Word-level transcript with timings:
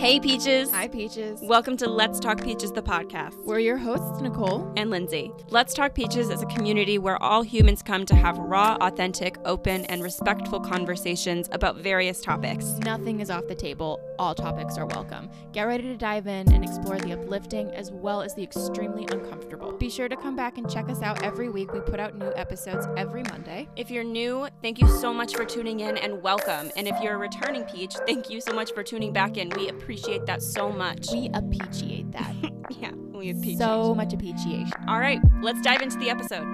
Hey, 0.00 0.18
Peaches. 0.18 0.70
Hi, 0.70 0.88
Peaches. 0.88 1.40
Welcome 1.42 1.76
to 1.76 1.86
Let's 1.86 2.18
Talk 2.18 2.42
Peaches, 2.42 2.72
the 2.72 2.80
podcast. 2.80 3.36
We're 3.44 3.58
your 3.58 3.76
hosts, 3.76 4.22
Nicole. 4.22 4.72
and 4.74 4.88
Lindsay. 4.88 5.30
Let's 5.50 5.74
Talk 5.74 5.92
Peaches 5.92 6.30
is 6.30 6.40
a 6.40 6.46
community 6.46 6.96
where 6.96 7.22
all 7.22 7.42
humans 7.42 7.82
come 7.82 8.06
to 8.06 8.16
have 8.16 8.38
raw, 8.38 8.78
authentic, 8.80 9.36
open, 9.44 9.84
and 9.84 10.02
respectful 10.02 10.58
conversations 10.58 11.50
about 11.52 11.76
various 11.76 12.22
topics. 12.22 12.64
Nothing 12.78 13.20
is 13.20 13.28
off 13.28 13.46
the 13.46 13.54
table. 13.54 14.00
All 14.18 14.34
topics 14.34 14.78
are 14.78 14.86
welcome. 14.86 15.28
Get 15.52 15.64
ready 15.64 15.82
to 15.82 15.98
dive 15.98 16.26
in 16.26 16.50
and 16.50 16.64
explore 16.64 16.96
the 16.96 17.12
uplifting 17.12 17.70
as 17.72 17.90
well 17.90 18.22
as 18.22 18.34
the 18.34 18.42
extremely 18.42 19.06
uncomfortable. 19.12 19.72
Be 19.72 19.90
sure 19.90 20.08
to 20.08 20.16
come 20.16 20.34
back 20.34 20.56
and 20.56 20.70
check 20.70 20.88
us 20.88 21.02
out 21.02 21.22
every 21.22 21.50
week. 21.50 21.74
We 21.74 21.80
put 21.80 22.00
out 22.00 22.16
new 22.16 22.32
episodes 22.36 22.88
every 22.96 23.22
Monday. 23.24 23.68
If 23.76 23.90
you're 23.90 24.02
new, 24.02 24.48
thank 24.62 24.80
you 24.80 24.88
so 24.88 25.12
much 25.12 25.36
for 25.36 25.44
tuning 25.44 25.80
in 25.80 25.98
and 25.98 26.22
welcome. 26.22 26.70
And 26.74 26.88
if 26.88 26.98
you're 27.02 27.16
a 27.16 27.18
returning 27.18 27.64
Peach, 27.64 27.96
thank 28.06 28.30
you 28.30 28.40
so 28.40 28.54
much 28.54 28.72
for 28.72 28.82
tuning 28.82 29.12
back 29.12 29.36
in. 29.36 29.50
We 29.50 29.68
appreciate 29.68 29.89
that 29.96 30.40
so 30.40 30.70
much. 30.70 31.08
We 31.12 31.30
appreciate 31.34 32.12
that. 32.12 32.32
yeah, 32.70 32.92
we 32.92 33.30
appreciate 33.30 33.58
so 33.58 33.92
much 33.92 34.12
appreciation. 34.12 34.72
All 34.86 35.00
right, 35.00 35.20
let's 35.42 35.60
dive 35.62 35.82
into 35.82 35.98
the 35.98 36.10
episode. 36.10 36.46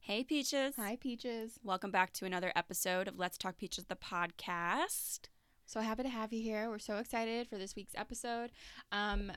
Hey, 0.00 0.24
Peaches. 0.24 0.76
Hi, 0.78 0.96
Peaches. 0.96 1.58
Welcome 1.62 1.90
back 1.90 2.14
to 2.14 2.24
another 2.24 2.52
episode 2.56 3.06
of 3.06 3.18
Let's 3.18 3.36
Talk 3.36 3.58
Peaches, 3.58 3.84
the 3.84 3.96
podcast. 3.96 5.24
So 5.66 5.80
happy 5.80 6.04
to 6.04 6.08
have 6.08 6.32
you 6.32 6.42
here. 6.42 6.70
We're 6.70 6.78
so 6.78 6.96
excited 6.96 7.48
for 7.48 7.58
this 7.58 7.76
week's 7.76 7.94
episode. 7.96 8.50
Um, 8.92 9.30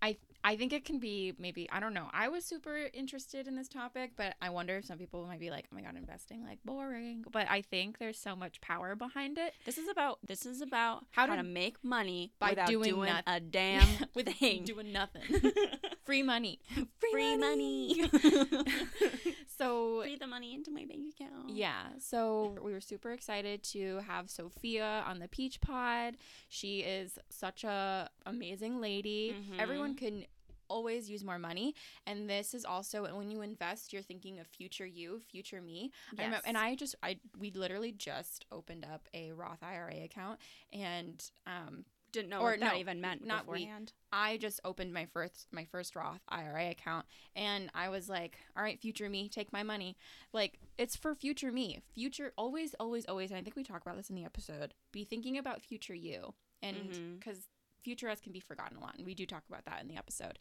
I 0.00 0.18
I 0.44 0.56
think 0.56 0.72
it 0.72 0.84
can 0.84 0.98
be 0.98 1.34
maybe 1.38 1.68
I 1.70 1.80
don't 1.80 1.92
know. 1.94 2.06
I 2.12 2.28
was 2.28 2.44
super 2.44 2.88
interested 2.94 3.48
in 3.48 3.56
this 3.56 3.68
topic, 3.68 4.12
but 4.16 4.34
I 4.40 4.50
wonder 4.50 4.76
if 4.76 4.84
some 4.84 4.96
people 4.98 5.26
might 5.26 5.40
be 5.40 5.50
like, 5.50 5.66
"Oh 5.72 5.74
my 5.74 5.82
god, 5.82 5.96
investing 5.96 6.44
like 6.44 6.58
boring." 6.64 7.24
But 7.30 7.48
I 7.50 7.62
think 7.62 7.98
there's 7.98 8.18
so 8.18 8.36
much 8.36 8.60
power 8.60 8.94
behind 8.94 9.36
it. 9.38 9.52
This 9.64 9.78
is 9.78 9.88
about 9.88 10.18
this 10.26 10.46
is 10.46 10.60
about 10.60 11.04
how, 11.10 11.26
How 11.26 11.34
to, 11.36 11.42
to- 11.42 11.48
make 11.48 11.82
money 11.84 12.32
by 12.38 12.50
without 12.50 12.68
doing 12.68 12.94
doing, 12.94 13.12
a 13.26 13.40
damn 13.58 13.86
with 14.14 14.28
thing. 14.28 14.64
doing 14.64 14.92
nothing. 14.92 15.22
Free 16.08 16.22
money. 16.22 16.58
Free 17.12 17.36
money. 17.36 18.08
so 19.58 20.00
Free 20.02 20.16
the 20.16 20.26
money 20.26 20.54
into 20.54 20.70
my 20.70 20.84
bank 20.86 21.02
account. 21.14 21.50
yeah, 21.50 21.88
so 21.98 22.56
we 22.62 22.72
were 22.72 22.80
super 22.80 23.12
excited 23.12 23.62
to 23.64 23.98
have 24.06 24.30
Sophia 24.30 25.04
on 25.06 25.18
the 25.18 25.28
Peach 25.28 25.60
Pod. 25.60 26.16
She 26.48 26.80
is 26.80 27.18
such 27.28 27.62
a 27.64 28.08
amazing 28.24 28.80
lady. 28.80 29.34
Mhm. 29.38 29.60
Everyone 29.60 29.94
can 29.94 30.24
always 30.70 31.08
use 31.10 31.24
more 31.24 31.38
money, 31.38 31.74
and 32.06 32.28
this 32.28 32.54
is 32.54 32.64
also 32.64 33.02
when 33.16 33.30
you 33.30 33.40
invest, 33.42 33.92
you're 33.92 34.02
thinking 34.02 34.38
of 34.38 34.46
future 34.46 34.86
you, 34.86 35.20
future 35.30 35.60
me. 35.62 35.90
I 36.12 36.22
remember, 36.22 36.36
Yes. 36.36 36.42
and 36.46 36.56
I 36.58 36.74
just 36.74 36.94
I 37.02 37.18
we 37.38 37.50
literally 37.50 37.92
just 37.92 38.44
opened 38.50 38.84
up 38.84 39.08
a 39.14 39.32
Roth 39.32 39.62
IRA 39.62 40.04
account, 40.04 40.38
and 40.72 41.22
um, 41.46 41.84
didn't 42.12 42.30
know 42.30 42.40
Or 42.40 42.50
what 42.52 42.60
that 42.60 42.72
no, 42.74 42.78
even 42.78 43.00
meant 43.00 43.24
not 43.24 43.46
we. 43.46 43.60
beforehand. 43.64 43.92
I 44.12 44.36
just 44.38 44.60
opened 44.64 44.92
my 44.94 45.06
first 45.06 45.46
my 45.52 45.64
first 45.66 45.94
Roth 45.94 46.20
IRA 46.28 46.70
account 46.70 47.06
and 47.36 47.70
I 47.74 47.88
was 47.90 48.08
like, 48.08 48.38
all 48.56 48.62
right, 48.62 48.80
future 48.80 49.08
me, 49.10 49.28
take 49.28 49.52
my 49.52 49.62
money. 49.62 49.96
Like 50.32 50.58
it's 50.78 50.96
for 50.96 51.14
future 51.14 51.52
me. 51.52 51.82
Future 51.94 52.32
always 52.38 52.74
always 52.80 53.04
always 53.06 53.30
and 53.30 53.38
I 53.38 53.42
think 53.42 53.56
we 53.56 53.64
talk 53.64 53.82
about 53.82 53.96
this 53.96 54.08
in 54.10 54.16
the 54.16 54.24
episode. 54.24 54.74
Be 54.92 55.04
thinking 55.04 55.36
about 55.38 55.60
future 55.62 55.94
you. 55.94 56.34
And 56.62 56.90
Mhm. 56.92 57.20
cuz 57.20 57.48
future 57.82 58.08
us 58.08 58.20
can 58.20 58.32
be 58.32 58.40
forgotten 58.40 58.76
a 58.76 58.80
lot 58.80 58.96
and 58.96 59.06
we 59.06 59.14
do 59.14 59.26
talk 59.26 59.44
about 59.48 59.64
that 59.66 59.80
in 59.82 59.88
the 59.88 59.96
episode. 59.96 60.38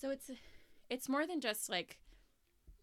So 0.00 0.10
it's 0.10 0.30
it's 0.88 1.08
more 1.08 1.26
than 1.26 1.40
just 1.40 1.68
like 1.68 1.98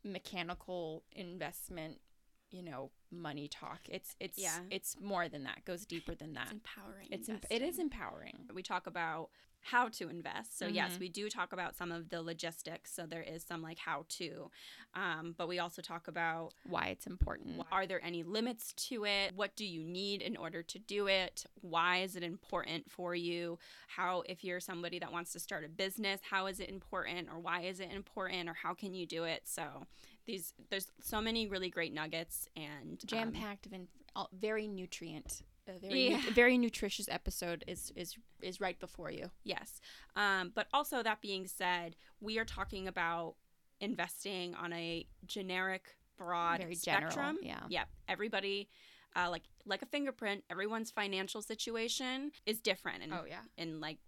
mechanical 0.03 1.03
investment, 1.13 2.01
you 2.49 2.63
know, 2.63 2.91
money 3.11 3.47
talk. 3.47 3.81
It's 3.89 4.15
it's 4.19 4.37
Yeah. 4.37 4.59
it's 4.69 4.99
more 4.99 5.27
than 5.29 5.43
that. 5.43 5.59
It 5.59 5.65
goes 5.65 5.85
deeper 5.85 6.15
than 6.15 6.33
that. 6.33 6.43
It's 6.43 6.51
empowering. 6.53 7.07
It's 7.11 7.29
em- 7.29 7.41
it 7.49 7.61
is 7.61 7.77
empowering. 7.79 8.49
we 8.53 8.63
talk 8.63 8.87
about 8.87 9.29
how 9.63 9.87
to 9.89 10.09
invest. 10.09 10.57
So 10.57 10.65
yes, 10.65 10.93
Mhm. 10.95 10.99
we 11.01 11.09
do 11.09 11.29
talk 11.29 11.53
about 11.53 11.75
some 11.75 11.91
of 11.91 12.09
the 12.09 12.23
logistics. 12.23 12.91
So 12.91 13.05
there 13.05 13.21
is 13.21 13.43
some 13.43 13.61
like 13.61 13.77
how 13.77 14.05
to, 14.09 14.49
um, 14.95 15.33
but 15.37 15.47
we 15.47 15.59
also 15.59 15.83
talk 15.83 16.07
about 16.07 16.55
Why 16.63 16.87
it's 16.87 17.05
important. 17.05 17.61
are 17.71 17.85
there 17.85 18.03
any 18.03 18.23
limits 18.23 18.73
to 18.89 19.05
it? 19.05 19.35
What 19.35 19.55
do 19.55 19.63
you 19.63 19.83
need 19.83 20.23
in 20.23 20.35
order 20.35 20.63
to 20.63 20.79
do 20.79 21.05
it? 21.07 21.45
Why 21.61 21.97
is 22.01 22.15
it 22.15 22.23
important 22.23 22.89
for 22.89 23.13
you? 23.13 23.59
How 23.87 24.21
if 24.21 24.43
you're 24.43 24.59
somebody 24.59 24.97
that 24.97 25.11
wants 25.11 25.31
to 25.33 25.39
start 25.39 25.63
a 25.63 25.69
business, 25.69 26.21
how 26.23 26.47
is 26.47 26.59
it 26.59 26.67
important 26.69 27.29
or 27.29 27.39
why 27.39 27.61
is 27.61 27.79
it 27.79 27.91
important 27.91 28.49
or 28.49 28.55
how 28.55 28.73
can 28.73 28.95
you 28.95 29.05
do 29.05 29.25
it? 29.25 29.47
So 29.47 29.85
these 30.25 30.53
there's 30.69 30.91
so 31.01 31.21
many 31.21 31.47
really 31.47 31.69
great 31.69 31.93
nuggets 31.93 32.47
and 32.55 33.00
jam 33.07 33.29
um, 33.29 33.33
packed 33.33 33.67
and 33.71 33.87
very 34.33 34.67
nutrient. 34.67 35.43
A 35.67 35.73
very, 35.79 36.09
Yeah. 36.09 36.17
nu- 36.17 36.31
very 36.31 36.57
nutritious 36.57 37.07
episode 37.09 37.63
is 37.67 37.91
is 37.95 38.15
is 38.41 38.59
right 38.59 38.79
before 38.79 39.11
you. 39.11 39.29
Yes. 39.43 39.79
Um, 40.15 40.51
but 40.55 40.67
also, 40.73 41.03
that 41.03 41.21
being 41.21 41.47
said, 41.47 41.95
we 42.19 42.39
are 42.39 42.45
talking 42.45 42.87
about 42.87 43.35
investing 43.79 44.55
on 44.55 44.73
a 44.73 45.05
generic, 45.25 45.95
broad 46.17 46.59
Very 46.61 46.75
general, 46.75 47.11
spectrum. 47.11 47.37
yeah. 47.41 47.61
Yep. 47.69 47.87
Everybody, 48.07 48.69
uh, 49.15 49.29
like 49.29 49.43
like 49.65 49.81
a 49.81 49.85
fingerprint, 49.85 50.43
everyone's 50.49 50.91
financial 50.91 51.41
situation 51.41 52.31
is 52.45 52.59
different, 52.59 53.03
and 53.03 53.13
yeah, 53.27 53.41
and 53.57 53.79
like 53.79 53.99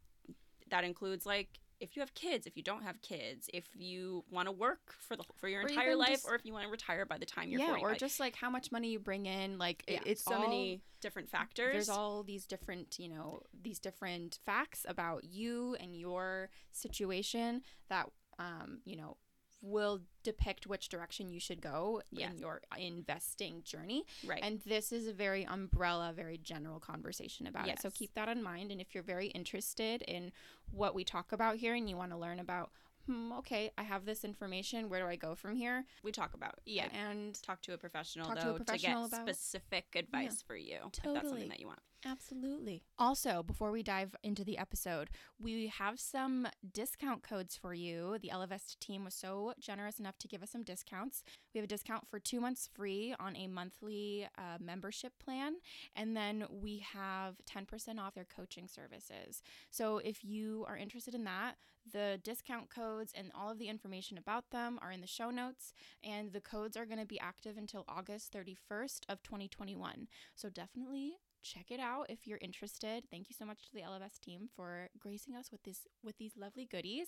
that 0.70 0.84
includes 0.84 1.26
like 1.26 1.60
if 1.84 1.96
you 1.98 2.00
have 2.00 2.14
kids, 2.14 2.48
if 2.48 2.56
you 2.56 2.64
don't 2.64 2.84
have 2.84 3.02
kids, 3.02 3.50
if 3.54 3.66
you 3.76 4.24
want 4.32 4.48
to 4.48 4.52
work 4.54 4.94
for 5.00 5.18
the 5.18 5.24
for 5.36 5.50
your 5.50 5.64
Or 5.64 5.68
entire 5.68 5.96
life, 5.96 6.10
just- 6.10 6.26
or 6.26 6.34
if 6.36 6.46
you 6.46 6.54
want 6.54 6.66
to 6.66 6.72
retire 6.72 7.06
by 7.06 7.18
the 7.18 7.26
time 7.26 7.50
you're 7.50 7.60
yeah, 7.60 7.68
40. 7.68 7.84
or 7.84 7.90
like, 7.90 8.00
just 8.00 8.20
like 8.20 8.36
how 8.36 8.50
much 8.50 8.72
money 8.72 8.90
you 8.90 9.00
bring 9.00 9.26
in. 9.26 9.58
Like 9.58 9.84
it, 9.86 9.94
yeah, 9.94 10.00
it's 10.06 10.24
so 10.24 10.36
all, 10.36 10.42
many 10.42 10.82
different 11.02 11.30
factors. 11.30 11.74
There's 11.74 11.90
all 11.90 12.24
these 12.24 12.46
different, 12.46 12.98
you 12.98 13.10
know, 13.10 13.44
these 13.62 13.80
different 13.80 14.40
facts 14.46 14.86
about 14.88 15.26
you 15.26 15.76
and 15.80 15.94
your 15.96 16.50
situation 16.72 17.62
that, 17.90 18.10
um, 18.40 18.80
you 18.86 18.96
know, 18.96 19.18
will 19.66 20.02
depict 20.24 20.68
which 20.68 20.90
direction 20.90 21.30
you 21.30 21.40
should 21.40 21.62
go 21.62 22.02
Yes. 22.12 22.34
in 22.34 22.38
your 22.38 22.62
investing 22.78 23.64
journey. 23.64 24.06
right. 24.26 24.44
And 24.44 24.60
this 24.66 24.92
is 24.92 25.08
a 25.08 25.14
very 25.14 25.46
umbrella, 25.46 26.12
very 26.14 26.38
general 26.38 26.80
conversation 26.82 27.48
about 27.48 27.70
it. 27.70 27.80
So 27.82 27.90
keep 27.90 28.14
that 28.16 28.28
in 28.28 28.44
mind. 28.44 28.72
And 28.72 28.82
if 28.82 28.94
you're 28.94 29.04
very 29.04 29.28
interested 29.28 30.02
in 30.02 30.34
what 30.70 30.94
we 30.94 31.06
talk 31.06 31.32
about 31.32 31.56
here 31.58 31.76
and 31.76 31.90
you 31.90 31.96
want 31.96 32.12
to 32.12 32.18
learn 32.18 32.40
about, 32.40 32.72
hmm, 33.06 33.32
okay, 33.40 33.72
I 33.78 33.84
have 33.84 34.06
this 34.06 34.24
information, 34.24 34.90
where 34.90 35.00
do 35.02 35.08
I 35.08 35.16
go 35.16 35.36
from 35.36 35.56
here? 35.56 35.86
we 36.04 36.12
talk 36.12 36.34
about 36.34 36.56
Yeah. 36.66 36.88
And 36.94 37.42
talk 37.44 37.62
to 37.64 37.74
a 37.74 37.78
professional 37.78 38.28
Talk 38.28 38.36
to 38.40 38.42
a 38.42 38.46
though 38.52 38.58
professional 38.58 39.06
to 39.06 39.10
get 39.12 39.22
about- 39.22 39.36
specific 39.36 39.86
advice 39.96 40.42
for 40.42 40.56
you 40.56 40.78
if 40.98 41.04
that's 41.14 41.28
something 41.30 41.50
that 41.50 41.60
you 41.60 41.68
want. 41.68 41.80
Absolutely. 42.06 42.84
Also, 43.00 43.42
before 43.44 43.72
we 43.72 43.82
dive 43.82 44.14
into 44.24 44.44
the 44.44 44.58
episode, 44.58 45.10
we 45.40 45.68
have 45.68 46.02
some 46.02 46.48
discount 46.74 47.24
codes 47.24 47.56
for 47.56 47.74
you. 47.74 48.18
The 48.22 48.30
Ellevest 48.30 48.78
team 48.80 49.06
was 49.06 49.14
so 49.14 49.54
generous 49.58 50.00
enough 50.00 50.18
to 50.20 50.28
give 50.28 50.44
us 50.44 50.52
some 50.52 50.64
discounts. 50.64 51.24
We 51.54 51.60
have 51.60 51.64
a 51.64 51.68
discount 51.68 52.10
for 52.10 52.20
two 52.20 52.42
months 52.42 52.68
free 52.74 53.16
on 53.22 53.38
a 53.38 53.48
monthly 53.48 54.28
uh, 54.38 54.58
membership 54.60 55.14
plan, 55.24 55.54
and 55.96 56.16
then 56.16 56.46
we 56.50 56.80
have 56.94 57.36
10% 57.50 58.00
off 58.00 58.16
their 58.16 58.26
coaching 58.26 58.68
services. 58.68 59.42
So 59.72 60.00
if 60.00 60.26
you 60.26 60.66
are 60.68 60.76
interested 60.76 61.16
in 61.16 61.24
that, 61.24 61.56
the 61.92 62.20
discount 62.24 62.70
codes 62.70 63.12
and 63.16 63.32
all 63.36 63.52
of 63.52 63.60
the 63.60 63.68
information 63.68 64.18
about 64.18 64.50
them 64.52 64.80
are 64.82 64.92
in 64.92 65.02
the 65.02 65.08
show 65.08 65.30
notes, 65.30 65.74
and 66.04 66.32
the 66.32 66.42
codes 66.42 66.78
are 66.78 66.86
going 66.86 67.00
to 67.00 67.06
be 67.06 67.20
active 67.20 67.58
until 67.58 67.86
August 67.88 68.34
31st 68.34 69.02
of 69.10 69.22
2021. 69.24 70.08
So 70.36 70.50
definitely 70.50 71.14
check 71.44 71.72
it 71.72 71.80
out 71.80 72.06
if 72.10 72.26
you're 72.26 72.40
interested. 72.42 73.04
Thank 73.12 73.30
you 73.30 73.36
so 73.38 73.46
much 73.46 73.64
to 73.66 73.74
the 73.74 73.82
Ellevest 73.82 74.22
team 74.22 74.48
for 74.56 74.88
gracing 74.98 75.36
us 75.36 75.52
with 75.52 75.64
this 75.64 75.82
with 76.04 76.18
these 76.18 76.38
lovely 76.38 76.66
goodies. 76.66 77.08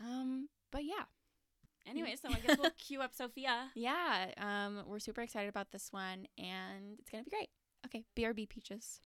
Um, 0.00 0.48
but 0.70 0.84
yeah, 0.84 1.04
Anyway, 1.88 2.16
so 2.20 2.28
I 2.28 2.40
guess 2.40 2.58
we'll 2.58 2.70
cue 2.78 3.00
up 3.00 3.14
Sophia. 3.14 3.70
yeah, 3.76 4.26
um, 4.38 4.82
we're 4.88 4.98
super 4.98 5.20
excited 5.22 5.48
about 5.48 5.70
this 5.70 5.92
one, 5.92 6.26
and 6.36 6.98
it's 6.98 7.08
gonna 7.10 7.22
be 7.22 7.30
great. 7.30 7.48
Okay, 7.86 8.04
BRB 8.16 8.48
peaches. 8.48 9.00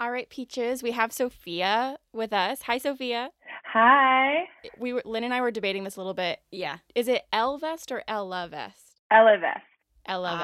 All 0.00 0.12
right, 0.12 0.28
peaches. 0.30 0.82
We 0.82 0.92
have 0.92 1.12
Sophia 1.12 1.98
with 2.12 2.32
us. 2.32 2.62
Hi, 2.62 2.78
Sophia. 2.78 3.30
Hi, 3.72 4.44
We 4.78 4.92
were 4.92 5.02
Lynn 5.04 5.24
and 5.24 5.34
I 5.34 5.40
were 5.40 5.50
debating 5.50 5.84
this 5.84 5.96
a 5.96 6.00
little 6.00 6.14
bit. 6.14 6.38
Yeah. 6.50 6.78
Is 6.94 7.06
it 7.08 7.22
L 7.32 7.58
vest 7.58 7.90
or 7.92 8.02
Ella 8.08 8.48
vest? 8.48 9.00
Ella 9.10 9.36
Vest. 9.40 9.64
Ella 10.06 10.30
vest. 10.30 10.40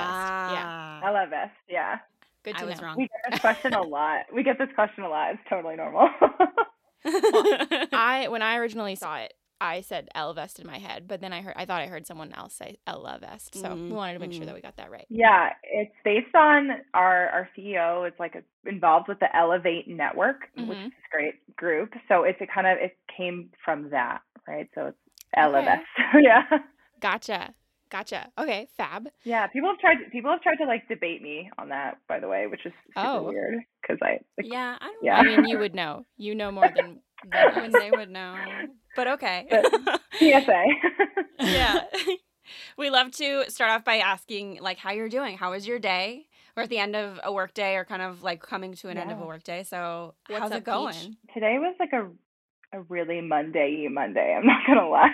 Yeah. 0.55 0.65
Ah. 0.67 1.01
Ella 1.07 1.27
Vest, 1.31 1.53
yeah. 1.69 1.99
Good 2.43 2.57
to 2.57 2.63
I 2.63 2.67
was 2.67 2.81
know. 2.81 2.87
wrong. 2.87 2.97
We 2.99 3.05
get 3.09 3.31
this 3.33 3.41
question 3.41 3.75
a 3.75 3.83
lot. 3.87 4.21
We 4.35 4.43
get 4.43 4.59
this 4.59 4.69
question 4.75 5.05
a 5.05 5.09
lot. 5.09 5.31
It's 5.35 5.43
totally 5.49 5.77
normal. 5.77 6.09
I 7.93 8.27
when 8.31 8.43
I 8.43 8.57
originally 8.57 8.95
saw 8.97 9.17
it, 9.19 9.33
I 9.61 9.81
said 9.81 10.09
Ellevest 10.15 10.59
in 10.59 10.67
my 10.67 10.79
head, 10.79 11.07
but 11.09 11.21
then 11.21 11.33
I 11.33 11.41
heard 11.41 11.55
I 11.57 11.65
thought 11.65 11.81
I 11.81 11.87
heard 11.87 12.07
someone 12.07 12.33
else 12.33 12.55
say 12.55 12.79
Ellevest. 12.87 13.55
So 13.55 13.69
Mhm, 13.69 13.89
we 13.89 13.95
wanted 13.95 14.15
to 14.15 14.19
make 14.19 14.33
sure 14.33 14.43
mhm. 14.43 14.47
that 14.47 14.55
we 14.55 14.61
got 14.61 14.77
that 14.77 14.91
right. 14.91 15.07
Yeah, 15.09 15.51
it's 15.63 15.95
based 16.05 16.35
on 16.35 16.83
our 16.93 17.29
our 17.31 17.49
CEO. 17.57 18.07
It's 18.07 18.19
like 18.19 18.35
involved 18.67 19.09
with 19.09 19.21
the 19.21 19.29
Ellevate 19.35 19.87
Network, 19.87 20.49
which 20.57 20.79
Mhm. 20.79 20.87
is 20.87 20.93
a 20.93 21.17
great 21.17 21.57
group. 21.57 21.95
So 22.09 22.25
it's 22.25 22.41
a 22.41 22.47
kind 22.47 22.67
of 22.67 22.79
it 22.79 22.99
came 23.17 23.51
from 23.65 23.91
that, 23.91 24.23
right? 24.47 24.69
So 24.75 24.87
it's 24.89 24.99
Okay. 25.37 25.43
Ellevest. 25.43 25.85
yeah. 26.21 26.43
Gotcha. 27.01 27.55
Gotcha. 27.91 28.33
Okay, 28.39 28.67
fab. 28.77 29.09
Yeah, 29.25 29.47
people 29.47 29.69
have 29.69 29.79
tried 29.79 30.11
people 30.11 30.31
have 30.31 30.43
tried 30.43 30.57
to 30.57 30.65
like 30.65 30.89
debate 30.89 31.23
me 31.23 31.51
on 31.59 31.69
that, 31.69 31.99
by 32.09 32.19
the 32.19 32.29
way, 32.29 32.47
which 32.49 32.67
is 32.67 32.73
super 32.89 33.07
Oh. 33.09 33.23
weird 33.23 33.55
because 33.83 33.99
I 34.03 34.19
like, 34.37 34.47
Yeah, 34.51 34.79
I 34.81 34.87
don't 34.87 35.05
Yeah. 35.05 35.17
I 35.19 35.23
mean, 35.23 35.45
you 35.45 35.59
would 35.59 35.75
know. 35.75 36.05
You 36.17 36.35
know 36.35 36.51
more 36.51 36.71
than, 36.71 36.75
than 36.87 37.01
when 37.55 37.73
they 37.73 37.91
would 37.91 38.11
know. 38.11 38.37
But 38.97 39.09
okay. 39.09 39.47
PSA. 40.19 40.65
yeah. 41.41 41.81
we 42.79 42.91
love 42.91 43.11
to 43.13 43.45
start 43.51 43.71
off 43.71 43.85
by 43.85 43.97
asking 43.99 44.59
like 44.61 44.79
how 44.79 44.93
you're 44.93 45.09
doing. 45.09 45.37
How 45.37 45.51
was 45.53 45.67
your 45.67 45.79
day? 45.79 46.27
We're 46.57 46.63
at 46.65 46.69
the 46.69 46.79
end 46.79 46.95
of 46.95 47.19
a 47.25 47.33
work 47.33 47.53
day 47.55 47.77
or 47.77 47.85
kind 47.85 48.03
of 48.03 48.23
like 48.23 48.41
coming 48.41 48.75
to 48.77 48.89
an 48.89 48.97
end 48.99 49.11
of 49.11 49.19
a 49.19 49.21
Yeah. 49.23 49.27
work 49.27 49.43
day. 49.43 49.63
So 49.65 50.15
What's 50.29 50.41
how's 50.43 50.53
up, 50.53 50.59
it 50.59 50.65
going? 50.65 50.93
Peach? 50.95 51.17
Today 51.35 51.59
was 51.59 51.75
like 51.81 51.93
a 51.93 52.09
a 52.73 52.81
really 52.89 53.21
Monday 53.21 53.87
Monday, 53.91 54.35
I'm 54.37 54.47
not 54.47 54.67
gonna 54.67 54.89
lie. 54.89 55.11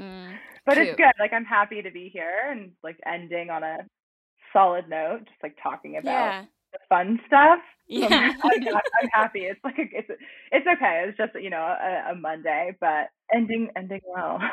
Mm, 0.00 0.32
but 0.66 0.74
Cute. 0.74 0.88
it's 0.88 0.96
good. 0.96 1.12
Like 1.18 1.32
I'm 1.32 1.44
happy 1.44 1.82
to 1.82 1.90
be 1.90 2.08
here 2.10 2.50
and 2.50 2.72
like 2.82 2.98
ending 3.06 3.50
on 3.50 3.62
a 3.62 3.78
solid 4.52 4.88
note, 4.88 5.20
just 5.26 5.42
like 5.42 5.56
talking 5.62 5.96
about 5.98 6.10
Yeah. 6.10 6.44
the 6.72 6.78
fun 6.88 7.20
stuff. 7.26 7.58
Yeah. 7.92 8.32
I'm, 8.42 8.50
I'm, 8.68 9.08
happy. 9.12 9.40
It's 9.40 9.60
like 9.64 9.78
a, 9.78 9.82
it's 9.82 10.10
it's 10.50 10.66
okay. 10.66 11.04
It's 11.08 11.16
just 11.18 11.32
you 11.40 11.50
know 11.50 11.60
a, 11.62 12.12
a 12.12 12.14
Monday, 12.14 12.74
but 12.80 13.10
ending 13.34 13.70
ending 13.76 14.00
well. 14.06 14.38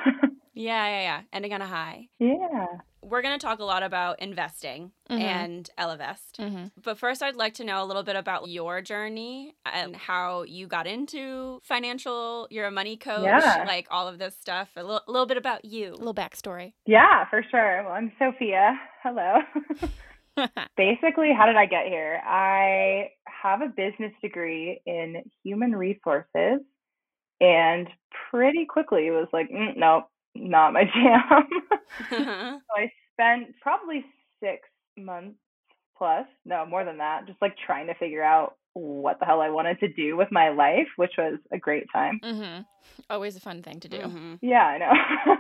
Yeah, 0.56 0.88
yeah, 0.90 1.02
yeah. 1.02 1.22
Ending 1.32 1.54
on 1.54 1.62
a 1.62 1.66
high. 1.66 2.10
yeah. 2.20 2.66
We're 3.02 3.22
going 3.22 3.40
to 3.40 3.42
talk 3.46 3.60
a 3.60 3.64
lot 3.64 3.82
about 3.82 4.20
investing 4.20 4.92
Mhm. 5.10 5.22
and 5.22 5.70
Ellevest. 5.78 6.36
mhm. 6.38 6.72
But 6.84 6.98
first, 6.98 7.24
I'd 7.24 7.38
like 7.38 7.54
to 7.54 7.64
know 7.64 7.82
a 7.82 7.86
little 7.86 8.04
bit 8.04 8.18
about 8.18 8.50
your 8.50 8.82
journey 8.82 9.56
and 9.66 9.96
how 9.96 10.44
you 10.44 10.68
got 10.68 10.86
into 10.86 11.62
financial. 11.64 12.46
You're 12.52 12.66
a 12.68 12.72
money 12.72 12.98
coach, 12.98 13.24
Yeah. 13.24 13.64
like 13.66 13.88
all 13.90 14.10
of 14.10 14.18
this 14.20 14.36
stuff. 14.36 14.68
A 14.76 14.84
little, 14.84 15.02
little 15.08 15.28
bit 15.28 15.38
about 15.38 15.64
you. 15.64 15.92
A 15.94 15.96
little 15.96 16.14
backstory. 16.16 16.74
Yeah, 16.86 17.24
for 17.30 17.42
sure. 17.50 17.84
Well, 17.86 17.94
I'm 17.94 18.12
Sophia. 18.20 18.78
Hello. 19.02 19.38
Basically, 20.78 21.32
how 21.34 21.46
did 21.46 21.56
I 21.56 21.66
get 21.66 21.88
here? 21.88 22.22
I 22.26 23.12
have 23.26 23.62
a 23.62 23.68
business 23.68 24.14
degree 24.22 24.82
in 24.86 25.24
human 25.44 25.76
resources 25.76 26.62
and 27.42 27.88
pretty 28.30 28.66
quickly 28.66 29.08
it 29.08 29.12
was 29.12 29.28
like, 29.32 29.50
mm, 29.50 29.76
nope, 29.78 30.06
not 30.36 30.74
my 30.74 30.84
jam. 30.94 31.48
so 32.10 32.76
I 32.76 32.92
spent 33.14 33.56
probably 33.62 34.06
six 34.42 34.68
months 34.98 35.38
plus, 35.98 36.26
no, 36.46 36.66
more 36.66 36.86
than 36.86 36.98
that, 36.98 37.28
just 37.28 37.42
like 37.42 37.56
trying 37.66 37.88
to 37.88 37.94
figure 37.96 38.24
out 38.24 38.56
what 38.74 39.20
the 39.20 39.26
hell 39.26 39.42
I 39.42 39.50
wanted 39.50 39.80
to 39.82 39.88
do 39.92 40.16
with 40.16 40.30
my 40.32 40.50
life, 40.50 40.88
which 40.96 41.12
was 41.18 41.40
a 41.52 41.58
great 41.58 41.86
time. 41.94 42.20
hmm 42.24 42.60
Always 43.10 43.36
a 43.36 43.40
fun 43.40 43.62
thing 43.64 43.80
to 43.80 43.88
do. 43.88 43.98
Mhm. 43.98 44.40
Yeah, 44.42 44.66
I 44.66 44.78
know. 44.78 45.36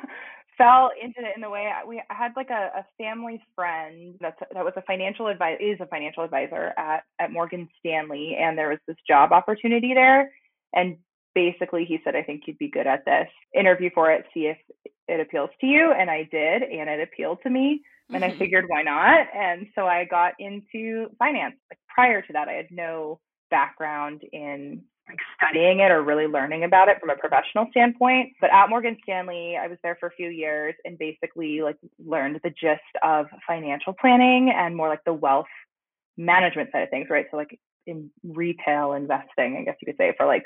Fell 0.59 0.91
into 1.01 1.21
it 1.21 1.33
in 1.37 1.41
the 1.41 1.49
way 1.49 1.71
I, 1.73 1.85
we 1.85 2.03
I 2.09 2.13
had 2.13 2.33
like 2.35 2.49
a, 2.51 2.69
a 2.79 2.85
family 2.97 3.41
friend 3.55 4.15
that's 4.19 4.37
that 4.53 4.65
was 4.65 4.73
a 4.75 4.81
financial 4.83 5.27
advisor 5.27 5.57
is 5.61 5.79
a 5.79 5.87
financial 5.87 6.23
advisor 6.23 6.73
at 6.77 7.05
at 7.17 7.31
Morgan 7.31 7.69
Stanley, 7.79 8.35
and 8.37 8.57
there 8.57 8.69
was 8.69 8.79
this 8.85 8.97
job 9.07 9.31
opportunity 9.31 9.93
there, 9.93 10.31
and 10.73 10.97
basically 11.33 11.85
he 11.85 11.99
said 12.03 12.15
I 12.15 12.23
think 12.23 12.43
you'd 12.45 12.57
be 12.59 12.69
good 12.69 12.87
at 12.87 13.05
this. 13.05 13.29
Interview 13.55 13.89
for 13.95 14.11
it, 14.11 14.25
see 14.33 14.47
if 14.47 14.57
it 15.07 15.21
appeals 15.21 15.49
to 15.61 15.65
you, 15.67 15.93
and 15.93 16.11
I 16.11 16.27
did, 16.29 16.63
and 16.63 16.89
it 16.89 16.99
appealed 17.01 17.39
to 17.43 17.49
me, 17.49 17.81
and 18.13 18.25
I 18.25 18.31
Mhm. 18.31 18.39
figured 18.39 18.65
why 18.67 18.83
not, 18.83 19.27
and 19.33 19.65
so 19.75 19.87
I 19.87 20.03
got 20.03 20.33
into 20.39 21.09
finance. 21.17 21.55
Like 21.71 21.79
prior 21.87 22.21
to 22.21 22.33
that, 22.33 22.49
I 22.49 22.53
had 22.53 22.69
no 22.71 23.21
background 23.49 24.23
in 24.33 24.83
like 25.09 25.19
studying 25.35 25.79
it 25.79 25.91
or 25.91 26.03
really 26.03 26.27
learning 26.27 26.63
about 26.63 26.87
it 26.87 26.99
from 26.99 27.09
a 27.09 27.15
professional 27.15 27.65
standpoint. 27.71 28.33
But 28.39 28.51
at 28.53 28.69
Morgan 28.69 28.95
Stanley, 29.03 29.57
I 29.59 29.67
was 29.67 29.79
there 29.81 29.97
for 29.99 30.07
a 30.07 30.11
few 30.11 30.29
years 30.29 30.75
and 30.85 30.97
basically 30.97 31.61
like 31.61 31.77
learned 32.05 32.39
the 32.43 32.51
gist 32.51 32.81
of 33.03 33.25
financial 33.47 33.93
planning 33.99 34.53
and 34.55 34.75
more 34.75 34.87
like 34.87 35.03
the 35.05 35.13
wealth 35.13 35.47
management 36.15 36.71
side 36.71 36.83
of 36.83 36.89
things, 36.89 37.07
right? 37.09 37.25
So 37.31 37.37
like 37.37 37.59
in 37.87 38.11
retail 38.23 38.93
investing, 38.93 39.57
I 39.59 39.63
guess 39.63 39.77
you 39.81 39.87
could 39.87 39.97
say 39.97 40.13
for 40.15 40.27
like 40.27 40.43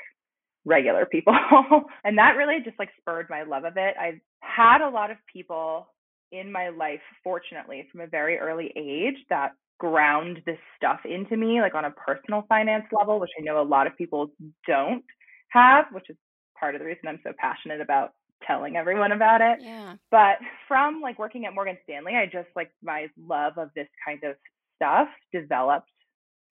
regular 0.64 1.04
people. 1.04 1.36
and 2.04 2.16
that 2.16 2.36
really 2.36 2.60
just 2.64 2.78
like 2.78 2.90
spurred 2.98 3.26
my 3.28 3.42
love 3.42 3.64
of 3.64 3.76
it. 3.76 3.94
I've 4.00 4.20
had 4.40 4.80
a 4.80 4.88
lot 4.88 5.10
of 5.10 5.18
people 5.30 5.88
in 6.32 6.50
my 6.50 6.70
life, 6.70 7.02
fortunately, 7.22 7.86
from 7.92 8.00
a 8.00 8.06
very 8.06 8.38
early 8.38 8.72
age 8.76 9.16
that 9.28 9.52
ground 9.78 10.40
this 10.46 10.58
stuff 10.76 11.00
into 11.04 11.36
me, 11.36 11.60
like 11.60 11.74
on 11.74 11.84
a 11.84 11.90
personal 11.90 12.44
finance 12.48 12.84
level, 12.92 13.20
which 13.20 13.30
I 13.38 13.42
know 13.42 13.60
a 13.60 13.64
lot 13.64 13.86
of 13.86 13.96
people 13.96 14.30
don't 14.66 15.04
have, 15.50 15.86
which 15.92 16.08
is 16.08 16.16
part 16.58 16.74
of 16.74 16.80
the 16.80 16.86
reason 16.86 17.08
I'm 17.08 17.20
so 17.24 17.32
passionate 17.38 17.80
about 17.80 18.12
telling 18.46 18.76
everyone 18.76 19.12
about 19.12 19.40
it. 19.40 19.58
Yeah. 19.60 19.96
But 20.10 20.38
from 20.68 21.00
like 21.00 21.18
working 21.18 21.46
at 21.46 21.54
Morgan 21.54 21.78
Stanley, 21.84 22.14
I 22.14 22.26
just 22.26 22.48
like 22.56 22.70
my 22.82 23.08
love 23.26 23.58
of 23.58 23.70
this 23.74 23.88
kind 24.06 24.22
of 24.24 24.36
stuff 24.76 25.08
developed 25.32 25.88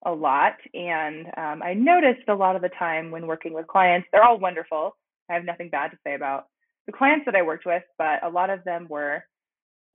a 0.07 0.13
lot. 0.13 0.57
And 0.75 1.27
um, 1.37 1.63
I 1.63 1.75
noticed 1.75 2.29
a 2.29 2.35
lot 2.35 2.57
of 2.57 2.63
the 2.63 2.71
time 2.71 3.11
when 3.11 3.27
working 3.27 3.53
with 3.53 3.67
clients, 3.67 4.09
they're 4.13 4.25
all 4.25 4.39
wonderful. 4.39 4.97
I 5.29 5.35
have 5.35 5.45
nothing 5.45 5.69
bad 5.69 5.91
to 5.91 5.99
say 6.05 6.15
about 6.15 6.47
the 6.87 6.93
clients 6.93 7.27
that 7.27 7.37
I 7.37 7.43
worked 7.43 7.67
with, 7.67 7.83
but 7.99 8.25
a 8.25 8.29
lot 8.29 8.51
of 8.51 8.65
them 8.65 8.87
were 8.89 9.25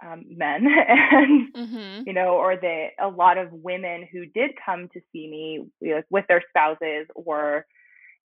um, 0.04 0.26
men 0.30 0.68
and 0.88 1.48
hmm 1.56 2.02
you 2.06 2.14
know, 2.14 2.36
or 2.36 2.56
the 2.56 2.88
a 3.00 3.08
lot 3.08 3.38
of 3.38 3.52
women 3.52 4.08
who 4.12 4.26
did 4.28 4.52
come 4.64 4.88
to 4.94 5.02
see 5.12 5.28
me 5.28 5.94
like 5.94 6.06
with 6.10 6.26
their 6.28 6.44
spouses 6.50 7.08
or 7.16 7.66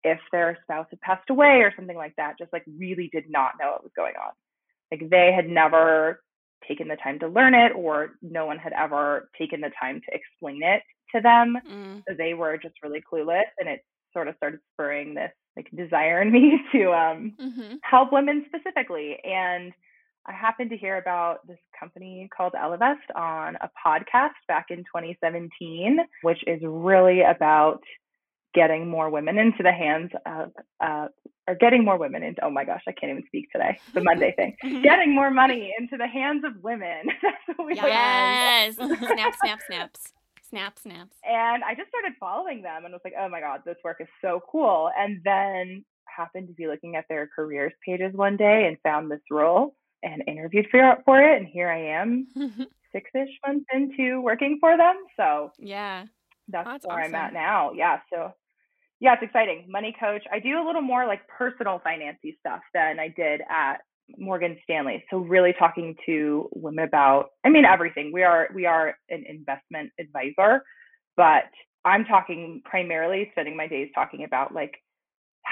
if 0.04 0.18
their 0.32 0.58
spouse 0.62 0.86
had 0.90 1.00
passed 1.00 1.30
away 1.30 1.60
or 1.62 1.72
something 1.76 1.96
like 1.96 2.14
that, 2.16 2.38
just 2.38 2.52
like 2.52 2.64
really 2.78 3.08
did 3.12 3.24
not 3.28 3.52
know 3.60 3.72
what 3.72 3.82
was 3.82 3.92
going 3.96 4.14
on. 4.16 4.32
Like 4.90 5.08
they 5.10 5.32
had 5.34 5.48
never 5.48 6.22
taken 6.66 6.88
the 6.88 6.96
time 6.96 7.18
to 7.20 7.28
learn 7.28 7.54
it 7.54 7.72
or 7.74 8.10
no 8.22 8.46
one 8.46 8.58
had 8.58 8.72
ever 8.72 9.30
taken 9.38 9.60
the 9.60 9.70
time 9.80 10.00
to 10.00 10.14
explain 10.14 10.62
it 10.62 10.82
to 11.14 11.20
them. 11.20 11.56
Mm. 11.70 12.02
So 12.08 12.14
they 12.16 12.34
were 12.34 12.58
just 12.58 12.74
really 12.82 13.02
clueless 13.12 13.44
and 13.58 13.68
it 13.68 13.80
sort 14.12 14.28
of 14.28 14.36
started 14.36 14.60
spurring 14.74 15.14
this 15.14 15.30
like 15.56 15.68
desire 15.76 16.22
in 16.22 16.32
me 16.32 16.60
to 16.72 16.92
um 16.92 17.34
hmm 17.40 17.74
help 17.82 18.12
women 18.12 18.44
specifically. 18.48 19.18
And 19.24 19.72
I 20.26 20.32
happened 20.32 20.70
to 20.70 20.76
hear 20.76 20.98
about 20.98 21.46
this 21.46 21.58
company 21.78 22.28
called 22.36 22.52
Ellevest 22.52 22.96
on 23.14 23.56
a 23.56 23.70
podcast 23.84 24.34
back 24.48 24.66
in 24.70 24.78
2017, 24.78 25.98
which 26.22 26.38
is 26.46 26.60
really 26.62 27.22
about 27.22 27.80
getting 28.54 28.88
more 28.88 29.08
women 29.10 29.38
into 29.38 29.62
the 29.62 29.72
hands 29.72 30.10
of, 30.26 30.50
uh, 30.80 31.06
or 31.48 31.54
getting 31.54 31.84
more 31.84 31.96
women 31.96 32.22
into, 32.22 32.44
oh 32.44 32.50
my 32.50 32.64
gosh, 32.64 32.82
I 32.86 32.92
can't 32.92 33.10
even 33.12 33.24
speak 33.26 33.50
today, 33.52 33.80
the 33.94 34.02
Monday 34.02 34.32
thing. 34.36 34.56
Getting 34.82 35.14
more 35.14 35.30
money 35.30 35.72
into 35.78 35.96
the 35.96 36.06
hands 36.06 36.42
of 36.44 36.62
women. 36.62 37.06
That's 37.22 37.58
what 37.58 37.66
we 37.66 37.74
Yes. 37.76 38.74
snap, 38.74 39.34
snap, 39.40 39.60
snaps. 39.66 40.12
Snap, 40.48 40.78
snaps. 40.80 41.16
and 41.24 41.62
I 41.62 41.76
just 41.76 41.90
started 41.90 42.12
following 42.18 42.60
them 42.60 42.84
and 42.84 42.92
was 42.92 43.00
like, 43.04 43.14
oh 43.18 43.28
my 43.28 43.38
God, 43.40 43.60
this 43.64 43.76
work 43.84 43.98
is 44.00 44.08
so 44.20 44.40
cool. 44.50 44.90
And 44.98 45.20
then 45.24 45.84
happened 46.06 46.48
to 46.48 46.54
be 46.54 46.66
looking 46.66 46.96
at 46.96 47.04
their 47.08 47.28
careers 47.34 47.72
pages 47.86 48.12
one 48.14 48.36
day 48.36 48.66
and 48.66 48.76
found 48.82 49.08
this 49.10 49.20
role 49.30 49.76
and 50.02 50.22
interviewed 50.26 50.66
for, 50.70 50.96
for 51.04 51.20
it. 51.22 51.36
And 51.40 51.46
here 51.46 51.68
I 51.68 52.00
am, 52.00 52.26
six 52.92 53.10
ish 53.14 53.28
months 53.46 53.66
into 53.72 54.20
working 54.20 54.58
for 54.60 54.76
them. 54.76 54.96
So 55.16 55.52
Yeah. 55.58 56.04
that's, 56.48 56.66
That's 56.66 56.86
where 56.86 57.00
I'm 57.04 57.14
at 57.14 57.32
now. 57.32 57.72
Yeah. 57.72 58.00
So 58.12 58.32
yeah, 59.00 59.14
it's 59.14 59.22
exciting. 59.22 59.64
Money 59.68 59.94
coach. 59.98 60.24
I 60.30 60.40
do 60.40 60.60
a 60.62 60.64
little 60.66 60.82
more 60.82 61.06
like 61.06 61.26
personal 61.26 61.80
financy 61.86 62.38
stuff 62.40 62.60
than 62.74 62.98
I 63.00 63.08
did 63.08 63.40
at 63.48 63.78
Morgan 64.18 64.58
Stanley. 64.64 65.02
So 65.10 65.18
really 65.18 65.54
talking 65.58 65.94
to 66.06 66.48
women 66.52 66.84
about 66.84 67.30
I 67.44 67.48
mean 67.48 67.64
everything. 67.64 68.10
We 68.12 68.24
are 68.24 68.48
we 68.54 68.66
are 68.66 68.94
an 69.08 69.24
investment 69.28 69.90
advisor, 69.98 70.62
but 71.16 71.44
I'm 71.84 72.04
talking 72.04 72.60
primarily 72.64 73.28
spending 73.32 73.56
my 73.56 73.66
days 73.68 73.88
talking 73.94 74.24
about 74.24 74.52
like 74.54 74.74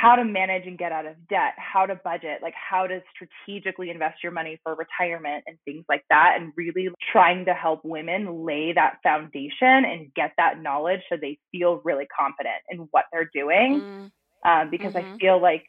how 0.00 0.14
to 0.14 0.24
manage 0.24 0.66
and 0.66 0.78
get 0.78 0.92
out 0.92 1.06
of 1.06 1.14
debt, 1.28 1.54
how 1.56 1.84
to 1.84 1.96
budget, 2.04 2.38
like 2.40 2.54
how 2.54 2.86
to 2.86 3.02
strategically 3.12 3.90
invest 3.90 4.22
your 4.22 4.30
money 4.30 4.60
for 4.62 4.76
retirement 4.76 5.42
and 5.48 5.58
things 5.64 5.84
like 5.88 6.04
that. 6.08 6.36
And 6.38 6.52
really 6.56 6.88
trying 7.12 7.44
to 7.46 7.52
help 7.54 7.80
women 7.84 8.46
lay 8.46 8.72
that 8.72 8.98
foundation 9.02 9.84
and 9.84 10.14
get 10.14 10.32
that 10.36 10.62
knowledge 10.62 11.00
so 11.08 11.16
they 11.20 11.36
feel 11.50 11.80
really 11.84 12.06
confident 12.16 12.62
in 12.70 12.86
what 12.92 13.06
they're 13.12 13.30
doing. 13.34 13.84
Mm. 13.84 14.10
Um, 14.44 14.70
because 14.70 14.92
I 14.94 15.02
Mhm. 15.02 15.18
feel 15.20 15.40
like 15.40 15.64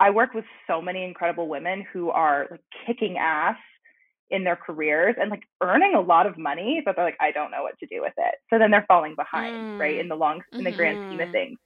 I 0.00 0.10
work 0.10 0.34
with 0.34 0.44
so 0.66 0.82
many 0.82 1.04
incredible 1.04 1.46
women 1.46 1.82
who 1.92 2.10
are 2.10 2.48
like 2.50 2.60
kicking 2.84 3.18
ass 3.18 3.56
in 4.30 4.42
their 4.42 4.56
careers 4.56 5.14
and 5.20 5.30
like 5.30 5.44
earning 5.62 5.94
a 5.94 6.00
lot 6.00 6.26
of 6.26 6.36
money, 6.36 6.82
but 6.84 6.96
they're 6.96 7.04
like, 7.04 7.16
I 7.20 7.30
don't 7.30 7.52
know 7.52 7.62
what 7.62 7.78
to 7.78 7.86
do 7.86 8.00
with 8.00 8.14
it. 8.16 8.34
So 8.50 8.58
then 8.58 8.72
they're 8.72 8.84
falling 8.88 9.14
behind, 9.14 9.68
right? 9.78 9.96
Mm. 9.96 10.00
In 10.00 10.08
the 10.08 10.16
long, 10.16 10.42
in 10.58 10.64
the 10.64 10.72
grand 10.72 10.98
scheme 11.06 11.20
of 11.20 11.28
Mhm. 11.28 11.32
things. 11.32 11.58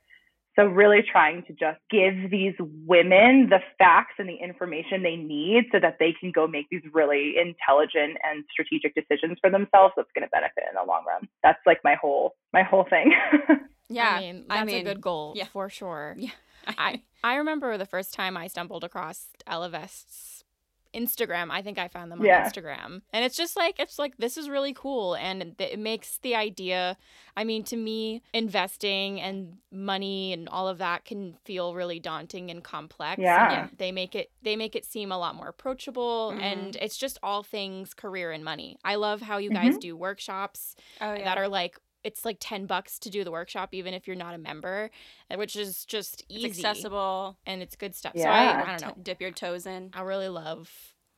So, 0.58 0.66
really 0.66 1.02
trying 1.02 1.44
to 1.44 1.52
just 1.52 1.78
give 1.88 2.32
these 2.32 2.54
women 2.84 3.48
the 3.48 3.60
facts 3.78 4.14
and 4.18 4.28
the 4.28 4.34
information 4.34 5.04
they 5.04 5.14
need 5.14 5.66
so 5.70 5.78
that 5.78 5.98
they 6.00 6.12
can 6.18 6.32
go 6.32 6.48
make 6.48 6.66
these 6.68 6.82
really 6.92 7.34
intelligent 7.40 8.18
and 8.24 8.44
strategic 8.50 8.92
decisions 8.96 9.38
for 9.40 9.50
themselves 9.50 9.94
that's 9.96 10.10
going 10.16 10.26
to 10.26 10.30
benefit 10.30 10.64
in 10.68 10.74
the 10.74 10.84
long 10.84 11.04
run. 11.06 11.28
That's 11.44 11.60
like 11.64 11.78
my 11.84 11.94
whole 11.94 12.34
my 12.52 12.64
whole 12.64 12.86
thing. 12.90 13.12
yeah, 13.88 14.16
I 14.16 14.20
mean, 14.20 14.44
that's 14.48 14.60
I 14.60 14.64
mean, 14.64 14.80
a 14.80 14.94
good 14.94 15.00
goal 15.00 15.34
yeah. 15.36 15.44
for 15.44 15.70
sure. 15.70 16.16
Yeah. 16.18 16.30
I 16.66 17.02
I 17.22 17.36
remember 17.36 17.78
the 17.78 17.86
first 17.86 18.12
time 18.12 18.36
I 18.36 18.48
stumbled 18.48 18.82
across 18.82 19.28
Ellevest's 19.46 20.38
Instagram. 20.95 21.49
I 21.50 21.62
think 21.62 21.78
I 21.78 21.88
found 21.88 22.11
them 22.11 22.21
on 22.21 22.26
Yeah. 22.26 22.49
Instagram. 22.49 23.02
And 23.12 23.25
it's 23.25 23.37
just 23.37 23.57
like 23.57 23.78
it's 23.78 23.99
like 23.99 24.16
this 24.18 24.37
is 24.37 24.49
really 24.49 24.73
cool 24.73 25.14
and 25.14 25.54
it 25.59 25.78
makes 25.78 26.18
the 26.18 26.35
idea 26.35 26.97
I 27.37 27.45
mean 27.45 27.62
to 27.64 27.76
me 27.76 28.23
investing 28.33 29.21
and 29.21 29.59
money 29.71 30.33
and 30.33 30.49
all 30.49 30.66
of 30.66 30.78
that 30.78 31.04
can 31.04 31.37
feel 31.45 31.75
really 31.75 32.00
daunting 32.00 32.50
and 32.50 32.64
complex. 32.64 33.21
Yeah. 33.21 33.62
And 33.68 33.78
they 33.78 33.92
make 33.92 34.14
it 34.14 34.30
they 34.42 34.57
make 34.57 34.75
it 34.75 34.85
seem 34.85 35.12
a 35.12 35.18
lot 35.18 35.35
more 35.35 35.49
approachable 35.49 36.33
Mhm. 36.35 36.40
and 36.40 36.76
it's 36.76 36.97
just 36.97 37.18
all 37.23 37.42
things 37.42 37.92
career 37.95 38.33
and 38.33 38.42
money. 38.45 38.78
I 38.85 38.95
love 38.95 39.21
how 39.21 39.38
you 39.38 39.50
guys 39.50 39.76
do 39.78 39.97
workshops 39.97 40.75
Oh 41.00 41.14
that 41.16 41.37
are 41.38 41.49
like 41.49 41.78
it's 42.04 42.24
like 42.24 42.36
10 42.40 42.66
bucks 42.66 42.98
to 43.00 43.10
do 43.10 43.24
the 43.24 43.30
workshop 43.30 43.70
even 43.72 43.94
if 43.94 44.06
you're 44.06 44.16
not 44.16 44.34
a 44.34 44.38
member 44.38 44.90
uh, 45.30 45.36
which 45.36 45.56
is 45.56 45.84
just 45.84 46.24
easy 46.28 46.48
it's 46.48 46.58
accessible. 46.58 47.38
and 47.46 47.62
it's 47.62 47.76
good 47.76 47.94
stuff 47.94 48.12
so 48.14 48.20
Yeah. 48.20 48.32
I, 48.32 48.62
I 48.62 48.76
don't 48.76 48.96
know 48.96 49.02
dip 49.02 49.20
your 49.20 49.30
toes 49.30 49.66
in 49.66 49.90
i 49.94 50.00
really 50.02 50.28
love 50.28 50.70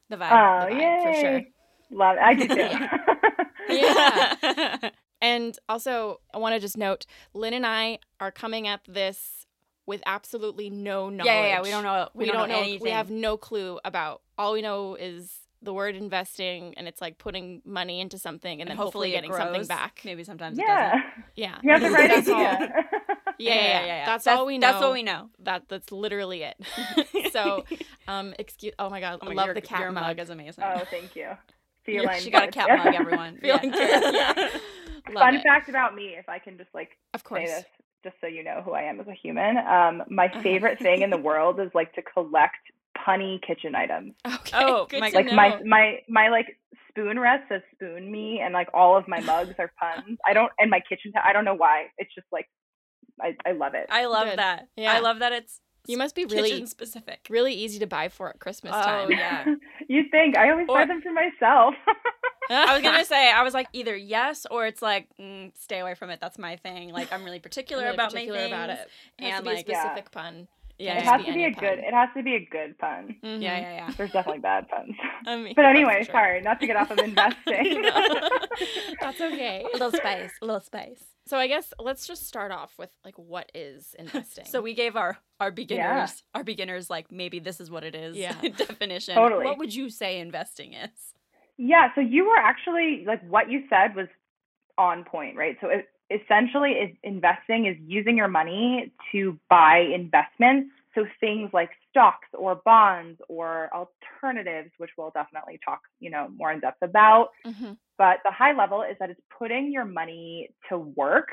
the 0.09 0.17
oh, 0.17 0.21
vibe. 0.21 0.69
the 0.69 0.75
vibe, 0.75 0.81
yay. 0.81 1.13
for 1.13 1.21
sure. 1.21 1.43
Love 1.93 2.17
it. 2.17 2.23
I 2.23 2.35
do 2.35 2.49
too. 3.69 3.75
Yeah. 3.75 4.91
and 5.21 5.57
also 5.69 6.21
i 6.35 6.39
want 6.39 6.55
to 6.55 6.61
just 6.61 6.77
note 6.77 7.07
lynn 7.35 7.55
and 7.55 7.67
i 7.67 7.99
are 8.19 8.33
coming 8.33 8.67
at 8.67 8.81
this 8.89 9.47
with 9.87 10.03
absolutely 10.07 10.71
no 10.71 11.11
knowledge 11.11 11.27
yeah, 11.27 11.43
yeah, 11.43 11.49
yeah. 11.49 11.63
We 11.63 11.71
don't 11.71 11.83
know. 11.83 12.09
We, 12.15 12.27
we, 12.27 12.31
don't, 12.31 12.49
know, 12.49 12.61
anything. 12.61 12.81
we 12.81 12.91
have 12.91 13.11
no 13.11 13.37
clue 13.37 13.81
about 13.85 14.23
all 14.39 14.53
we 14.53 14.63
know 14.63 14.95
is 14.95 15.40
the 15.63 15.73
word 15.75 15.95
investing 15.97 16.75
and 16.77 16.89
it's 16.89 17.01
like 17.01 17.19
putting 17.19 17.61
money 17.65 18.01
into 18.01 18.19
something 18.19 18.61
and, 18.61 18.63
and 18.63 18.71
then 18.71 18.77
hopefully, 18.77 19.11
it 19.13 19.17
getting 19.17 19.33
something 19.35 19.67
back 19.67 20.01
Maybe 20.05 20.25
sometimes 20.25 20.59
it 20.59 20.65
yeah. 20.67 20.93
doesn't. 20.93 21.05
yeah 21.37 21.59
You 21.63 21.71
have 21.73 21.81
the 21.83 21.91
right 21.91 22.09
That's 22.09 22.29
all. 22.29 22.41
idea. 22.47 22.85
Yeah, 23.39 23.55
yeah, 23.55 23.87
yeah, 23.87 24.07
That's, 24.07 24.27
all 24.27 24.45
we 24.47 24.59
know. 24.59 24.67
That's 24.67 24.81
what 24.83 24.93
we 24.93 25.03
know. 25.03 25.31
That 25.41 25.63
that's 25.69 25.91
literally 25.93 26.43
it. 26.43 26.57
so, 27.33 27.65
um, 28.09 28.35
excuse. 28.39 28.75
Oh 28.79 28.91
my 28.91 29.01
god, 29.01 29.19
Oh 29.23 29.27
I 29.27 29.29
my- 29.31 29.35
love 29.35 29.47
your, 29.47 29.55
the 29.55 29.61
cat 29.63 29.81
your 29.81 29.93
mug. 29.93 30.03
mug 30.05 30.19
is 30.21 30.31
amazing. 30.31 30.65
oh, 30.65 30.83
thank 30.91 31.15
you. 31.17 31.29
See 31.87 31.93
you 31.95 32.07
she 32.19 32.31
got 32.31 32.49
a 32.49 32.51
cat 32.53 32.69
mug, 32.85 32.95
everyone. 32.95 33.39
Feeling 33.41 33.73
Yeah. 33.73 34.11
Yeah. 34.13 34.49
Love 35.15 35.15
Fun 35.15 35.35
it. 35.37 35.43
fact 35.43 35.69
about 35.71 35.95
me, 35.95 36.15
if 36.19 36.29
I 36.29 36.39
can 36.39 36.59
just 36.59 36.69
like 36.75 36.91
Of 37.15 37.21
say 37.21 37.25
course. 37.25 37.49
this, 37.51 37.65
just 38.05 38.17
so 38.21 38.27
you 38.27 38.45
know 38.45 38.61
who 38.63 38.73
I 38.73 38.83
am 38.83 39.01
as 39.01 39.09
a 39.09 39.15
human. 39.15 39.57
Um, 39.57 40.03
my 40.11 40.27
Uh-huh. 40.27 40.43
favorite 40.43 40.79
thing 40.79 41.01
in 41.03 41.09
the 41.11 41.17
world 41.19 41.59
is 41.59 41.71
like 41.75 41.95
to 41.95 42.03
collect 42.03 42.59
punny 43.07 43.41
kitchen 43.47 43.75
items. 43.75 44.15
Okay. 44.27 44.51
Oh, 44.55 44.87
good 44.87 45.01
my- 45.01 45.11
to 45.11 45.17
Like 45.17 45.27
know. 45.27 45.35
my 45.35 45.61
my 45.65 45.99
my 46.09 46.29
like 46.29 46.59
spoon 46.89 47.19
rest 47.19 47.45
says 47.49 47.63
spoon 47.75 48.11
me, 48.11 48.41
and 48.43 48.53
like 48.53 48.69
all 48.75 48.97
of 48.97 49.07
my 49.09 49.21
mugs 49.31 49.55
are 49.59 49.73
puns. 49.79 50.19
I 50.27 50.33
don't 50.33 50.51
and 50.59 50.71
my 50.71 50.81
kitchen. 50.81 51.13
I 51.23 51.33
don't 51.33 51.45
know 51.45 51.55
why. 51.55 51.87
It's 51.99 52.15
just 52.15 52.27
like 52.33 52.49
I 53.21 53.35
I 53.47 53.53
love 53.53 53.75
it. 53.75 53.87
I 53.91 54.07
love 54.07 54.29
Good. 54.29 54.39
that. 54.39 54.69
Yeah. 54.77 54.93
I 54.95 55.01
love 55.01 55.19
that 55.21 55.33
it's 55.33 55.61
You 55.87 55.97
must 55.99 56.15
be 56.15 56.25
really 56.25 56.67
specific. 56.67 57.27
really 57.31 57.55
easy 57.55 57.79
to 57.81 57.87
buy 57.87 58.09
for 58.09 58.29
at 58.31 58.39
Christmas 58.39 58.73
Oh, 58.75 58.83
time. 58.83 59.11
yeah. 59.13 59.45
you 59.89 60.05
think 60.11 60.37
I 60.37 60.51
always 60.51 60.67
buy 60.67 60.85
them 60.87 61.01
for 61.03 61.13
myself. 61.13 61.75
I 62.51 62.75
was 62.75 62.83
gonna 62.83 63.05
say 63.05 63.31
I 63.31 63.43
was 63.43 63.55
like 63.55 63.69
either 63.73 63.95
yes 63.97 64.45
or 64.51 64.67
it's 64.67 64.83
like 64.83 65.07
mm, 65.21 65.53
stay 65.57 65.79
away 65.79 65.95
from 65.95 66.11
it. 66.11 66.19
That's 66.21 66.39
my 66.39 66.57
thing. 66.57 66.93
Like 66.93 67.13
I'm 67.13 67.25
really 67.25 67.39
particular 67.39 67.85
Really 67.85 67.95
about 67.95 68.11
particular 68.11 68.39
my 68.41 68.45
things. 68.45 68.53
about 68.55 68.71
it. 68.71 68.89
It 69.19 69.25
has 69.25 69.35
and 69.39 69.45
to 69.45 69.51
be 69.51 69.57
like 69.57 69.69
a 69.69 69.71
Yeah. 69.71 69.83
specific 69.85 70.11
pun. 70.11 70.49
Yeah, 70.81 70.97
it 70.99 71.03
has 71.05 71.21
to 71.21 71.33
be 71.35 71.45
any 71.45 71.45
a 71.45 71.51
good. 71.51 71.79
pun. 71.79 71.85
It 71.89 71.93
has 71.95 72.09
to 72.17 72.23
be 72.23 72.35
a 72.37 72.41
good 72.51 72.79
pun. 72.79 73.17
Mhm. 73.23 73.43
yeah, 73.43 73.59
yeah, 73.61 73.73
yeah. 73.75 73.91
There's 73.97 74.13
definitely 74.13 74.41
bad 74.41 74.67
puns. 74.69 74.95
I 75.27 75.37
mean, 75.37 75.53
But 75.55 75.67
anyway, 75.67 76.05
sure. 76.05 76.13
sorry, 76.15 76.41
not 76.41 76.59
to 76.61 76.67
get 76.67 76.77
off 76.77 76.91
of 76.91 76.99
investing. 77.11 77.83
That's 79.01 79.21
okay. 79.21 79.65
A 79.69 79.73
little 79.77 79.93
spice, 79.93 80.33
a 80.41 80.45
little 80.47 80.61
spice. 80.61 81.03
So 81.27 81.37
I 81.37 81.47
guess 81.47 81.73
let's 81.79 82.07
just 82.07 82.27
start 82.27 82.51
off 82.51 82.73
with 82.79 82.91
like 83.05 83.17
what 83.19 83.51
is 83.55 83.95
investing. 83.99 84.47
So 84.47 84.61
we 84.63 84.75
gave 84.75 84.97
our 84.97 85.19
our 85.39 85.51
beginners 85.51 86.23
our 86.35 86.45
beginners 86.45 86.91
like 86.91 87.11
maybe 87.13 87.39
this 87.39 87.61
is 87.61 87.71
what 87.71 87.85
it 87.85 87.95
is 87.95 88.17
Yeah. 88.17 88.35
definition. 88.41 89.15
Totally. 89.15 89.45
What 89.45 89.59
would 89.59 89.75
you 89.75 89.91
say 89.91 90.19
investing 90.19 90.73
is? 90.75 90.91
Yeah, 91.59 91.89
so 91.95 92.01
you 92.01 92.25
were 92.27 92.39
actually 92.39 93.05
like 93.07 93.21
what 93.29 93.51
you 93.51 93.65
said 93.69 93.95
was 93.95 94.09
on 94.79 95.05
point, 95.05 95.37
right? 95.37 95.57
So 95.61 95.69
it, 95.69 95.89
essentially, 96.11 96.73
is 96.73 96.97
investing 97.03 97.67
is 97.67 97.77
using 97.87 98.17
your 98.17 98.29
money 98.29 98.93
to 99.13 99.39
buy 99.49 99.79
investments. 99.79 100.71
So 100.95 101.07
things 101.21 101.51
like 101.53 101.71
stocks 101.89 102.27
or 102.33 102.61
bonds 102.65 103.21
or 103.29 103.71
alternatives, 103.73 104.73
which 104.79 104.91
we'll 104.99 105.11
definitely 105.11 105.61
talk, 105.65 105.81
you 106.01 106.11
know, 106.11 106.29
more 106.37 106.51
in 106.51 106.61
depth 106.61 106.83
about. 106.83 107.29
Mhm. 107.47 107.77
But 107.97 108.21
the 108.25 108.33
high 108.33 108.53
level 108.53 108.83
is 108.83 108.97
that 108.99 109.11
it's 109.11 109.21
putting 109.39 109.71
your 109.73 109.85
money 109.85 110.51
to 110.69 110.79
work 110.79 111.29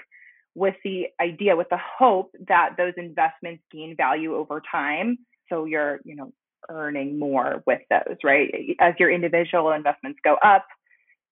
with 0.53 0.75
the 0.84 1.07
idea, 1.19 1.55
with 1.55 1.69
the 1.69 1.77
hope 1.77 2.36
that 2.48 2.75
those 2.77 2.93
investments 2.98 3.63
gain 3.72 3.96
value 3.96 4.36
over 4.36 4.62
time. 4.72 5.17
So 5.50 5.65
you're, 5.65 6.01
you 6.03 6.15
know, 6.15 6.34
earning 6.69 7.17
more 7.17 7.63
with 7.65 7.81
those, 7.89 8.17
right? 8.24 8.75
As 8.79 8.93
your 9.00 9.10
individual 9.10 9.72
investments 9.72 10.19
go 10.24 10.36
up, 10.36 10.67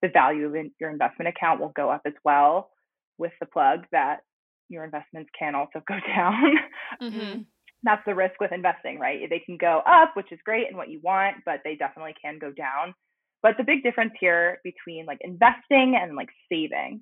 the 0.02 0.10
value 0.10 0.46
of 0.46 0.72
your 0.80 0.90
investment 0.90 1.28
account 1.30 1.60
will 1.60 1.70
go 1.70 1.90
up 1.90 2.02
as 2.06 2.14
well, 2.24 2.72
with 3.18 3.32
the 3.40 3.46
plug 3.46 3.86
that 3.92 4.22
your 4.70 4.84
investments 4.84 5.30
can 5.38 5.56
also 5.56 5.82
go 5.88 6.00
down. 6.16 6.60
Mhm. 7.02 7.46
That's 7.84 8.04
the 8.06 8.16
risk 8.16 8.40
with 8.40 8.52
investing, 8.52 9.00
right? 9.00 9.30
They 9.30 9.40
can 9.40 9.58
go 9.58 9.84
up, 9.86 10.16
which 10.16 10.32
is 10.32 10.40
great 10.44 10.68
and 10.68 10.78
what 10.78 10.90
you 10.90 11.00
want, 11.04 11.38
but 11.46 11.62
they 11.64 11.76
definitely 11.76 12.16
can 12.20 12.40
go 12.40 12.52
down. 12.52 12.96
But 13.44 13.58
the 13.58 13.64
big 13.64 13.84
difference 13.84 14.14
here 14.20 14.60
between 14.64 15.06
like 15.06 15.20
investing 15.22 15.96
and 15.96 16.16
like 16.16 16.30
saving 16.52 17.02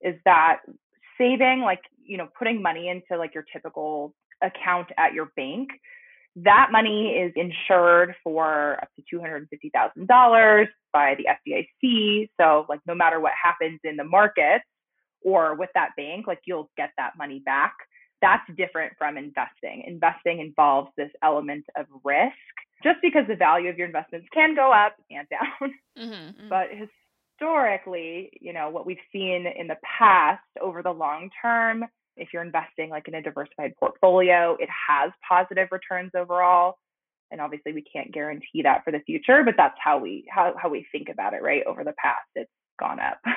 is 0.00 0.16
that 0.24 0.58
saving, 1.18 1.60
like, 1.60 1.82
you 2.04 2.16
know, 2.16 2.28
putting 2.36 2.60
money 2.60 2.88
into 2.88 3.16
like 3.16 3.32
your 3.32 3.44
typical 3.52 4.12
account 4.42 4.88
at 4.98 5.14
your 5.14 5.30
bank, 5.36 5.68
that 6.36 6.70
money 6.72 7.10
is 7.10 7.32
insured 7.36 8.14
for 8.24 8.78
up 8.82 8.88
to 8.96 9.16
$250,000 9.16 10.66
by 10.92 11.14
the 11.16 11.28
FDIC. 11.28 12.28
So, 12.40 12.66
like, 12.68 12.80
no 12.86 12.94
matter 12.94 13.20
what 13.20 13.32
happens 13.40 13.78
in 13.84 13.96
the 13.96 14.04
markets 14.04 14.64
or 15.24 15.54
with 15.54 15.70
that 15.74 15.90
bank, 15.96 16.26
like, 16.26 16.40
you'll 16.46 16.70
get 16.76 16.90
that 16.98 17.12
money 17.16 17.40
back. 17.44 17.74
That's 18.22 18.48
different 18.56 18.92
from 18.96 19.16
investing. 19.18 19.82
Investing 19.86 20.40
involves 20.40 20.90
this 20.96 21.10
element 21.22 21.64
of 21.76 21.86
risk 22.04 22.32
just 22.82 22.98
because 23.02 23.26
the 23.28 23.36
value 23.36 23.68
of 23.70 23.76
your 23.78 23.86
investments 23.86 24.28
can 24.32 24.54
go 24.54 24.72
up 24.72 24.94
and 25.10 25.26
down. 25.30 25.74
Mhm. 25.98 26.48
But 26.48 26.68
historically, 27.38 28.30
you 28.40 28.52
know, 28.52 28.70
what 28.70 28.86
we've 28.86 28.96
seen 29.12 29.46
in 29.46 29.66
the 29.66 29.76
past 29.98 30.42
over 30.60 30.82
the 30.82 30.92
long 30.92 31.30
term, 31.42 31.84
if 32.16 32.28
you're 32.32 32.42
investing 32.44 32.90
like 32.90 33.08
in 33.08 33.14
a 33.14 33.22
diversified 33.22 33.74
portfolio, 33.78 34.56
it 34.60 34.68
has 34.70 35.10
positive 35.28 35.68
returns 35.72 36.12
overall. 36.14 36.76
And 37.30 37.40
obviously 37.40 37.72
we 37.72 37.82
can't 37.82 38.12
guarantee 38.12 38.62
that 38.62 38.84
for 38.84 38.92
the 38.92 39.00
future, 39.00 39.42
but 39.44 39.54
that's 39.56 39.76
how 39.82 39.98
we 39.98 40.24
how, 40.30 40.54
how 40.56 40.68
we 40.68 40.86
think 40.92 41.08
about 41.08 41.34
it, 41.34 41.42
right? 41.42 41.64
Over 41.66 41.82
the 41.82 41.94
past, 41.98 42.28
it's 42.36 42.50
gone 42.78 43.00
up. 43.00 43.18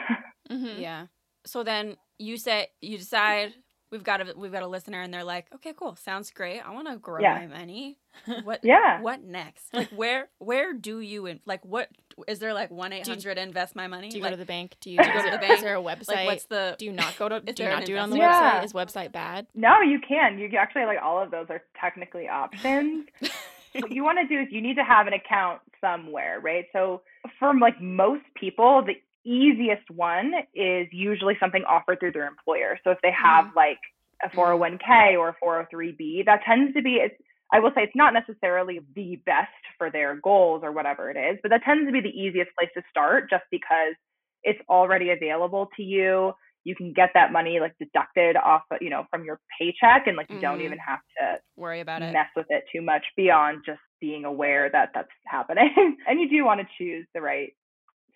Mhm. 0.50 0.80
Yeah. 0.80 1.08
So 1.48 1.64
then 1.64 1.98
you 2.20 2.38
say 2.38 2.68
you 2.82 2.98
decide 2.98 3.54
we've 3.92 4.04
got 4.04 4.22
a 4.22 4.34
we've 4.38 4.52
got 4.52 4.64
a 4.64 4.68
listener 4.68 5.02
and 5.02 5.14
they're 5.14 5.24
like, 5.24 5.48
okay, 5.56 5.74
cool, 5.76 5.96
sounds 5.96 6.30
great. 6.32 6.60
I 6.60 6.72
want 6.72 6.88
to 6.90 6.98
grow 6.98 7.22
Yeah. 7.22 7.36
my 7.36 7.48
money. 7.48 7.98
What? 8.44 8.62
yeah. 8.64 9.00
What 9.02 9.24
next? 9.24 9.74
Like 9.74 9.90
where 9.90 10.28
where 10.40 10.74
do 10.74 11.00
you 11.00 11.26
in, 11.28 11.40
like 11.46 11.64
what 11.64 11.88
is 12.28 12.40
there 12.40 12.54
like 12.54 12.72
one 12.72 12.92
eight 12.92 13.08
hundred 13.08 13.38
invest 13.38 13.76
my 13.76 13.88
money? 13.88 14.10
Do 14.10 14.18
you 14.18 14.24
like, 14.24 14.32
go 14.32 14.36
to 14.36 14.40
the 14.40 14.46
bank? 14.46 14.76
Do 14.82 14.90
you, 14.90 14.98
Do 14.98 15.06
you 15.08 15.14
go 15.14 15.24
to 15.26 15.32
the 15.32 15.38
bank? 15.38 15.54
Is 15.54 15.62
there 15.62 15.76
a 15.76 15.82
website? 15.82 16.16
like 16.16 16.26
what's 16.26 16.46
the 16.46 16.76
do 16.80 16.86
you 16.86 16.92
not 16.94 17.16
go 17.18 17.30
to? 17.30 17.36
Is 17.48 17.56
Do 17.56 17.64
you 17.64 17.70
not 17.70 17.86
do 17.86 17.96
it 17.96 18.00
on 18.00 18.10
the 18.10 18.16
investment? 18.16 18.54
website? 18.56 18.64
Is 18.66 18.74
website 18.74 19.12
bad? 19.12 19.48
No, 19.56 19.82
you 19.82 20.00
can. 20.06 20.38
You 20.40 20.50
actually 20.58 20.86
like 20.86 21.00
all 21.02 21.22
of 21.22 21.32
those 21.32 21.46
are 21.50 21.62
technically 21.80 22.28
options. 22.28 23.08
what 23.74 23.92
you 23.92 24.04
want 24.04 24.18
to 24.20 24.28
do 24.28 24.42
is 24.42 24.48
you 24.52 24.62
need 24.62 24.76
to 24.76 24.84
have 24.84 25.06
an 25.08 25.14
account 25.14 25.62
somewhere, 25.80 26.40
right? 26.42 26.66
So 26.74 27.04
for 27.40 27.54
like 27.60 27.80
most 27.80 28.24
people, 28.36 28.84
the 28.84 28.94
easiest 29.28 29.90
one 29.92 30.32
is 30.56 30.88
usually 30.92 31.36
something 31.40 31.64
offered 31.68 32.00
through 32.00 32.14
their 32.14 32.28
employer. 32.28 32.80
So 32.84 32.92
if 32.92 32.98
they 33.04 33.12
have 33.12 33.48
like 33.56 33.80
a 34.24 34.30
401k 34.30 35.18
or 35.18 35.30
a 35.30 35.36
403b, 35.46 36.26
that 36.26 36.42
tends 36.46 36.74
to 36.76 36.82
be 36.82 36.96
it's 36.96 37.16
I 37.52 37.60
will 37.60 37.72
say 37.74 37.84
it's 37.84 37.96
not 37.96 38.14
necessarily 38.14 38.82
the 38.94 39.22
best 39.26 39.48
for 39.78 39.90
their 39.90 40.16
goals 40.22 40.62
or 40.66 40.74
whatever 40.74 41.10
it 41.10 41.16
is, 41.16 41.40
but 41.42 41.50
that 41.50 41.64
tends 41.64 41.88
to 41.88 41.94
be 41.94 42.02
the 42.02 42.10
easiest 42.10 42.52
place 42.60 42.70
to 42.76 42.84
start 42.90 43.30
just 43.30 43.46
because 43.52 43.96
it's 44.44 44.60
already 44.70 45.12
available 45.12 45.70
to 45.78 45.84
you. 45.84 46.34
You 46.66 46.76
can 46.76 46.92
get 46.92 47.12
that 47.14 47.32
money 47.32 47.62
like 47.62 47.74
deducted 47.80 48.36
off, 48.36 48.64
you 48.82 48.90
know, 48.90 49.06
from 49.10 49.24
your 49.24 49.40
paycheck 49.58 50.08
and 50.08 50.18
like 50.18 50.28
you 50.30 50.40
don't 50.42 50.60
Mhm. 50.60 50.66
even 50.66 50.78
have 50.80 51.00
to 51.20 51.40
worry 51.56 51.80
about 51.80 52.02
it? 52.02 52.12
mess 52.12 52.28
with 52.36 52.48
it 52.50 52.66
too 52.70 52.82
much 52.82 53.06
beyond 53.16 53.64
just 53.66 53.80
being 54.02 54.26
aware 54.26 54.70
that 54.70 54.90
that's 54.94 55.10
happening. 55.26 55.70
and 56.08 56.20
you 56.20 56.28
do 56.30 56.44
want 56.44 56.60
to 56.60 56.68
choose 56.78 57.08
the 57.14 57.22
right 57.22 57.54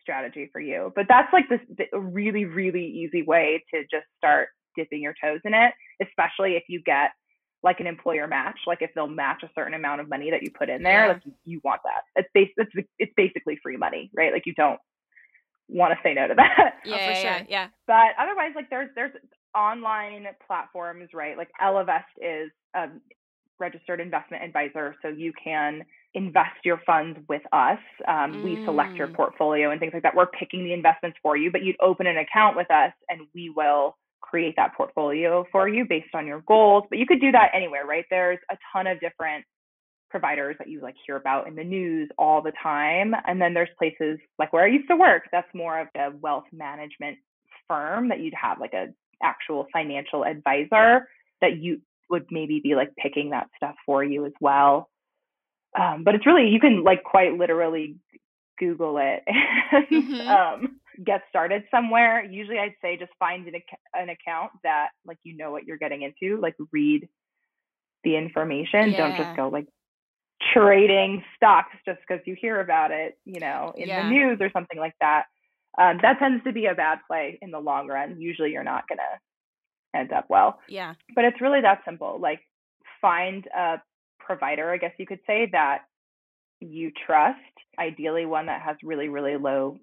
strategy 0.02 0.50
for 0.52 0.60
you. 0.62 0.92
But 0.96 1.06
that's 1.08 1.32
like 1.34 1.48
this 1.50 1.60
the, 1.78 1.86
a 1.94 2.00
really, 2.00 2.46
really 2.46 2.86
easy 2.86 3.24
way 3.24 3.64
to 3.74 3.82
just 3.84 4.06
start 4.18 4.50
dipping 4.76 5.02
your 5.02 5.14
toes 5.24 5.40
in 5.46 5.54
it, 5.54 5.74
especially 6.02 6.54
if 6.56 6.64
you 6.70 6.82
get 6.84 7.12
like 7.64 7.80
an 7.80 7.88
employer 7.88 8.28
match. 8.28 8.58
Like 8.68 8.82
if 8.82 8.92
they'll 8.96 9.08
match 9.08 9.44
a 9.44 9.50
certain 9.56 9.74
amount 9.74 10.02
of 10.02 10.10
money 10.10 10.32
that 10.32 10.42
you 10.44 10.50
put 10.52 10.70
in 10.70 10.84
there, 10.84 11.06
Yeah. 11.06 11.14
like 11.14 11.22
you, 11.26 11.34
you 11.46 11.62
want 11.64 11.82
that. 11.84 12.04
It's 12.16 12.30
bas- 12.34 12.68
it's 12.76 12.88
it's 13.00 13.14
basically 13.16 13.60
free 13.62 13.78
money, 13.78 14.10
right? 14.16 14.34
Like 14.34 14.46
you 14.46 14.54
don't 14.56 14.80
want 15.68 15.94
to 15.94 16.00
say 16.04 16.14
no 16.14 16.28
to 16.28 16.34
that. 16.38 16.74
Oh, 16.86 16.90
Yeah, 16.90 17.08
for 17.14 17.16
sure. 17.22 17.46
Yeah. 17.50 17.68
But 17.88 18.12
otherwise, 18.20 18.52
like 18.56 18.70
there's 18.70 18.90
there's 18.96 19.12
online 19.56 20.26
platforms, 20.48 21.10
right? 21.14 21.38
Like 21.38 21.50
Ellevest 21.62 22.04
is 22.22 22.52
a 22.76 22.88
registered 23.60 24.00
investment 24.00 24.44
advisor, 24.44 24.96
so 25.02 25.10
you 25.10 25.32
can 25.44 25.82
invest 26.14 26.66
your 26.66 26.80
funds 26.86 27.20
with 27.30 27.42
us. 27.54 27.80
Um, 28.08 28.42
We 28.42 28.62
select 28.66 29.00
your 29.00 29.08
Mm. 29.10 29.14
portfolio 29.16 29.72
and 29.72 29.80
things 29.80 29.94
like 29.94 30.04
that. 30.04 30.16
We're 30.16 30.28
picking 30.28 30.64
the 30.64 30.74
investments 30.74 31.18
for 31.22 31.38
you, 31.38 31.52
but 31.52 31.64
you'd 31.64 31.78
open 31.80 32.08
an 32.08 32.18
account 32.18 32.56
with 32.58 32.70
us, 32.72 32.94
and 33.10 33.22
we 33.34 33.50
will 33.50 33.98
create 34.22 34.56
that 34.58 34.74
portfolio 34.76 35.46
for 35.52 35.68
you 35.68 35.86
based 35.86 36.14
on 36.14 36.28
your 36.28 36.42
goals. 36.42 36.86
But 36.90 37.00
you 37.00 37.06
could 37.06 37.22
do 37.22 37.32
that 37.32 37.52
anywhere, 37.54 37.86
right? 37.86 38.06
There's 38.10 38.40
a 38.50 38.58
ton 38.72 38.88
of 38.88 39.00
different 39.00 39.46
providers 40.10 40.58
that 40.60 40.68
you 40.68 40.82
like 40.82 40.96
hear 41.06 41.16
about 41.16 41.48
in 41.48 41.56
the 41.56 41.64
news 41.64 42.10
all 42.18 42.42
the 42.42 42.52
time. 42.62 43.16
And 43.26 43.42
then 43.42 43.54
there's 43.54 43.70
places 43.78 44.20
like 44.38 44.52
where 44.54 44.64
I 44.64 44.68
used 44.68 44.88
to 44.90 44.96
work, 44.98 45.24
that's 45.32 45.54
more 45.54 45.80
of 45.80 45.88
a 45.96 46.12
wealth 46.12 46.46
management 46.52 47.18
firm 47.68 48.10
that 48.10 48.20
you'd 48.20 48.34
have 48.34 48.60
like 48.60 48.74
a 48.74 48.88
actual 49.24 49.68
financial 49.72 50.26
advisor 50.26 51.08
that 51.42 51.58
you 51.58 51.82
would 52.10 52.26
maybe 52.30 52.60
be 52.60 52.76
like 52.76 52.94
picking 52.98 53.30
that 53.30 53.50
stuff 53.56 53.76
for 53.86 54.04
you 54.04 54.26
as 54.26 54.34
well. 54.42 54.90
Um, 55.80 56.04
but 56.04 56.16
it's 56.16 56.26
really 56.26 56.50
you 56.50 56.60
can 56.60 56.84
like 56.84 57.04
quite 57.04 57.38
literally 57.38 57.96
Google 58.60 58.98
it 58.98 59.24
and 59.72 59.86
Mhm. 59.90 60.28
um, 60.28 60.80
get 61.04 61.24
started 61.30 61.64
somewhere. 61.72 62.24
Usually, 62.24 62.60
I'd 62.60 62.76
say 62.82 62.98
just 62.98 63.12
find 63.18 63.48
an, 63.48 63.56
ac- 63.56 63.78
an 63.94 64.10
account 64.10 64.52
that 64.64 64.90
like 65.06 65.18
you 65.24 65.36
know 65.38 65.52
what 65.52 65.66
you're 65.66 65.78
getting 65.78 66.02
into. 66.02 66.38
Like 66.40 66.56
read 66.72 67.08
the 68.04 68.16
information. 68.18 68.94
Don't 68.94 69.16
just 69.16 69.36
go 69.36 69.48
like 69.50 69.68
trading 70.54 71.24
stocks 71.36 71.76
just 71.86 72.00
because 72.08 72.26
you 72.26 72.36
hear 72.40 72.60
about 72.62 72.92
it, 72.92 73.18
you 73.26 73.40
know, 73.40 73.74
in 73.78 73.88
Yeah. 73.88 74.02
the 74.04 74.10
news 74.10 74.38
or 74.42 74.50
something 74.52 74.80
like 74.80 74.96
that. 75.00 75.26
Um, 75.78 76.00
that 76.02 76.20
tends 76.20 76.44
to 76.44 76.52
be 76.52 76.66
a 76.66 76.76
bad 76.76 77.00
play 77.08 77.38
in 77.42 77.52
the 77.52 77.60
long 77.60 77.88
run. 77.88 78.20
Usually, 78.20 78.52
you're 78.52 78.64
not 78.64 78.88
gonna 78.88 79.02
end 79.94 80.14
up 80.14 80.26
well 80.30 80.58
Yeah. 80.70 80.94
but 81.16 81.26
it's 81.26 81.42
really 81.42 81.60
that 81.60 81.84
simple 81.84 82.18
like 82.18 82.40
find 83.02 83.46
a 83.48 83.82
provider 84.26 84.72
i 84.72 84.78
guess 84.78 84.92
you 84.98 85.06
could 85.06 85.20
say 85.28 85.48
that 85.52 85.80
you 86.60 86.92
trust 87.06 87.40
ideally 87.80 88.26
one 88.26 88.46
that 88.46 88.62
has 88.62 88.76
really 88.84 89.10
really 89.10 89.38
low 89.38 89.80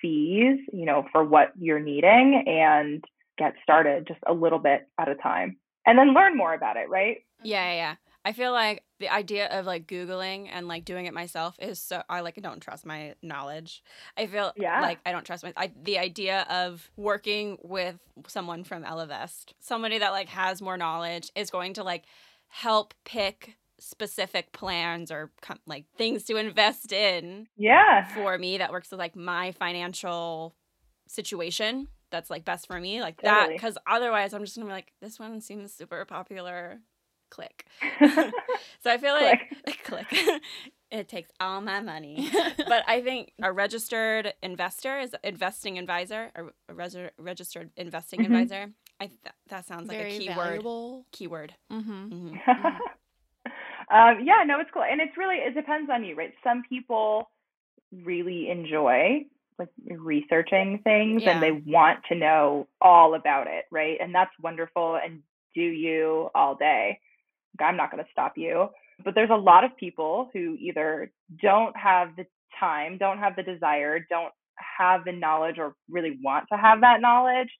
fees 0.00 0.58
you 0.72 0.84
know 0.86 1.04
for 1.12 1.24
what 1.24 1.52
you're 1.58 1.80
needing 1.80 2.44
and 2.46 3.04
get 3.38 3.54
started 3.62 4.06
just 4.06 4.20
a 4.26 4.32
little 4.32 4.58
bit 4.58 4.88
at 4.98 5.08
a 5.08 5.14
time 5.16 5.56
and 5.86 5.98
then 5.98 6.14
learn 6.14 6.36
more 6.36 6.54
about 6.54 6.76
it 6.76 6.88
right 6.88 7.18
Yeah, 7.42 7.64
yeah, 7.70 7.74
yeah. 7.74 7.94
I 8.24 8.32
feel 8.32 8.52
like 8.52 8.84
the 9.00 9.08
idea 9.08 9.48
of 9.48 9.66
like 9.66 9.88
Googling 9.88 10.48
and 10.52 10.68
like 10.68 10.84
doing 10.84 11.06
it 11.06 11.14
myself 11.14 11.56
is 11.60 11.80
so 11.80 12.02
I 12.08 12.20
like 12.20 12.40
don't 12.40 12.60
trust 12.60 12.86
my 12.86 13.14
knowledge. 13.20 13.82
I 14.16 14.26
feel 14.26 14.52
Yeah. 14.56 14.80
like 14.80 15.00
I 15.04 15.10
don't 15.10 15.24
trust 15.24 15.42
my 15.42 15.52
I, 15.56 15.72
the 15.82 15.98
idea 15.98 16.46
of 16.48 16.88
working 16.96 17.58
with 17.62 17.98
someone 18.28 18.62
from 18.62 18.84
Ellevest, 18.84 19.54
somebody 19.58 19.98
that 19.98 20.10
like 20.10 20.28
has 20.28 20.62
more 20.62 20.76
knowledge 20.76 21.32
is 21.34 21.50
going 21.50 21.74
to 21.74 21.82
like 21.82 22.04
help 22.48 22.94
pick 23.04 23.56
specific 23.82 24.52
plans 24.52 25.10
or 25.10 25.30
com- 25.40 25.58
like 25.66 25.84
things 25.96 26.24
to 26.24 26.36
invest 26.36 26.92
in 26.92 27.48
yeah. 27.56 28.04
for 28.14 28.38
me 28.38 28.58
that 28.58 28.70
works 28.72 28.90
with 28.90 29.00
like 29.00 29.16
my 29.16 29.52
financial 29.52 30.54
situation 31.06 31.88
that's 32.10 32.30
like 32.30 32.44
best 32.44 32.66
for 32.66 32.78
me 32.78 33.00
like 33.00 33.20
that 33.22 33.48
because 33.50 33.76
otherwise 33.86 34.32
i'm 34.34 34.44
just 34.44 34.54
gonna 34.56 34.66
be 34.66 34.72
like 34.72 34.92
this 35.00 35.18
one 35.18 35.40
seems 35.40 35.72
super 35.72 36.04
popular. 36.04 36.78
Click. 37.30 37.64
So 38.82 38.90
i 38.90 38.98
feel 38.98 39.14
like 39.14 39.40
click. 39.84 40.06
it 40.90 41.08
takes 41.08 41.30
all 41.40 41.60
my 41.62 41.80
money. 41.80 42.28
But 42.58 42.84
i 42.86 43.00
think 43.00 43.32
a 43.42 43.50
registered 43.52 44.34
investor 44.42 44.98
is 44.98 45.14
investing 45.24 45.78
advisor 45.78 46.30
a, 46.34 46.44
a 46.70 46.74
resi- 46.74 47.10
registered 47.18 47.70
investing 47.76 48.20
Mhm. 48.20 48.26
advisor 48.26 48.72
i 49.00 49.06
th- 49.06 49.18
that 49.48 49.66
sounds 49.66 49.88
like 49.88 49.98
a 49.98 50.18
keyword 50.18 50.36
valuable. 50.36 51.06
keyword. 51.12 51.54
Mm-hmm. 51.72 52.12
Mhm. 52.12 52.78
Um, 53.92 54.18
yeah, 54.24 54.42
no, 54.46 54.60
it's 54.60 54.70
cool, 54.72 54.84
and 54.84 55.00
it's 55.00 55.16
really 55.16 55.36
it 55.36 55.54
depends 55.54 55.90
on 55.92 56.04
you, 56.04 56.14
right? 56.16 56.32
Some 56.44 56.62
people 56.68 57.30
really 58.04 58.50
enjoy 58.50 59.26
like 59.58 59.68
researching 59.86 60.80
things 60.82 61.22
Yeah. 61.24 61.32
and 61.32 61.42
they 61.42 61.52
want 61.70 62.00
to 62.08 62.14
know 62.14 62.68
all 62.80 63.14
about 63.14 63.46
it, 63.48 63.66
right? 63.70 63.98
And 64.00 64.14
that's 64.14 64.32
wonderful. 64.40 64.96
And 64.96 65.22
do 65.54 65.60
you 65.62 66.30
all 66.34 66.54
day? 66.56 66.98
I'm 67.60 67.76
not 67.76 67.90
going 67.90 68.02
to 68.02 68.10
stop 68.10 68.38
you, 68.38 68.70
but 69.04 69.14
there's 69.14 69.30
a 69.30 69.34
lot 69.36 69.64
of 69.64 69.76
people 69.76 70.30
who 70.32 70.56
either 70.58 71.12
don't 71.42 71.76
have 71.76 72.16
the 72.16 72.24
time, 72.58 72.96
don't 72.98 73.18
have 73.18 73.36
the 73.36 73.42
desire, 73.42 73.98
don't 74.08 74.32
have 74.78 75.04
the 75.04 75.12
knowledge, 75.12 75.56
or 75.58 75.74
really 75.90 76.18
want 76.24 76.46
to 76.50 76.56
have 76.58 76.80
that 76.80 77.02
knowledge. 77.02 77.50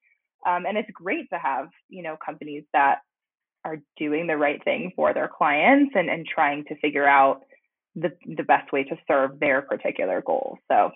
Um, 0.46 0.64
and 0.66 0.78
it's 0.78 0.90
great 0.92 1.28
to 1.30 1.38
have, 1.38 1.68
you 1.90 2.02
know, 2.02 2.16
companies 2.24 2.64
that 2.72 3.00
are 3.64 3.78
doing 3.96 4.26
the 4.26 4.36
right 4.36 4.62
thing 4.64 4.92
for 4.96 5.14
their 5.14 5.28
clients 5.28 5.92
and, 5.94 6.08
and 6.10 6.26
trying 6.26 6.64
to 6.66 6.76
figure 6.80 7.06
out 7.06 7.42
the 7.94 8.10
the 8.36 8.42
best 8.44 8.72
way 8.72 8.84
to 8.84 8.96
serve 9.06 9.38
their 9.40 9.62
particular 9.62 10.22
goals. 10.26 10.58
So 10.70 10.90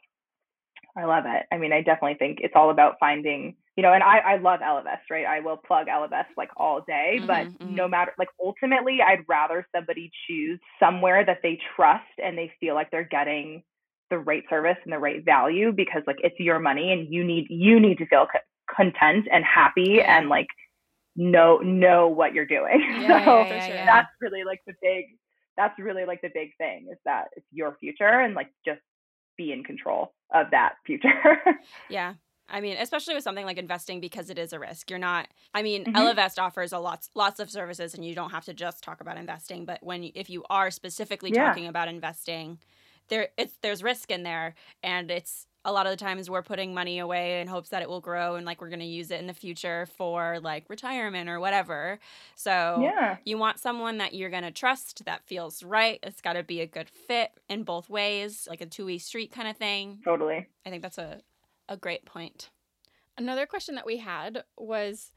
I 0.97 1.05
love 1.05 1.25
it. 1.27 1.45
I 1.53 1.59
mean, 1.59 1.73
I 1.73 1.83
definitely 1.83 2.17
think 2.19 2.39
it's 2.41 2.55
all 2.57 2.71
about 2.71 2.97
finding, 2.99 3.55
you 3.77 3.83
know, 3.83 3.93
and 3.93 4.03
I, 4.03 4.19
I 4.19 4.37
love 4.39 4.61
Ellevest, 4.61 5.11
right? 5.11 5.27
I 5.27 5.41
will 5.41 5.59
plug 5.59 5.89
Ellevest 5.89 6.29
like 6.37 6.49
all 6.57 6.81
day, 6.87 7.21
but 7.27 7.49
Mhm, 7.49 7.59
mhm. 7.61 7.75
no 7.77 7.87
matter, 7.89 8.13
like 8.19 8.29
ultimately, 8.43 8.99
I'd 9.03 9.25
rather 9.29 9.67
somebody 9.75 10.11
choose 10.27 10.59
somewhere 10.81 11.25
that 11.25 11.41
they 11.43 11.59
trust 11.77 12.05
and 12.23 12.37
they 12.37 12.51
feel 12.61 12.75
like 12.75 12.91
they're 12.91 13.05
getting 13.05 13.63
the 14.11 14.19
right 14.19 14.45
service 14.49 14.77
and 14.85 14.93
the 14.93 14.99
right 14.99 15.25
value 15.25 15.73
because 15.73 16.03
like 16.07 16.17
it's 16.23 16.39
your 16.39 16.59
money 16.61 16.93
and 16.93 17.13
you 17.13 17.25
need 17.25 17.47
you 17.51 17.81
need 17.81 17.99
to 17.99 18.07
feel 18.07 18.27
co- 18.33 18.75
content 18.75 19.27
and 19.33 19.45
happy 19.45 20.01
and 20.01 20.29
like 20.29 20.47
know 21.17 21.59
know 21.59 22.09
what 22.09 22.35
you're 22.35 22.47
doing. 22.47 22.81
Yeah, 23.01 23.25
so 23.25 23.55
yeah, 23.55 23.67
yeah, 23.69 23.87
that's 23.87 24.09
really 24.21 24.45
like 24.45 24.61
the 24.67 24.75
big 24.83 25.07
that's 25.57 25.79
really 25.79 26.05
like 26.05 26.21
the 26.21 26.31
big 26.35 26.51
thing 26.59 26.89
is 26.93 26.99
that 27.05 27.29
it's 27.37 27.47
your 27.51 27.77
future 27.81 28.05
and 28.21 28.35
like 28.35 28.49
just 28.65 28.81
be 29.39 29.53
in 29.53 29.65
control 29.65 30.13
of 30.35 30.47
that 30.51 30.75
future. 30.87 31.09
Yeah. 31.89 32.15
I 32.49 32.61
mean, 32.61 32.77
especially 32.77 33.15
with 33.15 33.25
something 33.25 33.45
like 33.45 33.59
investing 33.59 33.99
because 34.01 34.31
it 34.31 34.39
is 34.39 34.53
a 34.53 34.59
risk. 34.61 34.89
You're 34.91 34.99
not 35.01 35.27
I 35.55 35.63
mean, 35.63 35.85
Mhm. 35.85 35.95
Ellevest 35.95 36.39
offers 36.39 36.73
a 36.73 36.79
lots 36.79 37.11
lots 37.15 37.41
of 37.41 37.51
services 37.51 37.95
and 37.95 38.05
you 38.05 38.15
don't 38.15 38.31
have 38.31 38.45
to 38.45 38.55
just 38.55 38.85
talk 38.85 39.01
about 39.01 39.17
investing, 39.17 39.65
but 39.65 39.83
when 39.83 40.05
if 40.15 40.31
you 40.31 40.45
are 40.51 40.71
specifically 40.71 41.33
talking 41.33 41.67
about 41.67 41.89
investing, 41.89 42.59
there 43.09 43.29
it's 43.37 43.55
there's 43.63 43.83
risk 43.83 44.11
in 44.11 44.23
there 44.23 44.55
and 44.83 45.11
it's 45.11 45.47
a 45.67 45.73
lot 45.73 45.85
of 45.85 45.91
the 45.91 45.97
times 45.97 46.31
we're 46.31 46.43
putting 46.43 46.73
money 46.73 46.99
away 46.99 47.41
in 47.41 47.49
hopes 47.49 47.71
that 47.71 47.83
it 47.83 47.89
will 47.89 48.01
grow 48.01 48.37
and 48.37 48.47
like 48.47 48.61
we're 48.61 48.69
going 48.69 48.81
to 48.81 48.87
use 48.87 49.11
it 49.11 49.21
in 49.21 49.27
the 49.27 49.35
future 49.35 49.87
for 49.97 50.39
like 50.41 50.65
retirement 50.71 51.29
or 51.29 51.41
whatever. 51.41 51.99
So 52.37 52.79
yeah. 52.81 53.17
you 53.25 53.37
want 53.37 53.59
someone 53.59 53.99
that 53.99 54.15
you're 54.15 54.31
going 54.31 54.45
to 54.45 54.53
trust 54.53 55.05
that 55.05 55.27
feels 55.27 55.63
right. 55.63 55.99
It's 56.03 56.21
got 56.21 56.35
to 56.35 56.45
be 56.45 56.61
a 56.61 56.67
good 56.67 56.89
fit 56.89 57.33
in 57.49 57.65
both 57.65 57.91
ways, 57.91 58.47
like 58.49 58.61
a 58.61 58.67
two-way 58.67 58.99
street 58.99 59.33
kind 59.33 59.49
of 59.49 59.57
thing. 59.57 59.99
Totally. 60.05 60.47
I 60.65 60.71
think 60.71 60.83
that's 60.83 60.99
a 60.99 61.21
a 61.69 61.77
great 61.77 62.05
point. 62.05 62.51
Another 63.19 63.47
question 63.47 63.75
that 63.75 63.87
we 63.87 63.97
had 63.99 64.45
was 64.57 65.13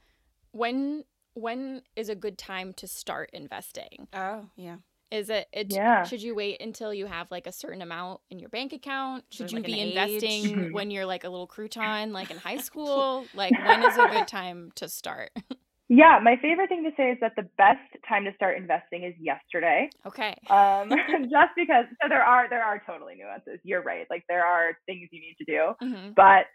when 0.52 1.04
when 1.34 1.84
is 1.96 2.10
a 2.10 2.16
good 2.16 2.38
time 2.38 2.74
to 2.74 2.88
start 2.88 3.30
investing? 3.34 4.08
Oh, 4.14 4.46
yeah. 4.56 4.78
Is 5.12 5.30
it, 5.30 5.48
it 5.52 5.80
Yeah. 5.80 6.04
should 6.04 6.22
you 6.22 6.36
wait 6.36 6.62
until 6.62 6.94
you 6.94 7.08
have 7.08 7.32
like 7.32 7.48
a 7.48 7.52
certain 7.52 7.82
amount 7.82 8.22
in 8.30 8.38
your 8.40 8.50
bank 8.50 8.74
account? 8.74 9.26
Should 9.32 9.52
there, 9.52 9.52
you 9.52 9.64
like, 9.64 9.64
be 9.64 9.80
investing 9.80 10.54
age? 10.56 10.72
Mhm. 10.72 10.72
when 10.72 10.92
you're 10.92 11.06
like 11.06 11.24
a 11.24 11.30
little 11.30 11.48
crouton 11.48 12.12
like 12.12 12.30
in 12.30 12.38
high 12.38 12.58
school? 12.60 13.30
like 13.34 13.58
when 13.60 13.82
is 13.82 13.98
a 13.98 14.06
good 14.06 14.28
time 14.28 14.72
to 14.76 14.88
start? 14.88 15.32
Yeah, 15.88 16.20
my 16.22 16.36
favorite 16.42 16.70
thing 16.70 16.84
to 16.84 16.92
say 16.96 17.12
is 17.12 17.18
that 17.22 17.34
the 17.36 17.50
best 17.58 17.82
time 18.08 18.26
to 18.26 18.34
start 18.36 18.58
investing 18.58 19.04
is 19.04 19.16
yesterday. 19.20 19.92
okay. 20.06 20.36
Um, 20.50 20.90
just 21.32 21.54
because 21.56 21.86
so 22.02 22.10
there 22.10 22.24
are 22.24 22.50
there 22.50 22.64
are 22.64 22.82
totally 22.86 23.16
nuances. 23.16 23.60
You're 23.64 23.82
right. 23.84 24.06
Like 24.10 24.24
there 24.30 24.46
are 24.46 24.74
things 24.86 25.10
you 25.12 25.20
need 25.22 25.36
to 25.40 25.46
do, 25.46 25.74
hmm 25.80 26.12
but 26.16 26.46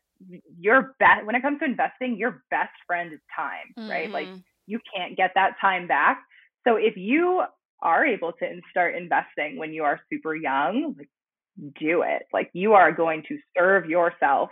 your 0.59 0.95
best 1.01 1.27
when 1.27 1.35
it 1.35 1.43
comes 1.43 1.59
to 1.61 1.65
investing, 1.65 2.17
your 2.17 2.45
best 2.51 2.73
friend 2.87 3.13
is 3.13 3.21
time, 3.37 3.75
right? 3.89 4.11
Like 4.13 4.31
Mhm. 4.31 4.45
you 4.67 4.81
can't 4.95 5.17
get 5.17 5.33
that 5.35 5.57
time 5.61 5.89
back. 5.89 6.23
So 6.67 6.77
if 6.77 6.97
you 6.97 7.43
are 7.85 8.07
able 8.07 8.33
to 8.33 8.61
start 8.71 8.97
investing 8.97 9.59
when 9.59 9.73
you 9.73 9.85
are 9.85 10.01
super 10.13 10.35
young, 10.35 10.95
like 10.99 11.09
do 11.79 12.03
it. 12.03 12.23
Like 12.33 12.51
you 12.53 12.73
are 12.73 12.93
going 12.93 13.23
to 13.29 13.39
serve 13.57 13.87
yourself 13.87 14.51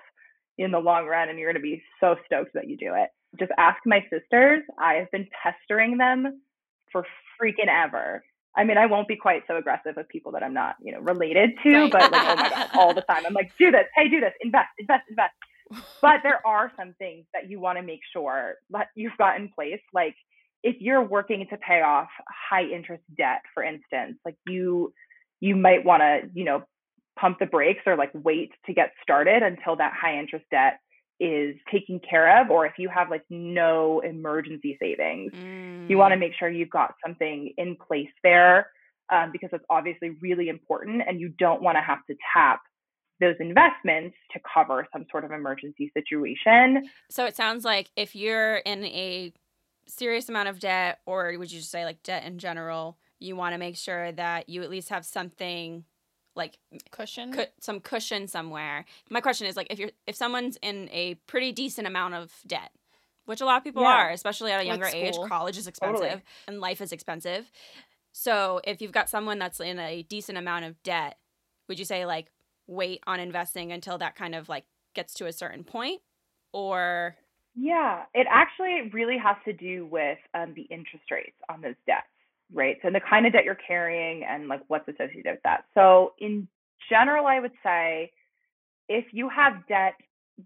in 0.58 0.70
the 0.70 0.78
long 0.78 1.06
run 1.06 1.28
and 1.28 1.38
you're 1.38 1.52
going 1.52 1.62
to 1.62 1.68
be 1.68 1.82
so 2.00 2.16
stoked 2.26 2.54
that 2.54 2.68
you 2.68 2.76
do 2.76 2.94
it. 2.94 3.08
Just 3.38 3.52
ask 3.58 3.78
my 3.86 4.04
sisters. 4.10 4.62
I 4.78 4.94
have 4.94 5.10
been 5.10 5.26
pestering 5.42 5.96
them 5.98 6.42
for 6.92 7.06
freaking 7.40 7.68
ever. 7.68 8.22
I 8.54 8.64
mean, 8.64 8.76
I 8.76 8.84
won't 8.84 9.08
be 9.08 9.16
quite 9.16 9.44
so 9.48 9.56
aggressive 9.56 9.94
with 9.96 10.08
people 10.08 10.32
that 10.32 10.42
I'm 10.42 10.52
not, 10.52 10.76
you 10.82 10.92
know, 10.92 11.00
related 11.00 11.52
to, 11.62 11.88
but 11.90 12.12
like, 12.12 12.22
oh 12.22 12.36
my 12.36 12.50
God, 12.50 12.68
all 12.74 12.94
the 12.94 13.00
time. 13.00 13.24
I'm 13.26 13.32
like, 13.32 13.50
do 13.58 13.70
this. 13.70 13.86
Hey, 13.96 14.10
do 14.10 14.20
this. 14.20 14.34
Invest, 14.42 14.68
invest, 14.78 15.04
invest 15.08 15.32
but 16.00 16.20
there 16.22 16.44
are 16.46 16.72
some 16.76 16.94
things 16.98 17.24
that 17.32 17.48
you 17.48 17.60
want 17.60 17.78
to 17.78 17.82
make 17.82 18.00
sure 18.12 18.56
that 18.70 18.88
you've 18.94 19.16
got 19.18 19.38
in 19.38 19.48
place 19.48 19.80
like 19.92 20.14
if 20.62 20.76
you're 20.80 21.02
working 21.02 21.46
to 21.50 21.56
pay 21.56 21.82
off 21.82 22.08
high 22.50 22.64
interest 22.64 23.02
debt, 23.16 23.42
for 23.54 23.62
instance, 23.62 24.18
like 24.24 24.36
you 24.46 24.92
you 25.40 25.56
might 25.56 25.84
want 25.84 26.02
to, 26.02 26.30
you 26.34 26.44
know, 26.44 26.62
pump 27.18 27.38
the 27.38 27.46
brakes 27.46 27.82
or 27.86 27.96
like 27.96 28.10
wait 28.14 28.52
to 28.66 28.72
get 28.72 28.92
started 29.02 29.42
until 29.42 29.76
that 29.76 29.92
high 30.00 30.18
interest 30.18 30.44
debt 30.50 30.78
is 31.20 31.54
taken 31.70 32.00
care 32.08 32.40
of 32.40 32.50
or 32.50 32.66
if 32.66 32.72
you 32.78 32.88
have 32.88 33.10
like 33.10 33.22
no 33.30 34.00
emergency 34.00 34.76
savings 34.80 35.30
mm. 35.32 35.88
you 35.88 35.96
want 35.96 36.10
to 36.10 36.18
make 36.18 36.32
sure 36.38 36.48
you've 36.48 36.70
got 36.70 36.94
something 37.04 37.52
in 37.58 37.76
place 37.86 38.08
there 38.24 38.66
um, 39.12 39.30
because 39.30 39.50
it's 39.52 39.64
obviously 39.68 40.16
really 40.20 40.48
important 40.48 41.02
and 41.06 41.20
you 41.20 41.28
don't 41.38 41.62
want 41.62 41.76
to 41.76 41.82
have 41.82 41.98
to 42.08 42.16
tap 42.34 42.60
those 43.20 43.36
investments 43.38 44.16
to 44.32 44.40
cover 44.52 44.86
some 44.92 45.04
sort 45.10 45.24
of 45.24 45.30
emergency 45.30 45.92
situation 45.96 46.82
so 47.10 47.24
it 47.24 47.36
sounds 47.36 47.64
like 47.64 47.90
if 47.94 48.16
you're 48.16 48.56
in 48.56 48.84
a 48.86 49.32
serious 49.86 50.28
amount 50.28 50.48
of 50.48 50.58
debt 50.58 51.00
or 51.06 51.34
would 51.38 51.50
you 51.50 51.58
just 51.58 51.70
say 51.70 51.84
like 51.84 52.02
debt 52.02 52.24
in 52.24 52.38
general 52.38 52.98
you 53.18 53.36
want 53.36 53.54
to 53.54 53.58
make 53.58 53.76
sure 53.76 54.12
that 54.12 54.48
you 54.48 54.62
at 54.62 54.70
least 54.70 54.88
have 54.88 55.04
something 55.04 55.84
like 56.34 56.58
cushion? 56.90 57.32
cu- 57.32 57.44
some 57.60 57.80
cushion 57.80 58.26
somewhere. 58.26 58.84
My 59.10 59.20
question 59.20 59.46
is 59.46 59.56
like 59.56 59.68
if 59.70 59.78
you're 59.78 59.90
if 60.06 60.16
someone's 60.16 60.58
in 60.62 60.88
a 60.92 61.14
pretty 61.26 61.52
decent 61.52 61.86
amount 61.86 62.14
of 62.14 62.32
debt 62.46 62.70
which 63.24 63.40
a 63.40 63.44
lot 63.44 63.56
of 63.56 63.62
people 63.62 63.82
yeah. 63.82 63.88
are 63.88 64.10
especially 64.10 64.50
at 64.50 64.60
a 64.60 64.66
younger 64.66 64.86
like 64.86 64.94
age 64.94 65.16
college 65.28 65.56
is 65.56 65.68
expensive 65.68 66.00
totally. 66.00 66.22
and 66.48 66.60
life 66.60 66.80
is 66.80 66.92
expensive. 66.92 67.50
So 68.12 68.60
if 68.64 68.82
you've 68.82 68.92
got 68.92 69.08
someone 69.08 69.38
that's 69.38 69.60
in 69.60 69.78
a 69.78 70.02
decent 70.02 70.36
amount 70.38 70.64
of 70.64 70.82
debt 70.82 71.18
would 71.68 71.78
you 71.78 71.84
say 71.84 72.04
like 72.04 72.30
wait 72.66 73.02
on 73.06 73.20
investing 73.20 73.72
until 73.72 73.98
that 73.98 74.14
kind 74.14 74.34
of 74.34 74.48
like 74.48 74.64
gets 74.94 75.14
to 75.14 75.26
a 75.26 75.32
certain 75.32 75.64
point? 75.64 76.00
Or 76.52 77.16
yeah 77.54 78.02
it 78.14 78.26
actually 78.30 78.90
really 78.92 79.18
has 79.18 79.36
to 79.44 79.52
do 79.52 79.86
with 79.86 80.18
um, 80.34 80.52
the 80.54 80.62
interest 80.62 81.04
rates 81.10 81.36
on 81.48 81.60
those 81.60 81.74
debts 81.86 82.06
right? 82.52 82.76
So 82.82 82.90
the 82.90 83.00
kind 83.00 83.26
of 83.26 83.32
debt 83.32 83.44
you're 83.44 83.54
carrying 83.54 84.24
and 84.24 84.48
like 84.48 84.62
what's 84.68 84.88
associated 84.88 85.32
with 85.32 85.42
that. 85.44 85.64
So 85.74 86.12
in 86.18 86.48
general, 86.88 87.26
I 87.26 87.40
would 87.40 87.52
say 87.62 88.12
if 88.88 89.06
you 89.12 89.28
have 89.28 89.66
debt 89.68 89.94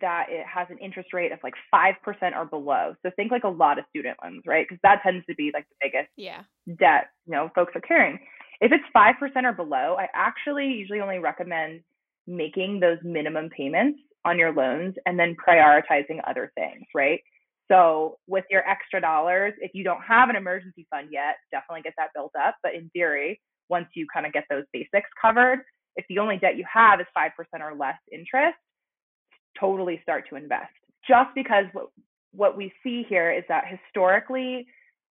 that 0.01 0.27
it 0.29 0.45
has 0.47 0.67
an 0.69 0.79
interest 0.79 1.13
rate 1.13 1.33
of 1.33 1.39
like 1.43 1.55
5% 1.73 1.95
or 2.37 2.45
below. 2.45 2.95
So 3.03 3.11
think 3.17 3.31
like 3.31 3.45
a 3.45 3.49
lot 3.49 3.79
of 3.79 3.85
student 3.91 4.19
loans, 4.23 4.43
right? 4.45 4.67
Because 4.69 4.81
that 4.83 5.01
tends 5.03 5.25
to 5.27 5.35
be 5.35 5.51
like 5.55 5.67
the 5.69 5.77
biggest 5.81 6.11
yeah. 6.17 6.43
debt, 6.79 7.11
you 7.27 7.33
know, 7.33 7.51
folks 7.55 7.73
are 7.75 7.81
carrying. 7.81 8.19
If 8.61 8.73
it's 8.73 8.85
5% 8.95 9.45
or 9.45 9.53
below, 9.53 9.97
I 9.99 10.09
actually 10.13 10.67
usually 10.67 11.01
only 11.01 11.19
recommend 11.19 11.83
making 12.27 12.81
those 12.81 12.99
minimum 13.05 13.49
payments 13.49 14.01
on 14.27 14.39
your 14.39 14.53
loans 14.53 14.95
and 15.07 15.19
then 15.19 15.37
prioritizing 15.37 16.21
other 16.27 16.53
things, 16.57 16.85
right? 16.95 17.21
So 17.71 18.19
with 18.27 18.45
your 18.51 18.69
extra 18.69 19.01
dollars, 19.01 19.55
if 19.61 19.73
you 19.75 19.85
don't 19.85 20.03
have 20.03 20.29
an 20.29 20.37
emergency 20.37 20.87
fund 20.91 21.09
yet, 21.11 21.37
definitely 21.51 21.83
get 21.83 21.95
that 21.99 22.11
built 22.15 22.33
up. 22.39 22.57
But 22.63 22.75
in 22.75 22.91
theory, 22.91 23.41
once 23.69 23.87
you 23.95 24.07
kind 24.13 24.27
of 24.27 24.33
get 24.33 24.45
those 24.51 24.65
basics 24.73 25.09
covered, 25.21 25.61
if 25.97 26.05
the 26.09 26.19
only 26.19 26.37
debt 26.37 26.57
you 26.57 26.65
have 26.73 27.01
is 27.01 27.07
5% 27.17 27.31
or 27.61 27.75
less 27.75 27.97
interest, 28.13 28.57
totally 29.59 29.99
start 30.03 30.25
to 30.31 30.37
invest. 30.37 30.73
Just 31.09 31.31
because 31.35 31.65
what, 31.73 31.87
what 32.33 32.57
we 32.57 32.73
see 32.83 33.05
here 33.09 33.33
is 33.33 33.45
that 33.49 33.65
historically, 33.67 34.67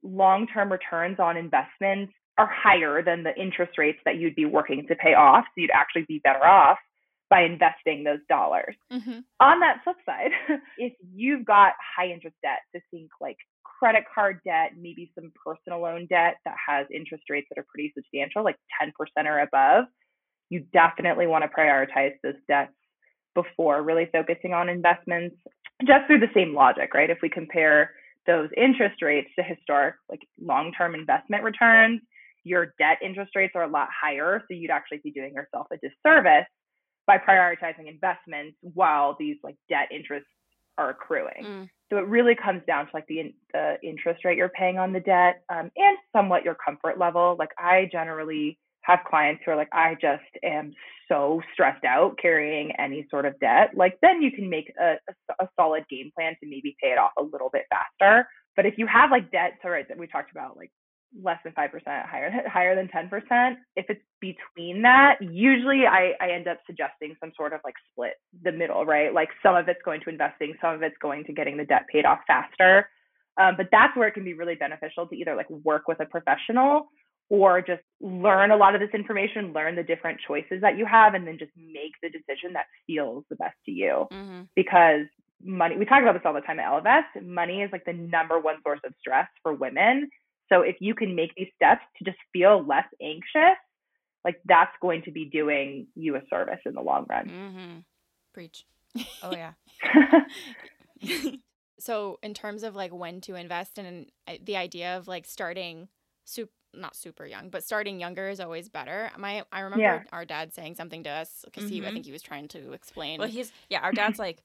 long 0.02 0.46
term 0.46 0.70
returns 0.70 1.18
on 1.18 1.36
investments 1.36 2.12
are 2.38 2.48
higher 2.50 3.02
than 3.02 3.24
the 3.24 3.34
interest 3.40 3.76
rates 3.76 3.98
that 4.04 4.16
you'd 4.16 4.36
be 4.36 4.44
working 4.44 4.86
to 4.86 4.94
pay 4.94 5.14
off. 5.14 5.44
So 5.46 5.60
you'd 5.60 5.70
actually 5.74 6.04
be 6.06 6.20
better 6.22 6.46
off 6.46 6.78
by 7.30 7.42
investing 7.42 8.04
those 8.04 8.20
dollars. 8.28 8.74
Mm-hmm. 8.92 9.20
On 9.40 9.60
that 9.60 9.80
flip 9.84 9.96
side, 10.06 10.30
if 10.78 10.92
you've 11.14 11.44
got 11.44 11.74
high 11.96 12.10
interest 12.10 12.36
debt, 12.42 12.60
to 12.74 12.80
think 12.90 13.10
like 13.20 13.36
credit 13.62 14.04
card 14.12 14.40
debt, 14.44 14.72
maybe 14.76 15.12
some 15.14 15.32
personal 15.44 15.80
loan 15.80 16.06
debt 16.08 16.36
that 16.44 16.56
has 16.66 16.86
interest 16.92 17.24
rates 17.30 17.46
that 17.50 17.60
are 17.60 17.66
pretty 17.68 17.92
substantial, 17.94 18.44
like 18.44 18.56
10% 18.82 18.90
or 19.26 19.40
above, 19.40 19.84
you 20.48 20.64
definitely 20.72 21.26
want 21.26 21.44
to 21.44 21.48
prioritize 21.48 22.14
those 22.22 22.34
debts 22.48 22.72
before 23.34 23.82
really 23.82 24.08
focusing 24.10 24.52
on 24.52 24.68
investments, 24.68 25.36
just 25.86 26.06
through 26.06 26.18
the 26.18 26.30
same 26.34 26.54
logic, 26.54 26.94
right? 26.94 27.10
If 27.10 27.18
we 27.22 27.28
compare 27.28 27.92
those 28.26 28.48
interest 28.56 29.00
rates 29.02 29.28
to 29.38 29.44
historic, 29.44 29.94
like 30.08 30.20
long 30.40 30.72
term 30.76 30.94
investment 30.94 31.44
returns, 31.44 32.00
your 32.44 32.74
debt 32.78 32.98
interest 33.02 33.36
rates 33.36 33.52
are 33.54 33.64
a 33.64 33.68
lot 33.68 33.88
higher. 33.92 34.42
So 34.48 34.54
you'd 34.54 34.70
actually 34.70 35.00
be 35.04 35.10
doing 35.10 35.34
yourself 35.34 35.66
a 35.70 35.76
disservice 35.76 36.46
by 37.08 37.16
prioritizing 37.16 37.88
investments 37.88 38.56
while 38.60 39.16
these 39.18 39.36
like 39.42 39.56
debt 39.68 39.88
interests 39.90 40.28
are 40.76 40.90
accruing. 40.90 41.42
Mm. 41.42 41.68
So 41.90 41.96
it 41.96 42.06
really 42.06 42.36
comes 42.36 42.62
down 42.66 42.84
to 42.84 42.90
like 42.92 43.06
the, 43.08 43.34
the 43.54 43.76
interest 43.82 44.24
rate 44.24 44.36
you're 44.36 44.50
paying 44.50 44.78
on 44.78 44.92
the 44.92 45.00
debt 45.00 45.42
um, 45.48 45.70
and 45.74 45.98
somewhat 46.14 46.44
your 46.44 46.54
comfort 46.62 46.98
level. 46.98 47.34
Like 47.38 47.50
I 47.58 47.88
generally 47.90 48.58
have 48.82 49.00
clients 49.08 49.42
who 49.44 49.52
are 49.52 49.56
like, 49.56 49.70
I 49.72 49.94
just 49.94 50.22
am 50.44 50.74
so 51.08 51.40
stressed 51.54 51.84
out 51.84 52.18
carrying 52.20 52.72
any 52.78 53.06
sort 53.10 53.24
of 53.24 53.40
debt. 53.40 53.70
Like 53.74 53.98
then 54.02 54.20
you 54.20 54.30
can 54.30 54.50
make 54.50 54.70
a, 54.78 54.96
a, 55.08 55.44
a 55.44 55.48
solid 55.58 55.84
game 55.88 56.10
plan 56.14 56.36
to 56.40 56.48
maybe 56.48 56.76
pay 56.80 56.90
it 56.90 56.98
off 56.98 57.12
a 57.18 57.22
little 57.22 57.48
bit 57.50 57.64
faster. 57.70 58.28
But 58.54 58.66
if 58.66 58.74
you 58.76 58.86
have 58.86 59.10
like 59.10 59.32
debt, 59.32 59.52
so 59.62 59.70
right, 59.70 59.88
that 59.88 59.98
we 59.98 60.06
talked 60.06 60.30
about 60.30 60.58
like 60.58 60.70
less 61.22 61.38
than 61.44 61.52
5%, 61.52 61.70
higher 62.06 62.30
higher 62.48 62.74
than 62.74 62.88
10%. 62.88 63.56
If 63.76 63.86
it's 63.88 64.00
between 64.20 64.82
that, 64.82 65.16
usually 65.20 65.86
I, 65.86 66.12
I 66.20 66.30
end 66.30 66.48
up 66.48 66.58
suggesting 66.66 67.16
some 67.20 67.32
sort 67.36 67.52
of 67.52 67.60
like 67.64 67.74
split 67.92 68.14
the 68.42 68.52
middle, 68.52 68.84
right? 68.84 69.12
Like 69.12 69.28
some 69.42 69.56
of 69.56 69.68
it's 69.68 69.80
going 69.84 70.00
to 70.02 70.10
investing, 70.10 70.54
some 70.60 70.74
of 70.74 70.82
it's 70.82 70.96
going 71.00 71.24
to 71.24 71.32
getting 71.32 71.56
the 71.56 71.64
debt 71.64 71.86
paid 71.90 72.04
off 72.04 72.20
faster. 72.26 72.88
Um, 73.40 73.54
but 73.56 73.68
that's 73.70 73.96
where 73.96 74.08
it 74.08 74.14
can 74.14 74.24
be 74.24 74.34
really 74.34 74.56
beneficial 74.56 75.06
to 75.06 75.16
either 75.16 75.36
like 75.36 75.48
work 75.50 75.86
with 75.86 76.00
a 76.00 76.06
professional 76.06 76.88
or 77.30 77.60
just 77.60 77.82
learn 78.00 78.50
a 78.50 78.56
lot 78.56 78.74
of 78.74 78.80
this 78.80 78.90
information, 78.94 79.52
learn 79.52 79.76
the 79.76 79.82
different 79.82 80.18
choices 80.26 80.60
that 80.62 80.78
you 80.78 80.86
have, 80.86 81.14
and 81.14 81.26
then 81.26 81.38
just 81.38 81.52
make 81.56 81.92
the 82.02 82.08
decision 82.08 82.54
that 82.54 82.64
feels 82.86 83.24
the 83.28 83.36
best 83.36 83.54
to 83.66 83.70
you. 83.70 84.06
Mm-hmm. 84.10 84.42
Because 84.56 85.06
money, 85.44 85.76
we 85.76 85.84
talk 85.84 86.02
about 86.02 86.14
this 86.14 86.22
all 86.24 86.32
the 86.32 86.40
time 86.40 86.58
at 86.58 86.66
Ellevest, 86.66 87.22
money 87.22 87.62
is 87.62 87.70
like 87.70 87.84
the 87.84 87.92
number 87.92 88.38
one 88.40 88.56
source 88.64 88.80
of 88.84 88.94
stress 88.98 89.28
for 89.42 89.52
women 89.52 90.08
so 90.48 90.62
if 90.62 90.76
you 90.80 90.94
can 90.94 91.14
make 91.14 91.34
these 91.36 91.48
steps 91.56 91.82
to 91.98 92.04
just 92.04 92.18
feel 92.32 92.64
less 92.66 92.86
anxious, 93.02 93.58
like 94.24 94.40
that's 94.46 94.72
going 94.80 95.02
to 95.02 95.10
be 95.10 95.26
doing 95.26 95.86
you 95.94 96.16
a 96.16 96.20
service 96.30 96.60
in 96.66 96.74
the 96.74 96.80
long 96.80 97.06
run. 97.08 97.26
Mm-hmm. 97.26 97.78
Preach. 98.32 98.64
Oh 99.22 99.32
yeah. 99.32 99.52
so 101.78 102.18
in 102.22 102.34
terms 102.34 102.62
of 102.62 102.74
like 102.74 102.92
when 102.92 103.20
to 103.22 103.34
invest 103.34 103.78
and 103.78 104.06
the 104.44 104.56
idea 104.56 104.96
of 104.96 105.08
like 105.08 105.26
starting 105.26 105.88
super 106.24 106.52
not 106.74 106.94
super 106.94 107.24
young, 107.24 107.48
but 107.48 107.64
starting 107.64 107.98
younger 107.98 108.28
is 108.28 108.40
always 108.40 108.68
better. 108.68 109.10
My 109.16 109.42
I 109.50 109.60
remember 109.60 109.82
yeah. 109.82 110.02
our 110.12 110.24
dad 110.24 110.52
saying 110.52 110.74
something 110.74 111.02
to 111.04 111.10
us 111.10 111.42
because 111.44 111.64
mm-hmm. 111.64 111.72
he 111.72 111.80
I 111.80 111.84
mm-hmm. 111.84 111.94
think 111.94 112.06
he 112.06 112.12
was 112.12 112.22
trying 112.22 112.48
to 112.48 112.72
explain. 112.72 113.18
Well, 113.18 113.28
he's 113.28 113.52
yeah, 113.70 113.80
our 113.80 113.92
dad's 113.92 114.18
like 114.26 114.42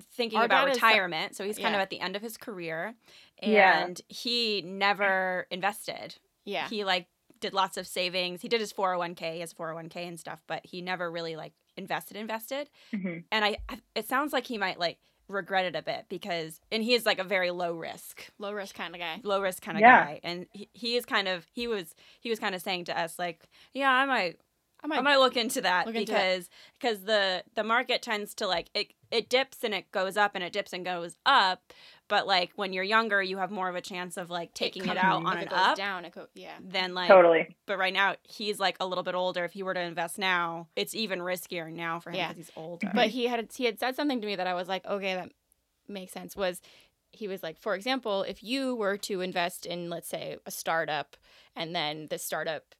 thinking 0.00 0.38
Our 0.38 0.44
about 0.44 0.66
retirement. 0.68 1.32
Is, 1.32 1.36
so 1.36 1.44
he's 1.44 1.56
kind 1.56 1.72
yeah. 1.72 1.78
of 1.78 1.82
at 1.82 1.90
the 1.90 2.00
end 2.00 2.16
of 2.16 2.22
his 2.22 2.36
career 2.36 2.94
and 3.40 4.00
yeah. 4.08 4.16
he 4.16 4.62
never 4.62 5.46
invested. 5.50 6.16
Yeah. 6.44 6.68
He 6.68 6.84
like 6.84 7.06
did 7.40 7.52
lots 7.52 7.76
of 7.76 7.86
savings. 7.86 8.40
He 8.40 8.48
did 8.48 8.60
his 8.60 8.72
401k, 8.72 9.40
his 9.40 9.52
401k 9.52 9.96
and 10.08 10.18
stuff, 10.18 10.42
but 10.46 10.64
he 10.64 10.80
never 10.80 11.10
really 11.10 11.36
like 11.36 11.52
invested 11.76 12.16
invested. 12.16 12.70
Mm-hmm. 12.94 13.18
And 13.30 13.44
I 13.44 13.58
it 13.94 14.08
sounds 14.08 14.32
like 14.32 14.46
he 14.46 14.58
might 14.58 14.78
like 14.78 14.98
regret 15.28 15.64
it 15.64 15.76
a 15.76 15.82
bit 15.82 16.06
because 16.08 16.60
and 16.70 16.82
he 16.82 16.94
is 16.94 17.06
like 17.06 17.18
a 17.18 17.24
very 17.24 17.50
low 17.50 17.74
risk 17.74 18.30
low 18.38 18.52
risk 18.52 18.74
kind 18.74 18.94
of 18.94 19.00
guy 19.00 19.20
low 19.22 19.40
risk 19.40 19.62
kind 19.62 19.78
of 19.78 19.80
yeah. 19.80 20.04
guy 20.04 20.20
and 20.22 20.46
he, 20.52 20.68
he 20.72 20.96
is 20.96 21.06
kind 21.06 21.26
of 21.26 21.46
he 21.52 21.66
was 21.66 21.94
he 22.20 22.28
was 22.28 22.38
kind 22.38 22.54
of 22.54 22.60
saying 22.60 22.84
to 22.84 22.98
us 22.98 23.18
like 23.18 23.48
yeah 23.72 23.90
i 23.90 24.04
might 24.04 24.38
I 24.82 24.88
might, 24.88 24.98
I 24.98 25.02
might 25.02 25.16
look 25.18 25.36
into 25.36 25.60
that 25.60 25.86
look 25.86 25.94
because 25.94 26.48
because 26.78 27.02
the 27.02 27.44
the 27.54 27.62
market 27.62 28.02
tends 28.02 28.34
to 28.34 28.46
like 28.46 28.68
it 28.74 28.92
it 29.10 29.28
dips 29.28 29.62
and 29.62 29.74
it 29.74 29.90
goes 29.92 30.16
up 30.16 30.32
and 30.34 30.42
it 30.42 30.52
dips 30.52 30.72
and 30.72 30.84
goes 30.84 31.16
up 31.24 31.72
but 32.08 32.26
like 32.26 32.50
when 32.56 32.72
you're 32.72 32.84
younger 32.84 33.22
you 33.22 33.38
have 33.38 33.50
more 33.50 33.68
of 33.68 33.76
a 33.76 33.80
chance 33.80 34.16
of 34.16 34.28
like 34.28 34.52
taking 34.54 34.84
it, 34.84 34.92
it 34.92 34.96
out 34.96 35.24
on 35.24 35.38
an 35.38 35.48
up 35.50 35.76
down 35.76 36.04
it 36.04 36.14
go, 36.14 36.26
yeah. 36.34 36.54
then 36.60 36.94
like 36.94 37.08
totally. 37.08 37.56
but 37.66 37.78
right 37.78 37.92
now 37.92 38.16
he's 38.24 38.58
like 38.58 38.76
a 38.80 38.86
little 38.86 39.04
bit 39.04 39.14
older. 39.14 39.44
If 39.44 39.52
he 39.52 39.62
were 39.62 39.74
to 39.74 39.80
invest 39.80 40.18
now 40.18 40.68
it's 40.74 40.94
even 40.94 41.20
riskier 41.20 41.72
now 41.72 42.00
for 42.00 42.10
him 42.10 42.16
because 42.16 42.30
yeah. 42.30 42.34
he's 42.34 42.50
older. 42.56 42.90
But 42.94 43.08
he 43.08 43.26
had 43.26 43.50
he 43.54 43.64
had 43.64 43.78
said 43.78 43.94
something 43.94 44.20
to 44.20 44.26
me 44.26 44.36
that 44.36 44.46
I 44.46 44.54
was 44.54 44.68
like 44.68 44.84
okay 44.86 45.14
that 45.14 45.30
makes 45.88 46.12
sense 46.12 46.36
was 46.36 46.60
he 47.12 47.28
was 47.28 47.42
like 47.42 47.58
for 47.58 47.74
example 47.74 48.22
if 48.22 48.42
you 48.42 48.74
were 48.74 48.96
to 48.96 49.20
invest 49.20 49.66
in 49.66 49.90
let's 49.90 50.08
say 50.08 50.36
a 50.46 50.50
startup 50.50 51.16
and 51.54 51.74
then 51.74 52.08
the 52.08 52.18
startup 52.18 52.74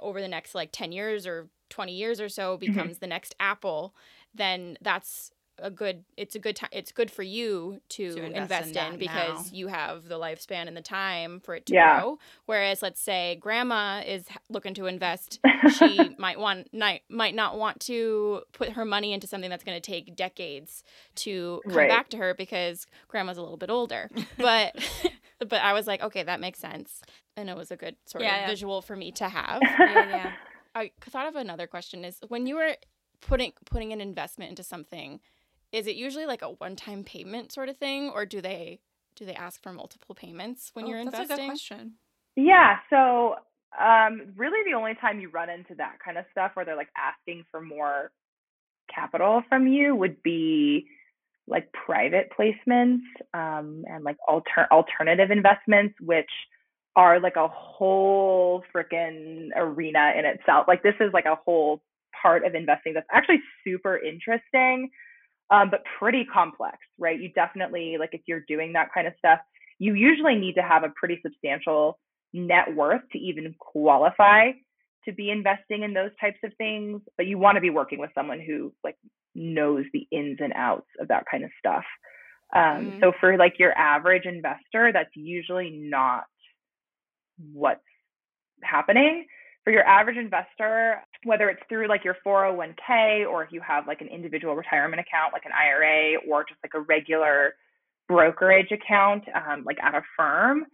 over 0.00 0.20
the 0.20 0.28
next 0.28 0.54
like 0.54 0.70
10 0.72 0.92
years 0.92 1.26
or 1.26 1.48
20 1.70 1.92
years 1.92 2.20
or 2.20 2.28
so 2.28 2.56
mm-hmm. 2.56 2.66
becomes 2.66 2.92
mm-hmm. 2.92 3.00
the 3.00 3.06
next 3.06 3.34
apple 3.40 3.94
then 4.34 4.76
that's 4.80 5.32
a 5.58 5.70
good 5.70 6.04
it's 6.16 6.34
a 6.34 6.38
good 6.38 6.56
time 6.56 6.70
it's 6.72 6.92
good 6.92 7.10
for 7.10 7.22
you 7.22 7.80
to, 7.88 8.14
to 8.14 8.24
invest, 8.24 8.68
invest, 8.68 8.76
in, 8.76 8.92
in 8.94 8.98
because 8.98 9.52
now. 9.52 9.56
you 9.56 9.66
have 9.68 10.08
the 10.08 10.18
lifespan 10.18 10.66
and 10.66 10.76
the 10.76 10.82
time 10.82 11.40
for 11.40 11.54
it 11.54 11.66
to 11.66 11.74
yeah. 11.74 12.00
grow 12.00 12.18
whereas 12.46 12.82
let's 12.82 13.00
say 13.00 13.36
grandma 13.40 14.02
is 14.04 14.24
looking 14.48 14.74
to 14.74 14.86
invest 14.86 15.40
she 15.78 16.14
might 16.18 16.38
want 16.38 16.72
might, 16.72 17.02
might 17.08 17.34
not 17.34 17.58
want 17.58 17.80
to 17.80 18.42
put 18.52 18.70
her 18.70 18.84
money 18.84 19.12
into 19.12 19.26
something 19.26 19.50
that's 19.50 19.64
going 19.64 19.80
to 19.80 19.90
take 19.90 20.16
decades 20.16 20.82
to 21.14 21.60
come 21.64 21.76
right. 21.76 21.88
back 21.88 22.08
to 22.08 22.16
her 22.16 22.34
because 22.34 22.86
grandma's 23.08 23.36
a 23.36 23.42
little 23.42 23.56
bit 23.56 23.70
older 23.70 24.10
but 24.38 24.74
but 25.48 25.62
I 25.62 25.72
was 25.72 25.86
like, 25.86 26.02
okay, 26.02 26.22
that 26.22 26.40
makes 26.40 26.58
sense. 26.58 27.02
And 27.36 27.48
it 27.50 27.56
was 27.56 27.70
a 27.70 27.76
good 27.76 27.96
sort 28.06 28.24
Yeah, 28.24 28.28
of 28.28 28.40
yeah. 28.40 28.46
visual 28.46 28.82
for 28.82 28.96
me 28.96 29.12
to 29.12 29.28
have. 29.28 29.76
Yeah, 29.84 30.08
yeah. 30.10 30.32
I 30.74 30.92
thought 31.00 31.26
of 31.28 31.36
another 31.36 31.66
question 31.66 32.04
is 32.04 32.18
when 32.28 32.46
you 32.46 32.56
were 32.56 32.76
putting 33.20 33.52
putting 33.66 33.92
an 33.92 34.00
investment 34.00 34.50
into 34.50 34.62
something, 34.62 35.20
is 35.72 35.86
it 35.86 35.96
usually 35.96 36.26
like 36.26 36.42
a 36.42 36.50
one-time 36.50 37.04
payment 37.04 37.52
sort 37.52 37.68
of 37.68 37.76
thing 37.76 38.10
or 38.10 38.26
do 38.26 38.40
they 38.40 38.80
do 39.16 39.24
they 39.26 39.34
ask 39.34 39.62
for 39.62 39.72
multiple 39.72 40.14
payments 40.14 40.70
when 40.74 40.86
Oh, 40.86 40.86
you're 40.86 40.98
that's 41.10 41.30
investing? 41.30 41.36
a 41.36 41.40
good 41.40 41.44
question. 41.44 41.94
Yeah. 42.36 42.78
So, 42.90 43.36
um, 43.78 44.32
really, 44.36 44.68
the 44.70 44.76
only 44.76 44.94
time 45.00 45.20
you 45.20 45.30
run 45.30 45.50
into 45.50 45.74
that 45.76 45.98
kind 46.04 46.18
of 46.18 46.24
stuff 46.30 46.52
where 46.54 46.64
they're 46.64 46.76
like 46.76 46.92
asking 46.96 47.44
for 47.50 47.60
more 47.60 48.12
capital 48.94 49.42
from 49.48 49.66
you 49.66 49.96
would 49.96 50.22
be 50.22 50.86
like 51.52 51.70
private 51.72 52.30
placements 52.36 53.02
um, 53.34 53.84
and 53.86 54.02
like 54.02 54.16
alter- 54.26 54.66
alternative 54.72 55.30
investments, 55.30 55.94
which 56.00 56.30
are 56.96 57.20
like 57.20 57.36
a 57.36 57.48
whole 57.48 58.64
freaking 58.74 59.50
arena 59.54 60.12
in 60.18 60.24
itself. 60.24 60.64
Like, 60.66 60.82
this 60.82 60.94
is 61.00 61.12
like 61.12 61.26
a 61.26 61.36
whole 61.36 61.82
part 62.20 62.44
of 62.44 62.54
investing 62.54 62.94
that's 62.94 63.06
actually 63.12 63.40
super 63.64 63.98
interesting, 63.98 64.90
um, 65.50 65.70
but 65.70 65.82
pretty 65.98 66.24
complex, 66.24 66.78
right? 66.98 67.20
You 67.20 67.30
definitely, 67.32 67.96
like, 67.98 68.10
if 68.12 68.22
you're 68.26 68.44
doing 68.48 68.72
that 68.72 68.88
kind 68.94 69.06
of 69.06 69.12
stuff, 69.18 69.38
you 69.78 69.94
usually 69.94 70.36
need 70.36 70.54
to 70.54 70.62
have 70.62 70.84
a 70.84 70.92
pretty 70.96 71.20
substantial 71.22 71.98
net 72.32 72.74
worth 72.74 73.02
to 73.12 73.18
even 73.18 73.54
qualify 73.58 74.52
to 75.04 75.12
be 75.12 75.30
investing 75.30 75.82
in 75.82 75.92
those 75.92 76.10
types 76.20 76.38
of 76.44 76.52
things 76.56 77.02
but 77.16 77.26
you 77.26 77.36
want 77.36 77.56
to 77.56 77.60
be 77.60 77.70
working 77.70 77.98
with 77.98 78.10
someone 78.14 78.40
who 78.40 78.72
like 78.82 78.96
knows 79.34 79.84
the 79.92 80.06
ins 80.10 80.38
and 80.40 80.52
outs 80.54 80.88
of 81.00 81.08
that 81.08 81.24
kind 81.30 81.44
of 81.44 81.50
stuff. 81.58 81.84
Um, 82.54 82.92
Mhm. 82.92 83.00
so 83.00 83.12
for 83.20 83.36
like 83.36 83.58
your 83.58 83.76
average 83.78 84.26
investor 84.26 84.92
that's 84.92 85.14
usually 85.16 85.70
not 85.70 86.24
what's 87.52 87.80
happening. 88.62 89.26
For 89.64 89.70
your 89.72 89.84
average 89.86 90.16
investor 90.16 91.02
whether 91.24 91.48
it's 91.48 91.62
through 91.68 91.88
like 91.88 92.04
your 92.04 92.16
401k 92.26 93.26
or 93.30 93.44
if 93.44 93.52
you 93.52 93.60
have 93.60 93.86
like 93.86 94.00
an 94.00 94.08
individual 94.08 94.56
retirement 94.56 95.00
account 95.00 95.32
like 95.32 95.44
an 95.44 95.52
ira 95.52 96.18
or 96.28 96.44
just 96.48 96.58
like 96.64 96.74
a 96.74 96.80
regular 96.80 97.54
brokerage 98.08 98.72
account 98.72 99.24
um, 99.34 99.62
like 99.64 99.78
at 99.82 99.94
a 99.94 100.02
firm 100.16 100.64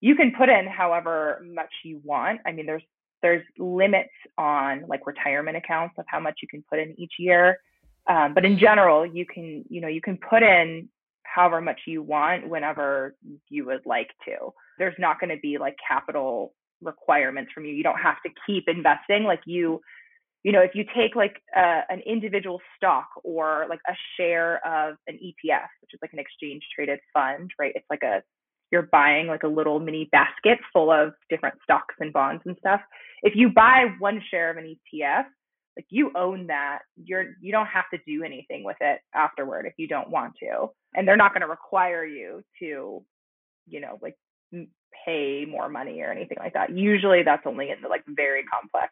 you 0.00 0.14
can 0.14 0.32
put 0.36 0.48
in 0.48 0.66
however 0.66 1.42
much 1.54 1.72
you 1.84 2.00
want. 2.04 2.40
I 2.46 2.52
mean 2.52 2.66
there's 2.66 2.82
there's 3.22 3.44
limits 3.58 4.10
on 4.38 4.84
like 4.88 5.06
retirement 5.06 5.56
accounts 5.56 5.94
of 5.98 6.04
how 6.08 6.20
much 6.20 6.38
you 6.42 6.48
can 6.48 6.64
put 6.68 6.78
in 6.80 6.94
each 6.98 7.14
year 7.18 7.58
um, 8.08 8.34
but 8.34 8.44
in 8.44 8.58
general 8.58 9.06
you 9.06 9.26
can 9.26 9.64
you 9.68 9.80
know 9.80 9.88
you 9.88 10.00
can 10.00 10.18
put 10.18 10.42
in 10.42 10.88
however 11.22 11.60
much 11.60 11.80
you 11.86 12.02
want 12.02 12.48
whenever 12.48 13.14
you 13.48 13.64
would 13.64 13.86
like 13.86 14.10
to. 14.26 14.52
There's 14.78 14.94
not 14.98 15.18
going 15.18 15.30
to 15.30 15.40
be 15.40 15.56
like 15.58 15.76
capital 15.86 16.52
requirements 16.82 17.52
from 17.54 17.64
you. 17.64 17.72
You 17.72 17.82
don't 17.82 17.98
have 17.98 18.16
to 18.26 18.30
keep 18.46 18.64
investing. 18.68 19.24
Like 19.24 19.40
you 19.46 19.80
you 20.42 20.52
know 20.52 20.60
if 20.60 20.72
you 20.74 20.84
take 20.94 21.14
like 21.14 21.36
uh, 21.56 21.82
an 21.88 22.00
individual 22.06 22.60
stock 22.76 23.08
or 23.24 23.66
like 23.68 23.80
a 23.88 23.94
share 24.16 24.56
of 24.66 24.96
an 25.06 25.14
etf 25.14 25.68
which 25.80 25.94
is 25.94 26.00
like 26.02 26.12
an 26.12 26.18
exchange 26.18 26.62
traded 26.74 26.98
fund 27.14 27.50
right? 27.58 27.72
It's 27.74 27.86
like 27.90 28.02
a 28.02 28.22
you're 28.72 28.88
buying 28.90 29.26
like 29.26 29.42
a 29.42 29.48
little 29.48 29.78
mini 29.78 30.08
basket 30.10 30.58
full 30.72 30.90
of 30.90 31.12
different 31.28 31.56
stocks 31.62 31.94
and 32.00 32.12
bonds 32.12 32.42
and 32.46 32.56
stuff. 32.58 32.80
If 33.22 33.34
you 33.36 33.50
buy 33.50 33.94
one 33.98 34.20
share 34.30 34.50
of 34.50 34.56
an 34.56 34.76
etf 34.94 35.24
like 35.76 35.86
you 35.90 36.10
own 36.16 36.46
that 36.48 36.80
you're 36.96 37.26
you 37.40 37.52
don't 37.52 37.66
have 37.66 37.84
to 37.92 37.98
do 38.06 38.22
anything 38.24 38.62
with 38.64 38.76
it 38.80 39.00
afterward 39.14 39.66
if 39.66 39.74
you 39.78 39.88
don't 39.88 40.10
want 40.10 40.34
to 40.40 40.68
and 40.94 41.06
they're 41.08 41.16
not 41.16 41.32
going 41.32 41.40
to 41.40 41.46
require 41.48 42.04
you 42.04 42.42
to 42.58 43.02
you 43.66 43.80
know 43.80 43.98
like 44.02 44.16
pay 45.06 45.44
more 45.48 45.68
money 45.68 46.00
or 46.02 46.10
anything 46.10 46.36
like 46.40 46.52
that 46.54 46.76
usually 46.76 47.22
that's 47.22 47.46
only 47.46 47.70
in 47.70 47.80
the 47.82 47.88
like 47.88 48.02
very 48.06 48.42
complex 48.44 48.90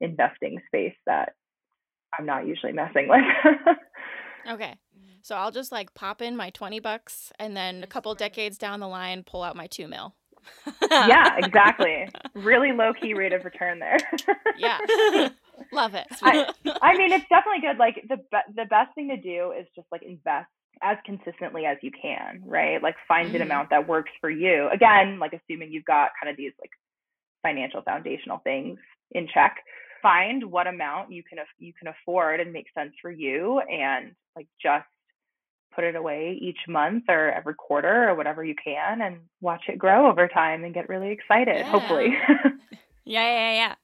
investing 0.00 0.58
space 0.66 0.94
that 1.06 1.34
i'm 2.18 2.24
not 2.26 2.46
usually 2.46 2.72
messing 2.72 3.08
with 3.08 3.20
Okay. 4.48 4.76
So 5.20 5.34
I'll 5.36 5.50
just 5.50 5.72
like 5.72 5.92
pop 5.92 6.22
in 6.22 6.34
my 6.34 6.48
20 6.50 6.80
bucks 6.80 7.32
and 7.38 7.54
then 7.54 7.82
a 7.82 7.86
couple 7.86 8.14
decades 8.14 8.56
down 8.56 8.80
the 8.80 8.88
line 8.88 9.22
pull 9.22 9.42
out 9.42 9.56
my 9.56 9.66
2 9.66 9.86
mil. 9.88 10.14
yeah 10.90 11.36
exactly 11.44 12.08
really 12.34 12.72
low 12.72 12.92
key 12.94 13.12
rate 13.12 13.34
of 13.34 13.44
return 13.44 13.78
there 13.78 13.98
Yeah. 14.56 14.78
Love 15.72 15.94
it. 15.94 16.06
I- 16.22 16.52
I 16.82 16.96
mean, 16.96 17.12
it's 17.12 17.26
definitely 17.28 17.60
good. 17.60 17.78
Like 17.78 18.02
the 18.08 18.16
be- 18.16 18.52
the 18.54 18.64
best 18.66 18.94
thing 18.94 19.08
to 19.08 19.16
do 19.16 19.52
is 19.58 19.66
just 19.76 19.86
like 19.92 20.02
invest 20.02 20.48
as 20.82 20.96
consistently 21.04 21.64
as 21.66 21.76
you 21.82 21.90
can, 21.90 22.42
right? 22.46 22.82
Like 22.82 22.94
find 23.08 23.34
an 23.34 23.40
Mhm. 23.40 23.46
amount 23.46 23.70
that 23.70 23.88
works 23.88 24.12
for 24.20 24.30
you. 24.30 24.68
Again, 24.72 25.18
like 25.18 25.32
assuming 25.32 25.72
you've 25.72 25.84
got 25.84 26.10
kind 26.20 26.30
of 26.30 26.36
these 26.36 26.52
like 26.60 26.70
financial 27.42 27.82
foundational 27.82 28.38
things 28.44 28.78
in 29.12 29.26
check. 29.32 29.56
Find 30.02 30.44
what 30.44 30.66
amount 30.68 31.10
you 31.10 31.22
can 31.24 31.38
af- 31.40 31.46
you 31.58 31.72
can 31.76 31.88
afford 31.88 32.40
and 32.40 32.52
make 32.52 32.66
sense 32.76 32.92
for 33.02 33.10
you, 33.10 33.58
and 33.60 34.12
like 34.36 34.46
just 34.62 34.86
put 35.74 35.82
it 35.84 35.96
away 35.96 36.38
each 36.40 36.58
month 36.68 37.04
or 37.08 37.30
every 37.32 37.54
quarter 37.54 38.08
or 38.08 38.14
whatever 38.14 38.44
you 38.44 38.54
can, 38.62 39.02
and 39.02 39.18
watch 39.40 39.62
it 39.68 39.78
grow 39.78 40.08
over 40.08 40.28
time 40.28 40.64
and 40.64 40.72
get 40.74 40.88
really 40.88 41.10
excited. 41.10 41.56
Yeah. 41.56 41.70
Hopefully. 41.70 42.16
Yeah, 43.04 43.22
yeah, 43.24 43.52
yeah. 43.54 43.74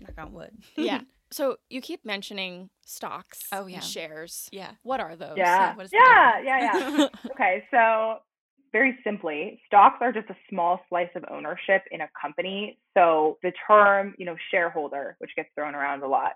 Knock 0.00 0.14
on 0.18 0.32
wood. 0.32 0.50
yeah. 0.76 1.00
So 1.30 1.56
you 1.70 1.80
keep 1.80 2.04
mentioning 2.04 2.68
stocks 2.84 3.44
Oh, 3.52 3.62
and 3.62 3.70
yeah. 3.72 3.80
shares. 3.80 4.48
Yeah. 4.52 4.72
What 4.82 5.00
are 5.00 5.16
those? 5.16 5.36
yeah. 5.36 5.74
what 5.74 5.86
is 5.86 5.90
the 5.90 5.96
Yeah. 5.96 6.40
Yeah. 6.44 6.60
Yeah. 6.60 7.08
Okay, 7.32 7.64
so 7.70 8.18
very 8.72 8.98
simply, 9.04 9.60
stocks 9.66 9.98
are 10.00 10.12
just 10.12 10.28
a 10.30 10.36
small 10.48 10.80
slice 10.88 11.10
of 11.14 11.24
ownership 11.30 11.82
in 11.90 12.00
a 12.02 12.08
company. 12.20 12.78
So 12.94 13.38
the 13.42 13.52
term, 13.66 14.14
you 14.18 14.26
know, 14.26 14.36
shareholder, 14.50 15.16
which 15.18 15.30
gets 15.36 15.48
thrown 15.54 15.74
around 15.74 16.02
a 16.02 16.08
lot, 16.08 16.32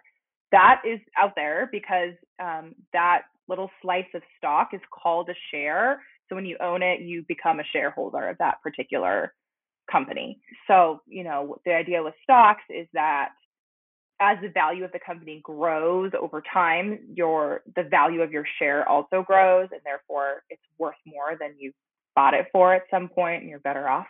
that 0.53 0.83
is 0.87 1.01
out 1.21 1.33
there 1.35 1.69
because 1.73 2.12
um, 2.42 2.75
that 2.92 3.23
little 3.49 3.71
slice 3.83 4.07
of 4.14 4.23
stock 4.38 4.71
is 4.73 4.81
called 4.90 5.29
a 5.31 5.35
share. 5.51 6.03
So 6.29 6.37
when 6.37 6.45
you 6.47 6.57
own 6.61 6.83
it, 6.83 7.01
you 7.01 7.25
become 7.29 7.61
a 7.61 7.64
shareholder 7.73 8.29
of 8.29 8.38
that 8.38 8.62
particular 8.62 9.33
company. 9.90 10.38
So, 10.66 11.01
you 11.07 11.25
know, 11.25 11.57
the 11.64 11.73
idea 11.73 12.03
with 12.03 12.14
stocks 12.23 12.62
is 12.69 12.87
that 12.92 13.31
as 14.21 14.39
the 14.43 14.49
value 14.49 14.85
of 14.85 14.93
the 14.93 15.01
company 15.05 15.41
grows 15.45 16.13
over 16.21 16.43
time, 16.53 16.99
your 17.15 17.63
the 17.77 17.83
value 17.85 18.23
of 18.23 18.33
your 18.33 18.45
share 18.59 18.89
also 18.89 19.23
grows, 19.23 19.69
and 19.73 19.81
therefore 19.85 20.43
it's 20.51 20.63
worth 20.79 20.97
more 21.07 21.37
than 21.39 21.55
you 21.59 21.73
bought 22.15 22.35
it 22.35 22.47
for 22.53 22.75
at 22.75 22.83
some 22.91 23.09
point, 23.09 23.43
and 23.43 23.51
you're 23.51 23.61
better 23.61 23.89
off. 23.89 24.07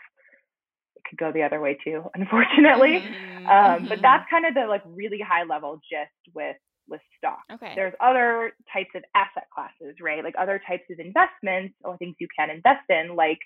It 0.97 1.03
could 1.09 1.19
go 1.19 1.33
the 1.33 1.43
other 1.43 1.61
way 1.61 1.77
too, 1.85 2.05
unfortunately. 2.15 3.05
Mhm, 3.05 3.51
Um, 3.51 3.87
but 3.89 3.99
mhm. 3.99 4.03
that's 4.03 4.25
kind 4.31 4.47
of 4.47 4.55
the 4.55 4.67
like 4.67 4.83
really 4.87 5.21
high 5.21 5.45
level 5.45 5.81
gist 5.91 6.35
with 6.35 6.57
with 6.89 7.01
stock. 7.19 7.43
Okay. 7.53 7.73
There's 7.75 7.95
other 8.01 8.53
types 8.73 8.91
of 8.95 9.03
asset 9.15 9.49
classes, 9.53 9.97
right? 10.01 10.23
Like 10.23 10.35
other 10.39 10.61
types 10.67 10.85
of 10.91 11.01
investments 11.01 11.75
or 11.85 11.97
things 11.97 12.15
you 12.21 12.29
can 12.39 12.49
invest 12.51 12.89
in, 12.91 13.17
like 13.17 13.39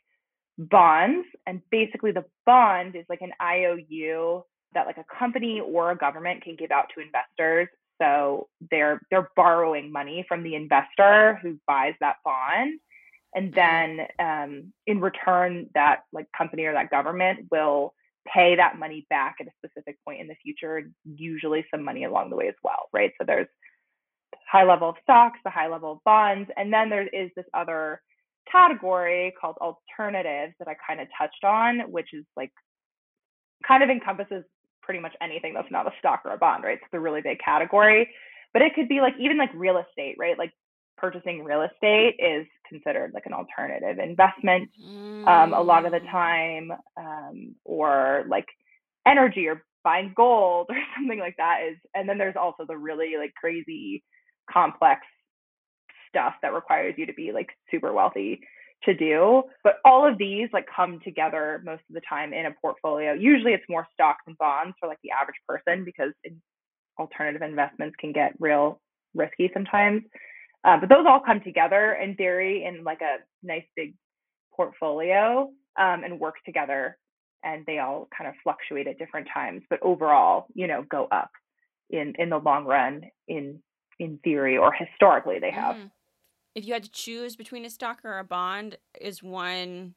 bonds. 0.59 1.27
And 1.47 1.63
basically, 1.71 2.13
the 2.13 2.25
bond 2.47 2.97
is 2.97 3.05
like 3.09 3.23
an 3.23 3.33
IOU 3.41 4.45
that 4.75 4.87
like 4.87 4.99
a 4.99 5.05
company 5.19 5.61
or 5.61 5.91
a 5.91 5.97
government 5.97 6.43
can 6.43 6.57
give 6.57 6.71
out 6.71 6.87
to 6.95 7.03
investors. 7.03 7.69
So 8.01 8.49
they're 8.71 9.01
they're 9.11 9.31
borrowing 9.37 9.93
money 9.93 10.25
from 10.27 10.43
the 10.43 10.55
investor 10.55 11.39
who 11.43 11.59
buys 11.67 11.95
that 12.01 12.17
bond, 12.25 12.81
and 13.35 13.53
then 13.53 14.07
um, 14.19 14.73
in 14.87 15.01
return, 15.01 15.69
that 15.75 16.05
like 16.13 16.27
company 16.37 16.65
or 16.65 16.73
that 16.73 16.91
government 16.91 17.47
will 17.51 17.95
pay 18.33 18.57
that 18.57 18.79
money 18.79 19.07
back 19.11 19.37
at 19.41 19.47
a 19.47 19.51
specific 19.59 19.97
point 20.05 20.21
in 20.21 20.29
the 20.29 20.35
future, 20.43 20.83
usually 21.05 21.65
some 21.71 21.83
money 21.83 22.05
along 22.05 22.31
the 22.31 22.37
way 22.37 22.49
as 22.49 22.55
well, 22.63 22.89
right? 22.93 23.13
So 23.19 23.25
there's 23.27 23.49
high 24.51 24.65
level 24.65 24.91
of 24.91 24.97
stocks, 25.03 25.39
the 25.45 25.51
high 25.51 25.69
level 25.69 25.93
of 25.93 25.99
bonds, 26.05 26.51
and 26.57 26.73
then 26.73 26.91
there 26.91 27.07
is 27.07 27.31
this 27.37 27.47
other 27.55 28.01
category 28.51 29.33
called 29.41 29.57
alternatives 29.61 30.55
that 30.59 30.69
I 30.69 30.75
kind 30.87 31.01
of 31.01 31.09
touched 31.17 31.45
on, 31.45 31.81
which 31.91 32.09
is 32.13 32.25
like 32.37 32.53
kind 33.67 33.83
of 33.83 33.91
encompasses 33.91 34.45
pretty 34.91 35.03
much 35.03 35.17
anything 35.23 35.55
that's 35.55 35.71
not 35.73 35.89
a 35.89 35.93
stock 36.01 36.23
or 36.27 36.33
a 36.35 36.39
bond, 36.39 36.65
right? 36.65 36.79
So 36.81 36.87
it's 36.87 36.95
a 36.95 37.01
really 37.01 37.23
big 37.23 37.39
category. 37.45 38.09
But 38.53 38.63
it 38.63 38.75
could 38.75 38.89
be 38.89 39.01
like 39.01 39.15
even 39.21 39.39
like 39.39 39.51
real 39.55 39.79
estate, 39.79 40.17
right? 40.19 40.39
Like 40.39 40.53
purchasing 40.99 41.45
real 41.45 41.63
estate 41.63 42.17
is 42.21 42.47
considered 42.69 43.13
like 43.15 43.27
an 43.27 43.35
alternative 43.35 43.99
investment 44.01 44.69
um, 45.27 45.55
a 45.55 45.63
lot 45.63 45.87
of 45.87 45.93
the 45.93 46.01
Mm. 46.01 46.11
time, 46.11 46.73
um, 46.99 47.57
or 47.65 48.25
like 48.29 48.47
energy 49.07 49.49
or 49.49 49.65
buying 49.85 50.15
gold 50.17 50.69
or 50.71 50.77
something 50.97 51.21
like 51.21 51.37
that 51.39 51.61
is. 51.71 51.79
And 51.95 52.09
then 52.09 52.19
there's 52.19 52.37
also 52.41 52.65
the 52.67 52.77
really 52.79 53.15
like 53.19 53.35
crazy 53.35 54.05
complex 54.53 55.03
stuff 56.09 56.35
that 56.43 56.55
requires 56.55 56.97
you 56.99 57.07
to 57.07 57.15
be 57.15 57.33
like 57.33 57.49
super 57.71 57.93
wealthy 57.93 58.41
to 58.85 58.95
do. 58.95 59.45
But 59.63 59.75
all 59.85 60.07
of 60.07 60.19
these 60.19 60.49
like 60.53 60.67
come 60.75 61.01
together 61.05 61.61
most 61.65 61.83
of 61.89 61.95
the 61.95 62.01
time 62.09 62.33
in 62.33 62.47
a 62.47 62.51
portfolio. 62.61 63.13
Usually 63.13 63.53
it's 63.53 63.65
more 63.69 63.87
stocks 63.93 64.23
and 64.27 64.37
bonds 64.39 64.77
for 64.81 64.89
like 64.89 64.99
the 65.03 65.11
average 65.11 65.37
person 65.49 65.85
because 65.85 66.13
alternative 66.99 67.43
investments 67.43 67.97
can 67.99 68.13
get 68.13 68.35
real 68.39 68.81
risky 69.15 69.51
sometimes. 69.53 70.03
Uh, 70.65 70.79
but 70.79 70.89
those 70.89 71.07
all 71.09 71.21
come 71.21 71.41
together 71.41 71.93
in 71.95 72.15
theory 72.17 72.65
in 72.65 72.85
like 72.85 73.01
a 73.01 73.17
nice 73.43 73.65
big 73.77 73.95
portfolio. 74.55 75.51
um, 75.79 76.05
and 76.05 76.19
work 76.19 76.35
together 76.45 76.97
and 77.43 77.65
they 77.67 77.79
all 77.79 78.09
kind 78.17 78.29
of 78.29 78.35
fluctuate 78.43 78.87
at 78.87 78.99
different 78.99 79.29
times 79.33 79.63
but 79.71 79.79
overall 79.83 80.47
you 80.55 80.67
know 80.67 80.83
go 80.91 81.07
up 81.11 81.31
in 81.89 82.13
in 82.19 82.29
the 82.29 82.39
long 82.39 82.65
run 82.65 83.03
in 83.29 83.63
in 83.99 84.19
theory 84.23 84.57
or 84.57 84.73
historically 84.73 85.39
they 85.39 85.51
have 85.51 85.77
mm. 85.77 85.91
If 86.55 86.67
you 86.67 86.73
had 86.73 86.85
to 86.85 86.91
choose 86.91 87.37
between 87.37 87.65
a 87.65 87.71
stock 87.71 87.99
or 88.05 88.19
a 88.19 88.25
bond 88.25 88.77
is 89.01 89.23
one 89.23 89.95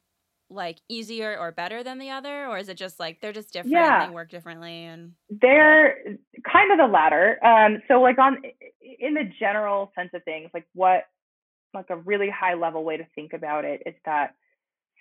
like 0.50 0.78
easier 0.88 1.36
or 1.38 1.52
better 1.52 1.82
than 1.82 1.98
the 1.98 2.10
other? 2.10 2.46
Or 2.46 2.58
is 2.58 2.68
it 2.68 2.76
just 2.76 3.00
like 3.00 3.20
they're 3.20 3.32
just 3.32 3.52
different 3.52 3.72
yeah. 3.72 4.06
they 4.06 4.12
work 4.12 4.30
differently 4.30 4.84
and 4.84 5.12
they're 5.30 5.96
kind 6.50 6.72
of 6.72 6.78
the 6.78 6.92
latter. 6.92 7.38
Um 7.44 7.82
so 7.88 8.00
like 8.00 8.18
on 8.18 8.42
in 8.80 9.14
the 9.14 9.30
general 9.38 9.92
sense 9.96 10.10
of 10.14 10.22
things 10.24 10.50
like 10.54 10.66
what 10.74 11.04
like 11.72 11.90
a 11.90 11.96
really 11.96 12.30
high 12.30 12.54
level 12.54 12.84
way 12.84 12.96
to 12.96 13.06
think 13.14 13.32
about 13.32 13.64
it 13.64 13.82
is 13.84 13.94
that 14.04 14.34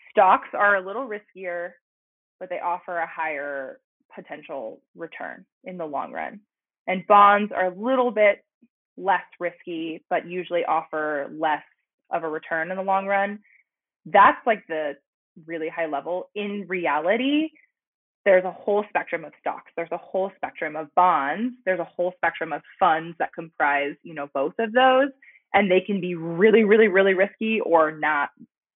stocks 0.10 0.50
are 0.54 0.76
a 0.76 0.86
little 0.86 1.08
riskier 1.08 1.72
but 2.40 2.50
they 2.50 2.60
offer 2.60 2.98
a 2.98 3.08
higher 3.08 3.80
potential 4.14 4.82
return 4.96 5.46
in 5.64 5.78
the 5.78 5.86
long 5.86 6.12
run. 6.12 6.42
And 6.88 7.08
bonds 7.08 7.52
are 7.56 7.68
a 7.68 7.76
little 7.76 8.12
bit 8.12 8.44
less 8.98 9.24
risky 9.40 10.04
but 10.10 10.28
usually 10.28 10.66
offer 10.66 11.30
less 11.38 11.64
of 12.12 12.24
a 12.24 12.30
return 12.30 12.72
in 12.72 12.78
the 12.78 12.84
long 12.84 13.06
run 13.08 13.40
that's 14.06 14.46
like 14.46 14.66
the 14.68 14.96
really 15.46 15.70
high 15.70 15.88
level. 15.88 16.30
In 16.36 16.66
reality, 16.68 17.50
there's 18.26 18.46
a 18.46 18.52
whole 18.52 18.86
spectrum 18.90 19.26
of 19.26 19.34
stocks. 19.40 19.72
There's 19.76 19.92
a 19.92 19.98
whole 19.98 20.32
spectrum 20.36 20.76
of 20.76 20.94
bonds. 20.96 21.56
There's 21.66 21.80
a 21.80 21.86
whole 21.86 22.14
spectrum 22.18 22.54
of 22.54 22.62
funds 22.80 23.16
that 23.20 23.34
comprise, 23.34 23.96
you 24.04 24.14
know, 24.14 24.30
both 24.34 24.54
of 24.60 24.72
those. 24.72 25.10
And 25.54 25.70
they 25.70 25.82
can 25.82 26.02
be 26.02 26.16
really, 26.16 26.64
really, 26.64 26.88
really 26.88 27.14
risky 27.14 27.60
or 27.60 27.92
not 27.92 28.30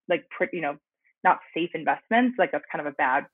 like, 0.10 0.26
you 0.54 0.62
know, 0.62 0.78
not 1.24 1.40
safe 1.54 1.72
investments. 1.74 2.36
Like 2.38 2.52
that's 2.52 2.66
kind 2.72 2.86
of 2.86 2.94
a 2.94 2.96
bad 2.96 3.26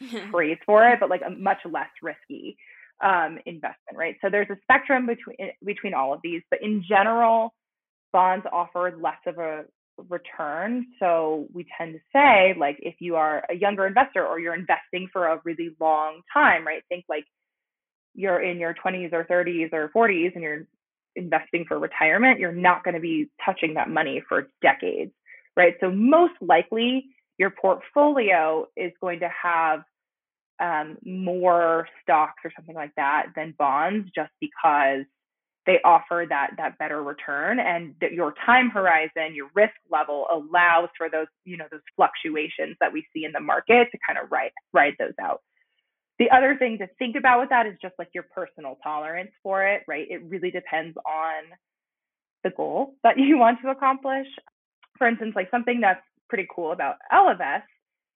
phrase 0.30 0.58
for 0.66 0.86
it, 0.88 0.98
but 1.00 1.10
like 1.10 1.22
a 1.24 1.30
much 1.30 1.58
less 1.64 1.90
risky 2.02 2.56
um, 3.04 3.38
investment, 3.46 3.96
right? 3.96 4.16
So 4.22 4.28
there's 4.30 4.50
a 4.50 4.56
spectrum 4.62 5.06
between 5.06 5.36
between 5.64 5.94
all 5.94 6.12
of 6.12 6.20
these, 6.22 6.42
but 6.50 6.60
in 6.62 6.84
general, 6.88 7.54
bonds 8.12 8.46
offer 8.52 8.94
less 9.00 9.18
of 9.26 9.38
a 9.38 9.64
return. 10.08 10.86
So 11.00 11.46
we 11.52 11.66
tend 11.76 11.94
to 11.94 12.00
say, 12.12 12.54
like, 12.58 12.78
if 12.80 12.96
you 13.00 13.16
are 13.16 13.44
a 13.50 13.54
younger 13.54 13.86
investor 13.86 14.24
or 14.26 14.38
you're 14.38 14.54
investing 14.54 15.08
for 15.12 15.26
a 15.26 15.40
really 15.44 15.70
long 15.80 16.22
time, 16.32 16.66
right? 16.66 16.82
Think 16.88 17.04
like 17.08 17.24
you're 18.14 18.42
in 18.42 18.58
your 18.58 18.74
20s 18.74 19.12
or 19.12 19.24
30s 19.24 19.72
or 19.72 19.90
40s 19.94 20.34
and 20.34 20.42
you're 20.42 20.66
investing 21.16 21.64
for 21.66 21.78
retirement, 21.78 22.38
you're 22.38 22.52
not 22.52 22.84
going 22.84 22.94
to 22.94 23.00
be 23.00 23.28
touching 23.44 23.74
that 23.74 23.90
money 23.90 24.22
for 24.28 24.48
decades, 24.62 25.12
right? 25.56 25.74
So 25.80 25.90
most 25.90 26.34
likely 26.40 27.06
your 27.38 27.50
portfolio 27.50 28.66
is 28.76 28.92
going 29.00 29.20
to 29.20 29.30
have 29.42 29.80
um, 30.60 30.98
more 31.04 31.88
stocks 32.02 32.42
or 32.44 32.52
something 32.56 32.74
like 32.74 32.94
that 32.96 33.26
than 33.36 33.54
bonds 33.58 34.08
just 34.14 34.32
because 34.40 35.04
they 35.66 35.78
offer 35.84 36.24
that 36.28 36.52
that 36.56 36.78
better 36.78 37.02
return 37.02 37.60
and 37.60 37.94
that 38.00 38.12
your 38.12 38.34
time 38.46 38.70
horizon 38.70 39.34
your 39.34 39.48
risk 39.54 39.74
level 39.90 40.26
allows 40.32 40.88
for 40.96 41.10
those 41.10 41.26
you 41.44 41.56
know 41.58 41.66
those 41.70 41.82
fluctuations 41.94 42.74
that 42.80 42.92
we 42.92 43.06
see 43.14 43.24
in 43.24 43.32
the 43.32 43.40
market 43.40 43.86
to 43.92 43.98
kind 44.06 44.18
of 44.18 44.32
ride 44.32 44.50
ride 44.72 44.94
those 44.98 45.12
out. 45.20 45.42
The 46.18 46.30
other 46.30 46.56
thing 46.58 46.78
to 46.78 46.88
think 46.98 47.14
about 47.16 47.38
with 47.40 47.50
that 47.50 47.66
is 47.66 47.74
just 47.80 47.94
like 47.98 48.08
your 48.14 48.24
personal 48.34 48.78
tolerance 48.82 49.30
for 49.42 49.64
it 49.66 49.82
right? 49.86 50.06
It 50.08 50.22
really 50.24 50.50
depends 50.50 50.96
on 51.06 51.44
the 52.42 52.50
goal 52.50 52.94
that 53.04 53.18
you 53.18 53.38
want 53.38 53.58
to 53.62 53.70
accomplish. 53.70 54.26
For 54.96 55.06
instance 55.06 55.34
like 55.36 55.50
something 55.50 55.80
that's 55.80 56.02
pretty 56.30 56.48
cool 56.52 56.72
about 56.72 56.96
Ellevest 57.12 57.62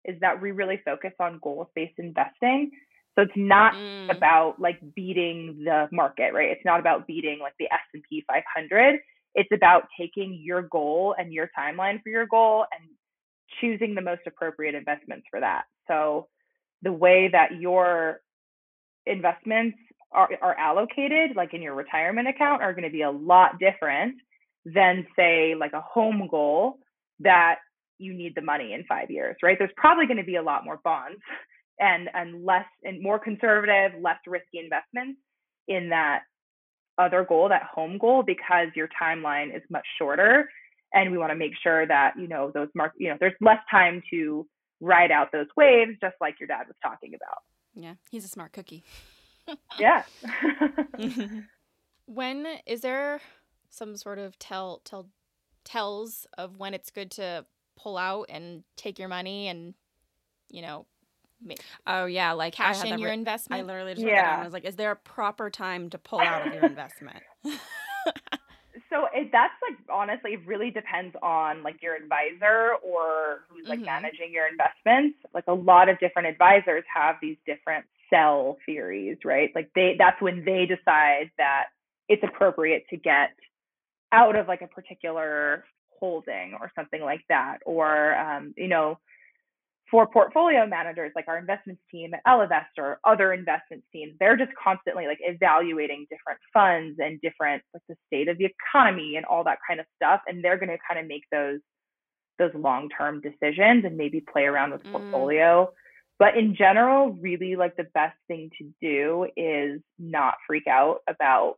is 0.05 0.19
that 0.21 0.41
we 0.41 0.51
really 0.51 0.81
focus 0.85 1.12
on 1.21 1.38
goals 1.43 1.69
based 1.75 1.99
investing 1.99 2.71
so 3.15 3.23
it's 3.23 3.33
not 3.37 3.75
mm. 3.75 4.15
about 4.15 4.57
like 4.59 4.81
beating 4.95 5.62
the 5.65 5.88
market, 5.93 6.33
right? 6.33 6.51
It's 6.51 6.65
not 6.65 6.81
about 6.81 7.07
beating 7.07 7.38
like 7.41 7.55
the 7.59 7.67
S&P 7.67 8.25
500. 8.27 9.01
It's 9.35 9.51
about 9.53 9.85
taking 9.99 10.41
your 10.43 10.62
goal 10.62 11.15
and 11.19 11.33
your 11.33 11.51
timeline 11.59 12.03
for 12.03 12.09
your 12.09 12.27
goal 12.27 12.65
and 12.73 12.88
choosing 13.61 13.95
the 13.95 14.01
most 14.01 14.23
appropriate 14.27 14.75
investments 14.75 15.27
for 15.31 15.41
that. 15.41 15.65
So 15.88 16.29
the 16.83 16.93
way 16.93 17.29
that 17.31 17.61
your 17.61 18.21
investments 19.05 19.77
are, 20.11 20.31
are 20.41 20.57
allocated, 20.59 21.37
like 21.37 21.53
in 21.53 21.61
your 21.61 21.75
retirement 21.75 22.29
account, 22.29 22.62
are 22.62 22.73
going 22.73 22.85
to 22.85 22.91
be 22.91 23.03
a 23.03 23.11
lot 23.11 23.59
different 23.59 24.17
than 24.65 25.07
say 25.17 25.55
like 25.55 25.73
a 25.75 25.81
home 25.81 26.29
goal 26.31 26.79
that 27.21 27.57
you 28.03 28.15
need 28.15 28.35
the 28.35 28.43
money 28.43 28.73
in 28.73 28.85
five 28.85 29.11
years, 29.11 29.37
right? 29.43 29.57
There's 29.59 29.71
probably 29.77 30.07
going 30.07 30.19
to 30.19 30.25
be 30.25 30.37
a 30.37 30.43
lot 30.43 30.65
more 30.65 30.81
bonds 30.83 31.21
and 31.81 32.09
and 32.15 32.45
less 32.45 32.67
and 32.85 33.03
more 33.03 33.19
conservative, 33.19 34.01
less 34.01 34.19
risky 34.27 34.59
investments 34.59 35.21
in 35.69 35.91
that 35.91 36.23
other 36.99 37.25
goal, 37.27 37.49
that 37.49 37.62
home 37.62 37.99
goal, 37.99 38.23
because 38.23 38.69
your 38.75 38.88
timeline 39.01 39.55
is 39.55 39.62
much 39.71 39.87
shorter. 39.99 40.49
And 40.95 41.11
we 41.11 41.17
want 41.17 41.31
to 41.31 41.37
make 41.37 41.53
sure 41.62 41.87
that, 41.87 42.12
you 42.19 42.29
know, 42.29 42.51
those 42.53 42.69
mark, 42.75 42.93
you 42.99 43.09
know, 43.09 43.17
there's 43.19 43.33
less 43.41 43.61
time 43.71 44.03
to 44.11 44.47
ride 44.81 45.11
out 45.11 45.33
those 45.33 45.47
waves, 45.57 45.93
just 46.03 46.17
like 46.21 46.38
your 46.38 46.49
dad 46.49 46.65
was 46.67 46.77
talking 46.83 47.15
about. 47.15 47.38
Yeah, 47.75 47.95
he's 48.11 48.27
a 48.27 48.29
smart 48.29 48.53
cookie. 48.53 48.85
yeah. 49.79 50.03
when 52.07 52.47
is 52.67 52.83
there 52.83 53.21
some 53.71 53.97
sort 53.97 54.19
of 54.19 54.38
tell 54.38 54.83
tell 54.85 55.09
tells 55.65 56.27
of 56.37 56.59
when 56.59 56.75
it's 56.75 56.91
good 56.91 57.11
to 57.12 57.47
pull 57.76 57.96
out 57.96 58.26
and 58.28 58.62
take 58.76 58.98
your 58.98 59.08
money 59.08 59.48
and 59.48 59.74
you 60.50 60.62
know 60.62 60.87
Oh 61.87 62.06
yeah, 62.06 62.32
like 62.32 62.54
cash 62.54 62.85
in 62.85 62.98
your 62.98 63.08
re- 63.08 63.14
investment. 63.14 63.62
I 63.62 63.64
literally 63.64 63.94
just 63.94 64.06
yeah. 64.06 64.38
I 64.40 64.44
was 64.44 64.52
like, 64.52 64.64
is 64.64 64.76
there 64.76 64.90
a 64.90 64.96
proper 64.96 65.50
time 65.50 65.90
to 65.90 65.98
pull 65.98 66.20
out 66.20 66.46
of 66.46 66.54
your 66.54 66.64
investment? 66.64 67.22
so 67.44 69.06
it, 69.12 69.30
that's 69.32 69.54
like 69.68 69.78
honestly, 69.90 70.32
it 70.32 70.46
really 70.46 70.70
depends 70.70 71.16
on 71.22 71.62
like 71.62 71.82
your 71.82 71.96
advisor 71.96 72.74
or 72.82 73.44
who's 73.48 73.66
like 73.68 73.78
mm-hmm. 73.78 73.87
managing 73.87 74.32
your 74.32 74.46
investments. 74.46 75.18
Like 75.35 75.44
a 75.48 75.54
lot 75.54 75.88
of 75.88 75.98
different 75.98 76.28
advisors 76.28 76.85
have 76.94 77.16
these 77.20 77.37
different 77.46 77.85
sell 78.11 78.58
theories, 78.64 79.18
right? 79.24 79.50
Like 79.54 79.70
they 79.74 79.96
that's 79.98 80.20
when 80.20 80.44
they 80.44 80.66
decide 80.66 81.30
that 81.38 81.66
it's 82.08 82.22
appropriate 82.22 82.85
to 82.90 82.96
get 82.96 83.30
out 84.12 84.37
of 84.37 84.46
like 84.46 84.62
a 84.62 84.66
particular 84.66 85.64
holding 86.03 86.55
or 86.61 86.73
something 86.75 87.01
like 87.01 87.23
that, 87.29 87.59
or 87.65 88.17
um, 88.17 88.53
you 88.57 88.69
know 88.69 88.99
for 89.93 90.07
portfolio 90.07 90.67
managers 90.67 91.12
like 91.15 91.29
our 91.29 91.37
investments 91.37 91.83
team 91.91 92.15
at 92.15 92.25
Ellevest 92.27 92.79
or 92.79 92.99
other 93.05 93.35
investments 93.35 93.87
teams, 93.93 94.15
they're 94.19 94.38
just 94.38 94.51
constantly 94.62 95.07
like 95.07 95.19
evaluating 95.21 96.07
different 96.11 96.41
funds 96.53 96.99
and 96.99 97.21
different 97.21 97.62
like 97.75 97.83
the 97.91 97.95
state 98.07 98.27
of 98.27 98.38
the 98.38 98.47
economy 98.47 99.17
and 99.17 99.27
all 99.27 99.45
that 99.45 99.59
kind 99.69 99.79
of 99.79 99.87
stuff. 99.95 100.23
And 100.27 100.43
they're 100.43 100.57
going 100.57 100.71
to 100.71 100.79
kind 100.88 100.99
of 100.99 101.07
make 101.07 101.25
those 101.31 101.61
those 102.38 102.53
long-term 102.55 103.21
decisions 103.21 103.85
and 103.85 103.99
maybe 103.99 104.25
play 104.33 104.45
around 104.45 104.73
with 104.73 104.83
mm. 104.83 104.93
portfolio. 104.93 105.71
But 106.19 106.38
in 106.38 106.57
general, 106.57 107.12
really 107.21 107.57
like 107.57 107.77
the 107.77 107.87
best 107.93 108.17
thing 108.29 108.51
to 108.59 108.73
do 108.81 109.27
is 109.37 109.83
not 109.99 110.35
freak 110.47 110.67
out 110.67 111.01
about 111.07 111.57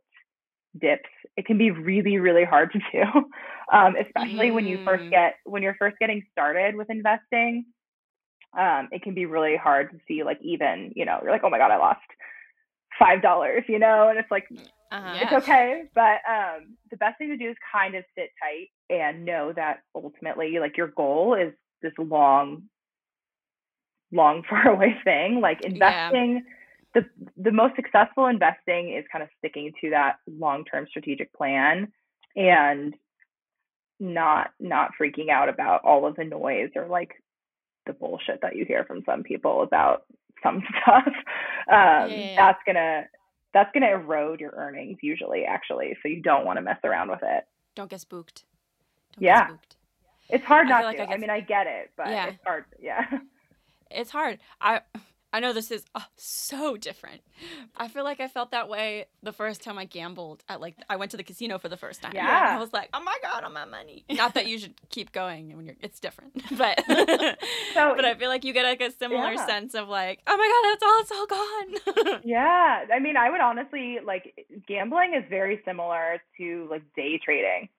dips. 0.80 1.08
It 1.36 1.46
can 1.46 1.58
be 1.58 1.70
really, 1.70 2.18
really 2.18 2.44
hard 2.44 2.72
to 2.72 2.78
do, 2.92 3.02
um, 3.72 3.96
especially 3.96 4.50
mm. 4.50 4.54
when 4.54 4.66
you 4.66 4.84
first 4.84 5.04
mm. 5.04 5.10
get 5.10 5.34
when 5.44 5.62
you're 5.62 5.76
first 5.78 5.96
getting 5.98 6.22
started 6.32 6.76
with 6.76 6.90
investing 6.90 7.64
um, 8.58 8.88
it 8.92 9.02
can 9.02 9.14
be 9.14 9.26
really 9.26 9.56
hard 9.56 9.90
to 9.90 9.98
see 10.06 10.22
like 10.22 10.38
even 10.42 10.92
you 10.94 11.04
know 11.04 11.18
you're 11.22 11.32
like 11.32 11.42
oh 11.44 11.50
my 11.50 11.58
god 11.58 11.70
i 11.70 11.76
lost 11.76 12.00
five 12.98 13.22
dollars 13.22 13.64
you 13.68 13.78
know 13.78 14.08
and 14.08 14.18
it's 14.18 14.30
like 14.30 14.46
uh-huh. 14.92 15.18
it's 15.20 15.32
okay 15.32 15.84
but 15.94 16.20
um, 16.28 16.76
the 16.90 16.96
best 16.96 17.18
thing 17.18 17.28
to 17.28 17.36
do 17.36 17.50
is 17.50 17.56
kind 17.72 17.94
of 17.94 18.04
sit 18.16 18.30
tight 18.40 18.68
and 18.90 19.24
know 19.24 19.52
that 19.52 19.80
ultimately 19.94 20.58
like 20.60 20.76
your 20.76 20.88
goal 20.88 21.34
is 21.34 21.52
this 21.82 21.92
long 21.98 22.62
long 24.12 24.42
far 24.48 24.68
away 24.68 24.96
thing 25.04 25.40
like 25.40 25.62
investing 25.62 26.34
yeah. 26.34 26.40
The 26.94 27.04
the 27.36 27.52
most 27.52 27.74
successful 27.76 28.26
investing 28.26 28.94
is 28.96 29.04
kind 29.10 29.22
of 29.22 29.28
sticking 29.38 29.72
to 29.80 29.90
that 29.90 30.16
long-term 30.26 30.86
strategic 30.88 31.32
plan 31.32 31.92
and 32.36 32.94
not 34.00 34.50
not 34.60 34.90
freaking 35.00 35.28
out 35.30 35.48
about 35.48 35.84
all 35.84 36.06
of 36.06 36.16
the 36.16 36.24
noise 36.24 36.70
or 36.76 36.86
like 36.86 37.12
the 37.86 37.92
bullshit 37.92 38.40
that 38.42 38.56
you 38.56 38.64
hear 38.64 38.84
from 38.84 39.02
some 39.04 39.22
people 39.22 39.62
about 39.62 40.04
some 40.42 40.62
stuff. 40.82 41.06
Um, 41.06 42.10
yeah. 42.10 42.34
that's 42.36 42.60
gonna 42.66 43.04
that's 43.52 43.70
gonna 43.72 43.90
erode 43.90 44.40
your 44.40 44.52
earnings 44.52 44.98
usually 45.02 45.44
actually 45.44 45.96
so 46.02 46.08
you 46.08 46.22
don't 46.22 46.44
want 46.44 46.58
to 46.58 46.62
mess 46.62 46.78
around 46.84 47.10
with 47.10 47.20
it. 47.22 47.44
Don't 47.74 47.90
get 47.90 48.00
spooked. 48.00 48.44
Don't 49.14 49.24
yeah. 49.24 49.40
get 49.40 49.48
spooked. 49.48 49.76
it's 50.30 50.44
hard 50.44 50.68
not 50.68 50.84
I 50.84 50.92
to. 50.92 50.98
Like 50.98 51.10
I, 51.10 51.14
I, 51.14 51.18
mean 51.18 51.30
i 51.30 51.40
get 51.40 51.66
it 51.66 51.90
but 51.96 52.08
yeah. 52.08 52.26
it's 52.26 52.38
hard 52.44 52.64
yeah. 52.80 53.04
It's 53.90 54.10
hard. 54.10 54.38
I 54.60 54.80
I 55.34 55.40
know 55.40 55.52
this 55.52 55.72
is 55.72 55.84
oh, 55.96 56.04
so 56.14 56.76
different. 56.76 57.20
I 57.76 57.88
feel 57.88 58.04
like 58.04 58.20
I 58.20 58.28
felt 58.28 58.52
that 58.52 58.68
way 58.68 59.06
the 59.20 59.32
first 59.32 59.64
time 59.64 59.78
I 59.78 59.84
gambled 59.84 60.44
at 60.48 60.60
like 60.60 60.76
I 60.88 60.94
went 60.94 61.10
to 61.10 61.16
the 61.16 61.24
casino 61.24 61.58
for 61.58 61.68
the 61.68 61.76
first 61.76 62.02
time. 62.02 62.12
Yeah. 62.14 62.54
I 62.56 62.60
was 62.60 62.72
like, 62.72 62.88
oh 62.94 63.02
my 63.02 63.16
god, 63.20 63.42
all 63.42 63.50
my 63.50 63.64
money. 63.64 64.04
Not 64.10 64.34
that 64.34 64.46
you 64.46 64.60
should 64.60 64.74
keep 64.90 65.10
going 65.10 65.56
when 65.56 65.66
you're. 65.66 65.74
It's 65.80 65.98
different, 65.98 66.34
but 66.56 66.80
So 66.86 66.94
but 67.96 68.04
I 68.04 68.14
feel 68.16 68.28
like 68.28 68.44
you 68.44 68.52
get 68.52 68.62
like 68.64 68.80
a 68.80 68.92
similar 68.92 69.32
Yeah. 69.32 69.44
sense 69.44 69.74
of 69.74 69.88
like, 69.88 70.20
oh 70.28 70.36
my 70.36 70.48
god, 70.52 70.70
that's 70.70 70.82
all. 70.84 71.00
It's 71.00 72.04
all 72.06 72.06
gone. 72.14 72.20
Yeah, 72.24 72.84
I 72.94 73.00
mean, 73.00 73.16
I 73.16 73.28
would 73.28 73.40
honestly 73.40 73.98
like 74.06 74.46
gambling 74.68 75.14
is 75.14 75.24
very 75.28 75.60
similar 75.64 76.22
to 76.38 76.68
like 76.70 76.82
day 76.94 77.18
trading, 77.24 77.70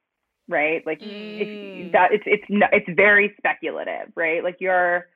right? 0.49 0.85
Like 0.85 0.99
Mm. 0.99 1.93
that 1.93 2.11
it's 2.11 2.25
it's 2.25 2.43
it's 2.49 2.89
very 2.97 3.33
speculative, 3.37 4.11
right? 4.15 4.43
Like 4.43 4.57
you're 4.59 5.07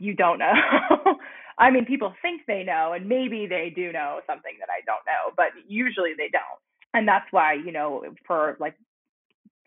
you 0.00 0.14
don't 0.14 0.38
know. 0.38 0.52
I 1.58 1.70
mean, 1.70 1.86
people 1.86 2.14
think 2.22 2.42
they 2.46 2.64
know, 2.64 2.92
and 2.94 3.08
maybe 3.08 3.46
they 3.46 3.72
do 3.74 3.92
know 3.92 4.20
something 4.26 4.52
that 4.60 4.68
I 4.70 4.80
don't 4.86 5.04
know, 5.06 5.32
but 5.36 5.46
usually 5.68 6.12
they 6.16 6.28
don't. 6.30 6.60
And 6.94 7.08
that's 7.08 7.26
why 7.30 7.54
you 7.54 7.72
know 7.72 8.04
for 8.26 8.56
like 8.60 8.74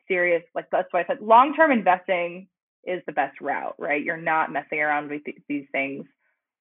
serious 0.07 0.43
like 0.55 0.65
that's 0.71 0.87
why 0.91 1.01
I 1.01 1.05
said 1.07 1.21
long 1.21 1.53
term 1.55 1.71
investing 1.71 2.47
is 2.85 3.01
the 3.05 3.11
best 3.13 3.39
route, 3.41 3.75
right? 3.77 4.03
You're 4.03 4.17
not 4.17 4.51
messing 4.51 4.79
around 4.79 5.09
with 5.09 5.23
th- 5.25 5.37
these 5.49 5.65
things 5.71 6.05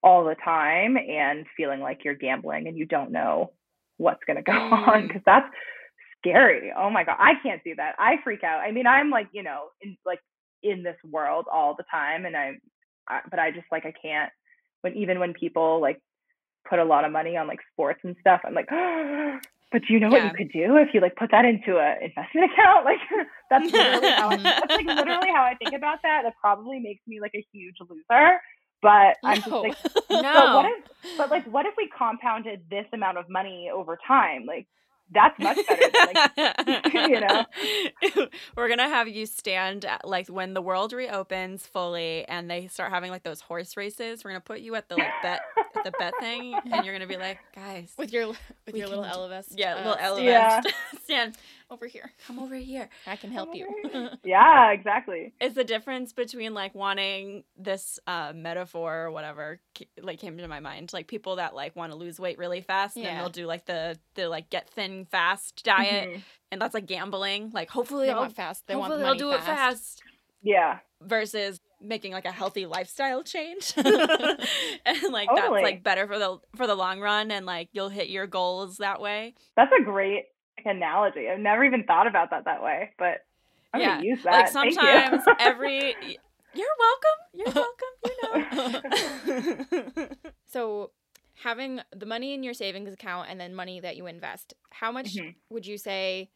all 0.03 0.25
the 0.25 0.37
time 0.45 0.97
and 0.97 1.47
feeling 1.57 1.81
like 1.81 2.05
you're 2.05 2.15
gambling 2.15 2.69
and 2.69 2.77
you 2.77 2.87
don't 2.87 3.13
know 3.13 3.53
what's 3.99 4.23
going 4.27 4.37
to 4.37 4.43
go 4.43 4.53
on 4.53 5.05
Mm. 5.05 5.09
because 5.09 5.23
that's 5.27 5.47
scary. 6.19 6.73
Oh 6.77 6.91
my 6.91 7.05
god, 7.05 7.17
I 7.19 7.33
can't 7.43 7.63
do 7.65 7.75
that. 7.77 7.95
I 7.99 8.17
freak 8.25 8.45
out. 8.45 8.61
I 8.61 8.73
mean, 8.73 8.87
I'm 8.87 9.11
like, 9.11 9.29
you 9.33 9.43
know, 9.43 9.67
in 9.83 9.97
like 10.07 10.21
in 10.63 10.83
this 10.83 10.97
world 11.11 11.47
all 11.53 11.75
the 11.77 11.85
time 11.91 12.27
and 12.27 12.37
I'm 12.37 12.61
but 13.31 13.39
I 13.39 13.51
just 13.51 13.67
like 13.71 13.87
I 13.87 13.93
can't 13.93 14.31
when 14.83 14.95
even 14.95 15.19
when 15.19 15.33
people 15.33 15.81
like 15.81 16.01
put 16.69 16.79
a 16.79 16.85
lot 16.85 17.05
of 17.05 17.13
money 17.13 17.37
on 17.37 17.47
like 17.47 17.61
sports 17.73 18.01
and 18.05 18.17
stuff, 18.21 18.41
I'm 18.45 18.55
like 18.55 18.69
but 19.71 19.83
do 19.87 19.93
you 19.93 20.01
know 20.01 20.09
what 20.09 20.25
you 20.25 20.31
could 20.31 20.51
do 20.51 20.77
if 20.77 20.95
you 20.95 21.01
like 21.01 21.17
put 21.17 21.31
that 21.31 21.45
into 21.45 21.79
an 21.79 22.03
investment 22.03 22.51
account? 22.53 22.85
Like 22.85 22.99
that's 23.51 23.73
literally 23.73 24.11
how 24.11 24.31
I, 24.31 24.37
that's 24.43 24.71
like 24.71 24.87
literally 24.87 25.29
how 25.29 25.43
I 25.43 25.55
think 25.55 25.75
about 25.75 25.99
that. 26.03 26.23
That 26.25 26.35
probably 26.41 26.79
makes 26.81 27.07
me 27.07 27.21
like 27.21 27.33
a 27.35 27.45
huge 27.53 27.77
loser. 27.89 28.39
But 28.81 29.17
I'm 29.25 29.39
just 29.39 29.51
like 29.51 29.77
no. 30.09 30.23
but 30.23 30.55
what 30.55 30.67
if 30.67 31.19
but 31.19 31.31
like 31.31 31.47
what 31.47 31.67
if 31.67 31.75
we 31.77 31.91
compounded 31.97 32.63
this 32.71 32.87
amount 32.93 33.19
of 33.19 33.29
money 33.29 33.71
over 33.73 33.99
time? 34.07 34.45
Like 34.47 34.67
that's 35.13 35.39
much 35.39 35.57
better 35.67 35.83
than 35.93 36.07
like 36.15 36.93
you 37.09 37.21
know? 37.21 37.45
We're 38.57 38.69
gonna 38.69 38.89
have 38.89 39.09
you 39.09 39.27
stand 39.27 39.85
at, 39.85 40.07
like 40.07 40.29
when 40.29 40.55
the 40.55 40.63
world 40.63 40.93
reopens 40.93 41.67
fully 41.67 42.25
and 42.29 42.51
they 42.51 42.69
start 42.69 42.91
having 42.91 43.11
like 43.11 43.23
those 43.23 43.41
horse 43.41 43.77
races. 43.77 44.25
We're 44.25 44.31
gonna 44.31 44.41
put 44.41 44.61
you 44.61 44.75
at 44.75 44.89
the 44.89 44.97
like 44.97 45.11
bet 45.23 45.41
at 45.77 45.85
the 45.85 45.93
bet 45.99 46.15
thing, 46.21 46.55
and 46.73 46.85
you're 46.85 46.95
gonna 46.95 47.07
be 47.07 47.17
like, 47.17 47.39
guys, 47.55 47.93
with 47.97 48.13
your 48.13 48.29
with 48.67 48.75
your 48.77 48.89
little 48.89 49.05
can 49.05 49.13
do- 49.13 49.19
Ellevest. 49.19 49.55
yeah, 49.57 49.75
uh, 49.75 49.77
little 49.79 49.97
stand 49.97 50.01
elephant 50.01 50.27
Yeah. 50.27 50.61
stand. 51.05 51.37
Over 51.71 51.87
here. 51.87 52.11
Come 52.27 52.39
over 52.39 52.55
here. 52.55 52.89
I 53.07 53.17
can 53.17 53.31
help 53.31 53.55
you. 53.55 53.69
yeah, 54.25 54.71
exactly. 54.71 55.33
It's 55.41 55.55
the 55.55 55.65
difference 55.65 56.13
between 56.13 56.55
like 56.55 56.75
wanting 56.75 57.45
this 57.57 57.99
uh, 58.07 58.33
metaphor 58.35 59.05
or 59.05 59.11
whatever 59.11 59.61
like 60.01 60.19
came 60.19 60.39
to 60.39 60.49
my 60.49 60.61
mind, 60.61 60.93
like 60.93 61.07
people 61.07 61.37
that 61.37 61.55
like 61.55 61.77
want 61.77 61.93
to 61.93 61.99
lose 61.99 62.19
weight 62.19 62.39
really 62.39 62.61
fast, 62.63 62.97
and 62.97 63.05
then 63.05 63.15
Yeah. 63.15 63.21
they'll 63.21 63.31
do 63.31 63.47
like 63.47 63.67
the 63.67 63.99
the 64.15 64.29
like 64.29 64.51
get 64.51 64.71
thin 64.71 65.05
fast 65.07 65.63
diet, 65.65 66.09
Mhm. 66.09 66.23
and 66.53 66.61
that's 66.61 66.75
like 66.75 66.87
gambling. 66.87 67.51
Like 67.53 67.71
hopefully 67.71 68.07
they 68.07 68.13
I'll 68.13 68.21
want 68.21 68.35
fast. 68.37 68.67
They 68.67 68.75
want 68.75 68.93
hopefully 68.93 69.05
money 69.07 69.23
I'll 69.23 69.31
do 69.31 69.37
it 69.37 69.45
fast. 69.45 70.03
Yeah. 70.43 70.79
versus 71.03 71.61
making 71.81 72.13
like 72.13 72.25
a 72.25 72.33
healthy 72.33 72.65
lifestyle 72.67 73.23
change 73.23 73.73
and 73.77 75.13
like 75.13 75.29
that's 75.35 75.51
like 75.51 75.83
better 75.83 76.07
for 76.07 76.19
the 76.19 76.39
for 76.57 76.67
the 76.67 76.75
long 76.75 77.01
run 77.01 77.31
and 77.31 77.45
like 77.47 77.69
you'll 77.73 77.89
hit 77.89 78.09
your 78.09 78.27
goals 78.27 78.79
that 78.79 79.01
way 79.01 79.35
That's 79.57 79.71
a 79.79 79.83
great 79.83 80.15
like, 80.15 80.27
analogy. 80.65 81.29
I've 81.29 81.39
never 81.39 81.65
even 81.65 81.85
thought 81.85 82.07
about 82.07 82.31
that 82.31 82.45
that 82.45 82.63
way, 82.63 82.93
but 82.99 83.25
I'm 83.73 83.81
Yeah, 83.81 83.97
gonna 83.97 84.03
use 84.03 84.21
that. 84.25 84.33
like 84.33 84.53
Thank 84.61 84.83
you. 84.83 84.93
sometimes 84.93 85.25
every 85.39 85.97
you're 86.53 86.77
welcome 86.79 87.19
you're 87.35 87.55
welcome 87.55 87.95
you 88.05 88.17
know 89.93 90.09
So, 90.47 90.91
having 91.43 91.81
the 91.95 92.07
money 92.07 92.35
in 92.35 92.43
your 92.43 92.55
savings 92.55 92.93
account 92.93 93.29
and 93.31 93.41
then 93.41 93.55
money 93.55 93.81
that 93.81 93.97
you 93.97 94.07
invest, 94.07 94.55
how 94.71 94.91
much 94.91 95.17
Mhm. 95.17 95.35
would 95.51 95.67
you 95.67 95.79
say, 95.79 96.31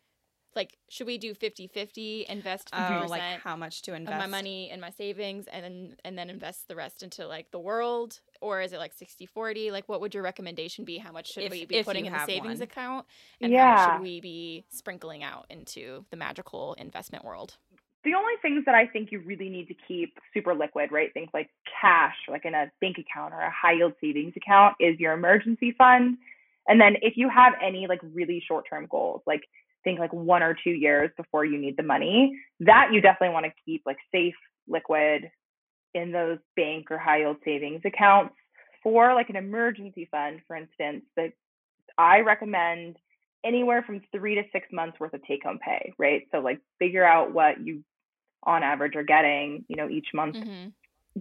like, 0.55 0.77
should 0.89 1.07
we 1.07 1.19
do 1.19 1.35
50 1.35 1.67
50, 1.67 2.27
invest 2.29 2.71
50% 2.73 3.03
oh 3.03 3.07
like 3.09 3.23
how 3.43 3.57
much 3.57 3.83
to 3.83 3.93
of 3.93 3.97
invest 3.99 4.19
my 4.19 4.27
money 4.27 4.71
in 4.71 4.81
my 4.81 4.91
savings 4.91 5.47
and 5.47 5.65
then, 5.65 5.97
and 6.05 6.19
then 6.19 6.29
invest 6.31 6.69
the 6.69 6.77
rest 6.77 7.03
into 7.03 7.27
like 7.27 7.51
the 7.51 7.59
world? 7.59 8.21
Or 8.41 8.61
is 8.61 8.73
it 8.73 8.79
like 8.79 8.93
60 8.93 9.27
40? 9.27 9.71
Like, 9.71 9.89
what 9.89 10.01
would 10.01 10.15
your 10.15 10.23
recommendation 10.23 10.85
be? 10.85 10.99
How 10.99 11.13
much 11.13 11.33
should 11.33 11.45
If- 11.45 11.51
we 11.53 11.65
be 11.65 11.83
putting 11.83 12.07
in 12.07 12.13
the 12.13 12.25
savings 12.27 12.59
one. 12.59 12.63
account? 12.63 13.07
And 13.41 13.53
how 13.55 13.59
much 13.71 13.79
Yeah. 13.79 13.93
should 13.95 14.03
we 14.03 14.21
be 14.21 14.65
sprinkling 14.69 15.23
out 15.23 15.47
into 15.49 16.05
the 16.11 16.17
magical 16.17 16.75
investment 16.75 17.25
world? 17.25 17.57
the 18.05 18.15
only 18.15 18.35
things 18.43 18.65
that 18.65 18.75
I 18.75 18.85
think 18.89 19.13
you 19.13 19.21
really 19.21 19.49
need 19.49 19.69
to 19.69 19.75
keep 19.87 20.19
super 20.35 20.57
liquid, 20.57 20.91
right? 20.91 21.13
Things 21.15 21.31
like 21.33 21.49
cash, 21.81 22.17
like 22.29 22.45
in 22.45 22.53
a 22.53 22.69
bank 22.81 22.97
account 22.99 23.33
or 23.33 23.39
a 23.39 23.49
high 23.51 23.75
yield 23.75 23.93
savings 24.01 24.33
account, 24.37 24.75
is 24.81 24.99
your 24.99 25.13
emergency 25.13 25.71
fund. 25.71 26.19
And 26.67 26.81
then 26.81 26.97
if 27.01 27.17
you 27.17 27.29
have 27.29 27.53
any 27.63 27.87
like 27.87 28.01
really 28.03 28.43
short 28.45 28.67
term 28.69 28.87
goals, 28.91 29.23
like 29.25 29.43
think 29.85 29.99
like 29.99 30.13
one 30.13 30.43
or 30.43 30.57
two 30.65 30.71
years 30.71 31.11
before 31.17 31.45
you 31.45 31.59
need 31.59 31.77
the 31.77 31.83
money, 31.83 32.39
that 32.61 32.89
you 32.93 33.01
definitely 33.01 33.35
want 33.35 33.47
to 33.47 33.53
keep 33.65 33.83
like 33.87 33.99
safe, 34.13 34.35
liquid 34.69 35.31
in 35.95 36.13
those 36.13 36.39
bank 36.57 36.91
or 36.91 36.99
high 36.99 37.21
yield 37.21 37.37
savings 37.45 37.83
accounts. 37.85 38.35
For 38.83 39.15
like 39.15 39.31
an 39.31 39.37
emergency 39.37 40.09
fund, 40.11 40.41
for 40.47 40.57
instance, 40.57 41.05
that 41.17 41.33
I 41.99 42.21
recommend 42.21 42.97
anywhere 43.45 43.83
from 43.83 44.01
three 44.13 44.35
to 44.37 44.43
six 44.53 44.67
months 44.73 44.99
worth 44.99 45.15
of 45.15 45.23
take 45.25 45.45
home 45.45 45.59
pay, 45.65 45.93
right? 45.99 46.23
So 46.33 46.39
like 46.39 46.61
figure 46.79 47.05
out 47.05 47.33
what 47.33 47.61
you 47.65 47.85
on 48.45 48.63
average 48.63 48.97
are 48.97 49.05
getting, 49.05 49.65
you 49.69 49.77
know, 49.77 49.89
each 49.89 50.09
month 50.15 50.37
Mm-hmm. 50.37 50.69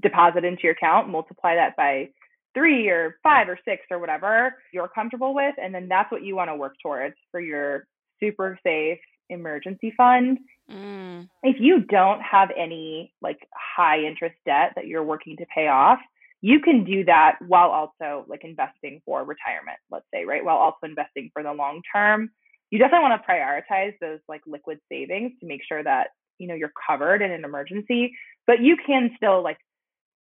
deposit 0.02 0.46
into 0.46 0.64
your 0.64 0.74
account, 0.74 1.10
multiply 1.10 1.56
that 1.56 1.76
by 1.76 2.10
three 2.54 2.90
or 2.90 3.18
five 3.24 3.48
or 3.50 3.60
six 3.66 3.84
or 3.92 4.00
whatever 4.00 4.56
you're 4.74 4.88
comfortable 4.88 5.34
with. 5.34 5.56
And 5.62 5.74
then 5.74 5.88
that's 5.88 6.12
what 6.12 6.24
you 6.24 6.36
want 6.36 6.50
to 6.50 6.56
work 6.56 6.76
towards 6.82 7.16
for 7.32 7.40
your 7.40 7.88
super 8.22 8.60
safe 8.64 9.00
emergency 9.30 9.94
fund. 9.96 10.38
Mm. 10.70 11.28
If 11.44 11.58
you 11.60 11.82
don't 11.82 12.22
have 12.22 12.50
any 12.58 13.14
like 13.22 13.40
high 13.54 14.02
interest 14.02 14.36
debt 14.46 14.74
that 14.76 14.88
you're 14.88 15.04
working 15.04 15.38
to 15.38 15.46
pay 15.54 15.68
off, 15.68 16.00
you 16.42 16.60
can 16.60 16.84
do 16.84 17.06
that 17.06 17.38
while 17.48 17.70
also 17.70 18.26
like 18.28 18.44
investing 18.44 19.02
for 19.06 19.24
retirement, 19.24 19.78
let's 19.92 20.06
say, 20.14 20.26
right? 20.26 20.44
While 20.44 20.58
also 20.58 20.80
investing 20.84 21.30
for 21.34 21.44
the 21.44 21.54
long 21.54 21.82
term. 21.94 22.30
You 22.72 22.80
definitely 22.80 23.10
want 23.10 23.22
to 23.22 23.30
prioritize 23.30 23.94
those 24.00 24.20
like 24.30 24.42
liquid 24.48 24.80
savings 24.90 25.34
to 25.40 25.46
make 25.46 25.62
sure 25.68 25.84
that, 25.84 26.08
you 26.38 26.48
know, 26.48 26.56
you're 26.56 26.72
covered 26.88 27.22
in 27.22 27.30
an 27.32 27.44
emergency, 27.44 28.14
but 28.48 28.62
you 28.62 28.78
can 28.86 29.12
still 29.18 29.44
like 29.44 29.58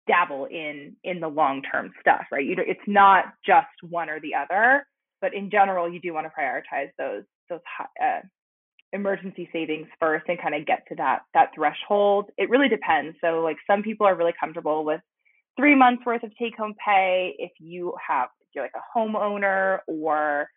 dabble 0.06 0.46
in 0.46 0.96
in 1.04 1.20
the 1.20 1.28
long 1.28 1.62
term 1.62 1.92
stuff, 2.00 2.26
right? 2.30 2.44
You 2.44 2.56
do, 2.56 2.62
it's 2.66 2.80
not 2.86 3.26
just 3.46 3.68
one 3.88 4.10
or 4.10 4.20
the 4.20 4.34
other, 4.34 4.86
but 5.20 5.32
in 5.32 5.50
general, 5.50 5.90
you 5.90 6.00
do 6.00 6.12
want 6.12 6.26
to 6.26 6.32
prioritize 6.38 6.90
those 6.98 7.22
those 7.48 7.60
hi- 7.76 8.04
uh, 8.04 8.20
emergency 8.92 9.48
savings 9.52 9.88
first 10.00 10.24
and 10.28 10.40
kind 10.40 10.54
of 10.54 10.66
get 10.66 10.84
to 10.88 10.94
that 10.96 11.22
that 11.34 11.50
threshold. 11.54 12.30
It 12.38 12.48
really 12.50 12.68
depends. 12.68 13.16
So 13.20 13.40
like 13.42 13.56
some 13.66 13.82
people 13.82 14.06
are 14.06 14.14
really 14.16 14.34
comfortable 14.38 14.84
with 14.84 15.00
three 15.56 15.74
months 15.74 16.04
worth 16.06 16.22
of 16.22 16.32
take 16.38 16.56
home 16.56 16.74
pay 16.84 17.34
if 17.38 17.52
you 17.58 17.94
have 18.08 18.28
if 18.40 18.48
you're 18.54 18.64
like 18.64 18.72
a 18.76 18.98
homeowner 18.98 19.78
or 19.86 20.48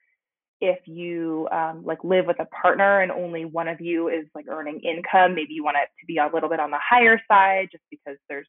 if 0.59 0.79
you 0.87 1.47
um, 1.51 1.83
like 1.85 2.03
live 2.03 2.25
with 2.25 2.39
a 2.39 2.45
partner 2.45 3.01
and 3.01 3.11
only 3.11 3.45
one 3.45 3.67
of 3.67 3.79
you 3.79 4.07
is 4.07 4.25
like 4.33 4.45
earning 4.49 4.79
income 4.81 5.35
maybe 5.35 5.53
you 5.53 5.63
want 5.63 5.77
it 5.77 5.87
to 5.99 6.05
be 6.07 6.17
a 6.17 6.29
little 6.33 6.49
bit 6.49 6.59
on 6.59 6.71
the 6.71 6.79
higher 6.81 7.21
side 7.27 7.67
just 7.71 7.83
because 7.91 8.17
there's 8.29 8.47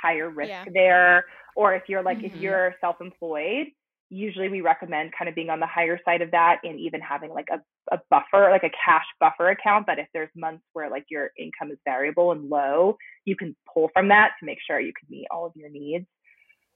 higher 0.00 0.30
risk 0.30 0.50
Yeah. 0.50 0.64
there 0.72 1.24
or 1.56 1.74
if 1.74 1.82
you're 1.88 2.02
like 2.02 2.18
if 2.22 2.32
Mhm. 2.32 2.40
you're 2.40 2.74
self-employed 2.80 3.66
usually 4.12 4.50
we 4.50 4.60
recommend 4.60 5.10
kind 5.18 5.28
of 5.28 5.34
being 5.34 5.48
on 5.48 5.58
the 5.58 5.66
higher 5.66 5.98
side 6.04 6.20
of 6.20 6.30
that 6.30 6.58
and 6.64 6.78
even 6.78 7.00
having 7.00 7.30
like 7.32 7.48
a, 7.50 7.60
a 7.94 7.98
buffer 8.10 8.48
like 8.50 8.62
a 8.62 8.70
cash 8.84 9.06
buffer 9.18 9.48
account 9.48 9.86
that 9.86 9.98
if 9.98 10.06
there's 10.12 10.28
months 10.36 10.62
where 10.74 10.90
like 10.90 11.06
your 11.08 11.30
income 11.38 11.70
is 11.72 11.78
variable 11.86 12.32
and 12.32 12.50
low 12.50 12.96
you 13.24 13.34
can 13.34 13.56
pull 13.72 13.88
from 13.94 14.08
that 14.08 14.32
to 14.38 14.44
make 14.44 14.58
sure 14.66 14.78
you 14.78 14.92
can 14.98 15.08
meet 15.10 15.26
all 15.30 15.46
of 15.46 15.52
your 15.56 15.70
needs 15.70 16.06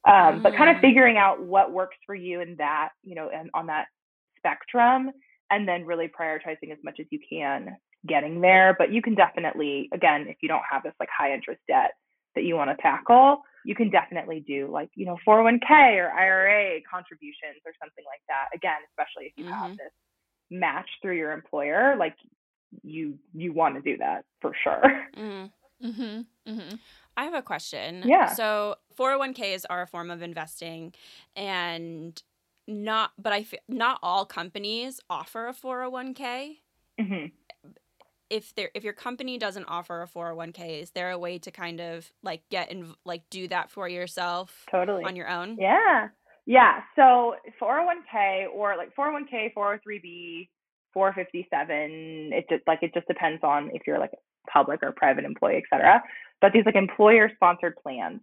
um, 0.09 0.43
but 0.43 0.57
kind 0.57 0.70
of 0.70 0.76
Mm. 0.76 0.80
figuring 0.80 1.16
out 1.18 1.43
what 1.43 1.72
works 1.72 1.97
for 2.07 2.14
you 2.14 2.41
in 2.41 2.57
that 2.57 2.91
you 3.03 3.14
know 3.14 3.28
and 3.28 3.51
on 3.53 3.66
that 3.66 3.87
spectrum 4.39 5.11
and 5.51 5.68
then 5.68 5.84
really 5.84 6.09
prioritizing 6.09 6.72
as 6.72 6.78
much 6.82 6.97
as 7.01 7.07
you 7.11 7.18
can 7.28 7.76
getting 8.09 8.41
there 8.41 8.74
but 8.78 8.91
you 8.93 9.03
can 9.03 9.14
definitely 9.14 9.89
again 9.93 10.26
if 10.28 10.37
you 10.41 10.49
don't 10.49 10.62
have 10.70 10.82
this 10.82 10.95
like 11.01 11.09
high 11.16 11.34
interest 11.34 11.61
debt 11.68 11.93
that 12.34 12.45
you 12.45 12.55
want 12.55 12.70
to 12.70 12.82
tackle 12.82 13.43
you 13.66 13.74
can 13.74 13.90
definitely 13.90 14.40
do 14.46 14.70
like 14.70 14.90
you 14.94 15.04
know 15.04 15.16
401k 15.26 15.70
or 15.98 16.10
ira 16.10 16.80
contributions 16.90 17.60
or 17.66 17.72
something 17.82 18.04
like 18.12 18.22
that 18.28 18.46
again 18.54 18.78
especially 18.90 19.26
if 19.26 19.32
you 19.36 19.44
have 19.50 19.70
Mhm. 19.72 19.76
this 19.76 19.92
match 20.50 20.88
through 21.02 21.16
your 21.16 21.32
employer 21.32 21.96
like 21.96 22.16
you 22.82 23.18
you 23.34 23.52
want 23.52 23.74
to 23.74 23.80
do 23.82 23.96
that 23.98 24.24
for 24.40 24.52
sure 24.62 24.82
Mm-hmm. 25.16 25.86
Mm-hmm. 25.88 26.50
Mm-hmm. 26.52 26.74
I 27.16 27.24
have 27.24 27.34
a 27.34 27.42
question. 27.42 28.02
Yeah. 28.06 28.26
So 28.26 28.76
401ks 28.98 29.64
are 29.70 29.82
a 29.82 29.86
form 29.86 30.10
of 30.10 30.20
investing 30.22 30.94
and 31.34 32.22
not 32.68 33.12
but 33.18 33.32
I 33.32 33.42
feel 33.42 33.60
not 33.68 33.98
all 34.02 34.24
companies 34.26 35.00
offer 35.08 35.48
a 35.48 35.52
401k. 35.54 36.58
hmm 37.00 37.26
If 38.28 38.54
there 38.54 38.70
if 38.74 38.82
your 38.84 38.92
company 38.92 39.38
doesn't 39.38 39.64
offer 39.64 40.02
a 40.02 40.08
401k, 40.08 40.82
is 40.82 40.90
there 40.90 41.10
a 41.10 41.18
way 41.18 41.38
to 41.38 41.50
kind 41.50 41.80
of 41.80 42.10
like 42.22 42.42
get 42.50 42.70
and 42.70 42.94
like 43.04 43.22
do 43.30 43.48
that 43.48 43.70
for 43.70 43.88
yourself 43.88 44.64
Totally. 44.70 45.04
on 45.04 45.16
your 45.16 45.28
own? 45.28 45.56
Yeah. 45.58 46.08
Yeah. 46.46 46.80
So 46.94 47.36
401k 47.60 48.46
or 48.54 48.76
like 48.76 48.94
401k, 48.96 49.52
403b, 49.54 50.48
457, 50.92 52.30
it 52.32 52.46
just 52.48 52.62
like 52.66 52.78
it 52.82 52.92
just 52.94 53.06
depends 53.06 53.42
on 53.42 53.70
if 53.74 53.82
you're 53.86 53.98
like 53.98 54.12
a 54.14 54.50
public 54.50 54.82
or 54.82 54.92
private 54.92 55.24
employee, 55.24 55.56
et 55.56 55.64
cetera. 55.70 56.02
But 56.40 56.52
these 56.52 56.64
like 56.64 56.76
employer 56.76 57.30
sponsored 57.34 57.74
plans, 57.82 58.20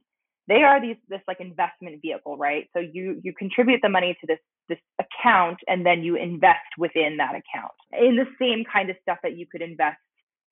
they 0.47 0.63
are 0.63 0.81
these 0.81 0.97
this 1.09 1.21
like 1.27 1.39
investment 1.39 2.01
vehicle, 2.01 2.37
right? 2.37 2.69
So 2.73 2.79
you 2.79 3.19
you 3.23 3.33
contribute 3.37 3.81
the 3.81 3.89
money 3.89 4.17
to 4.21 4.27
this 4.27 4.39
this 4.69 4.79
account 4.99 5.57
and 5.67 5.85
then 5.85 6.03
you 6.03 6.15
invest 6.15 6.77
within 6.77 7.17
that 7.17 7.31
account 7.31 7.73
in 7.91 8.15
the 8.15 8.27
same 8.39 8.63
kind 8.71 8.89
of 8.89 8.95
stuff 9.01 9.17
that 9.23 9.37
you 9.37 9.45
could 9.51 9.61
invest 9.61 9.97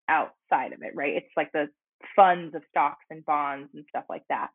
outside 0.09 0.73
of 0.73 0.83
it, 0.83 0.93
right? 0.95 1.15
It's 1.17 1.33
like 1.37 1.53
the 1.53 1.69
funds 2.17 2.55
of 2.55 2.63
stocks 2.71 3.05
and 3.11 3.25
bonds 3.25 3.71
and 3.75 3.85
stuff 3.91 4.05
like 4.09 4.25
that 4.29 4.49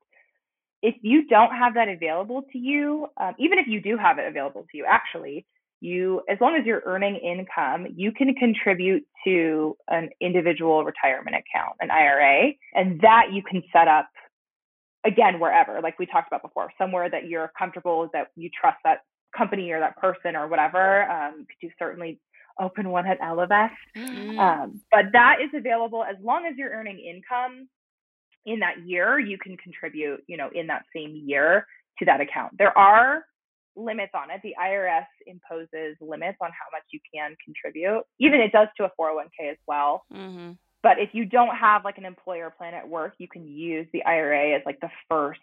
if 0.81 0.95
you 1.01 1.27
don't 1.27 1.51
have 1.51 1.73
that 1.75 1.87
available 1.89 2.43
to 2.51 2.59
you, 2.59 3.07
um, 3.17 3.33
even 3.39 3.57
if 3.57 3.67
you 3.67 3.81
do 3.81 3.97
have 3.97 4.19
it 4.19 4.27
available 4.27 4.67
to 4.71 4.77
you, 4.77 4.85
actually, 4.87 5.45
you 5.81 6.21
as 6.29 6.37
long 6.39 6.55
as 6.55 6.65
you're 6.65 6.83
earning 6.85 7.15
income, 7.15 7.87
you 7.95 8.11
can 8.11 8.33
contribute 8.35 9.03
to 9.25 9.75
an 9.89 10.09
individual 10.21 10.83
retirement 10.83 11.35
account, 11.35 11.75
an 11.81 11.91
IRA, 11.91 12.53
and 12.73 13.01
that 13.01 13.27
you 13.33 13.41
can 13.43 13.63
set 13.73 13.87
up 13.87 14.07
again 15.05 15.39
wherever, 15.39 15.79
like 15.81 15.99
we 15.99 16.05
talked 16.05 16.27
about 16.27 16.41
before, 16.41 16.71
somewhere 16.77 17.09
that 17.09 17.27
you're 17.27 17.51
comfortable, 17.57 18.09
that 18.13 18.27
you 18.35 18.49
trust 18.59 18.77
that 18.83 18.99
company 19.35 19.71
or 19.71 19.79
that 19.79 19.97
person 19.97 20.35
or 20.35 20.47
whatever. 20.47 21.09
Um, 21.09 21.45
you 21.61 21.69
certainly 21.77 22.19
open 22.59 22.89
one 22.89 23.05
at 23.05 23.19
Ellevest. 23.19 23.71
Mm. 23.97 24.39
Um, 24.39 24.81
but 24.91 25.05
that 25.13 25.37
is 25.43 25.49
available 25.53 26.03
as 26.03 26.15
long 26.23 26.45
as 26.45 26.55
you're 26.57 26.71
earning 26.71 26.99
income 26.99 27.67
in 28.45 28.59
that 28.59 28.85
year, 28.85 29.19
you 29.19 29.37
can 29.37 29.57
contribute, 29.57 30.23
you 30.27 30.37
know, 30.37 30.49
in 30.53 30.67
that 30.67 30.83
same 30.95 31.15
year 31.25 31.65
to 31.99 32.05
that 32.05 32.21
account. 32.21 32.53
There 32.57 32.77
are 32.77 33.25
limits 33.75 34.11
on 34.13 34.31
it. 34.31 34.41
The 34.43 34.53
IRS 34.61 35.05
imposes 35.25 35.97
limits 35.99 36.37
on 36.41 36.49
how 36.49 36.67
much 36.71 36.83
you 36.91 36.99
can 37.13 37.35
contribute. 37.43 38.03
Even 38.19 38.39
it 38.39 38.51
does 38.51 38.67
to 38.77 38.85
a 38.85 38.91
401k 38.99 39.51
as 39.51 39.57
well. 39.67 40.03
Mm-hmm. 40.13 40.51
But 40.85 40.99
if 40.99 41.09
you 41.13 41.25
don't 41.25 41.55
have 41.55 41.83
like 41.83 41.97
an 41.97 42.05
employer 42.05 42.51
plan 42.55 42.75
at 42.75 42.87
work, 42.87 43.15
you 43.17 43.27
can 43.27 43.47
use 43.47 43.87
the 43.91 44.03
IRA 44.05 44.55
as 44.55 44.61
like 44.67 44.79
the 44.81 44.91
first 45.09 45.39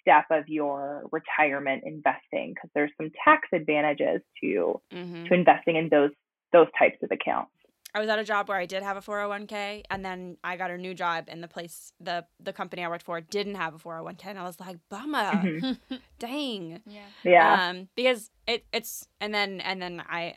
step 0.00 0.24
of 0.30 0.48
your 0.48 1.02
retirement 1.12 1.82
investing 1.84 2.54
because 2.54 2.70
there's 2.74 2.90
some 2.96 3.10
tax 3.22 3.46
advantages 3.52 4.22
to 4.42 4.80
Mm-hmm. 4.90 5.24
to 5.26 5.34
investing 5.34 5.76
in 5.76 5.90
those 5.90 6.12
those 6.54 6.68
types 6.78 6.96
of 7.02 7.10
accounts. 7.12 7.52
I 7.94 8.00
was 8.00 8.08
at 8.08 8.18
a 8.18 8.24
job 8.24 8.48
where 8.48 8.56
I 8.56 8.64
did 8.64 8.82
have 8.82 8.96
a 8.96 9.00
401k 9.02 9.82
and 9.90 10.02
then 10.02 10.38
I 10.42 10.56
got 10.56 10.70
a 10.70 10.78
new 10.78 10.94
job 10.94 11.24
and 11.28 11.42
the 11.42 11.48
place 11.56 11.92
the 12.00 12.24
the 12.42 12.54
company 12.54 12.82
I 12.82 12.88
worked 12.88 13.04
for 13.04 13.20
didn't 13.20 13.56
have 13.56 13.74
a 13.74 13.78
401k 13.78 14.24
and 14.26 14.38
I 14.38 14.44
was 14.44 14.58
like, 14.60 14.78
bummer. 14.88 15.32
Mhm. 15.44 15.78
Dang. 16.18 16.80
Yeah. 16.86 17.06
Yeah. 17.22 17.68
Um 17.68 17.88
because 17.96 18.30
it 18.46 18.64
it's 18.72 19.06
and 19.20 19.34
then 19.34 19.60
and 19.60 19.82
then 19.82 20.02
I 20.08 20.36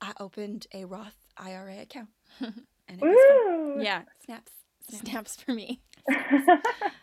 I 0.00 0.14
opened 0.18 0.66
a 0.72 0.86
Roth 0.86 1.18
IRA 1.36 1.82
account. 1.82 2.08
And 2.92 3.02
it 3.02 3.06
was 3.06 3.74
fun. 3.74 3.84
Yeah, 3.84 4.02
snaps. 4.24 4.52
snaps. 4.88 5.10
Snaps 5.10 5.36
for 5.36 5.52
me. 5.52 5.80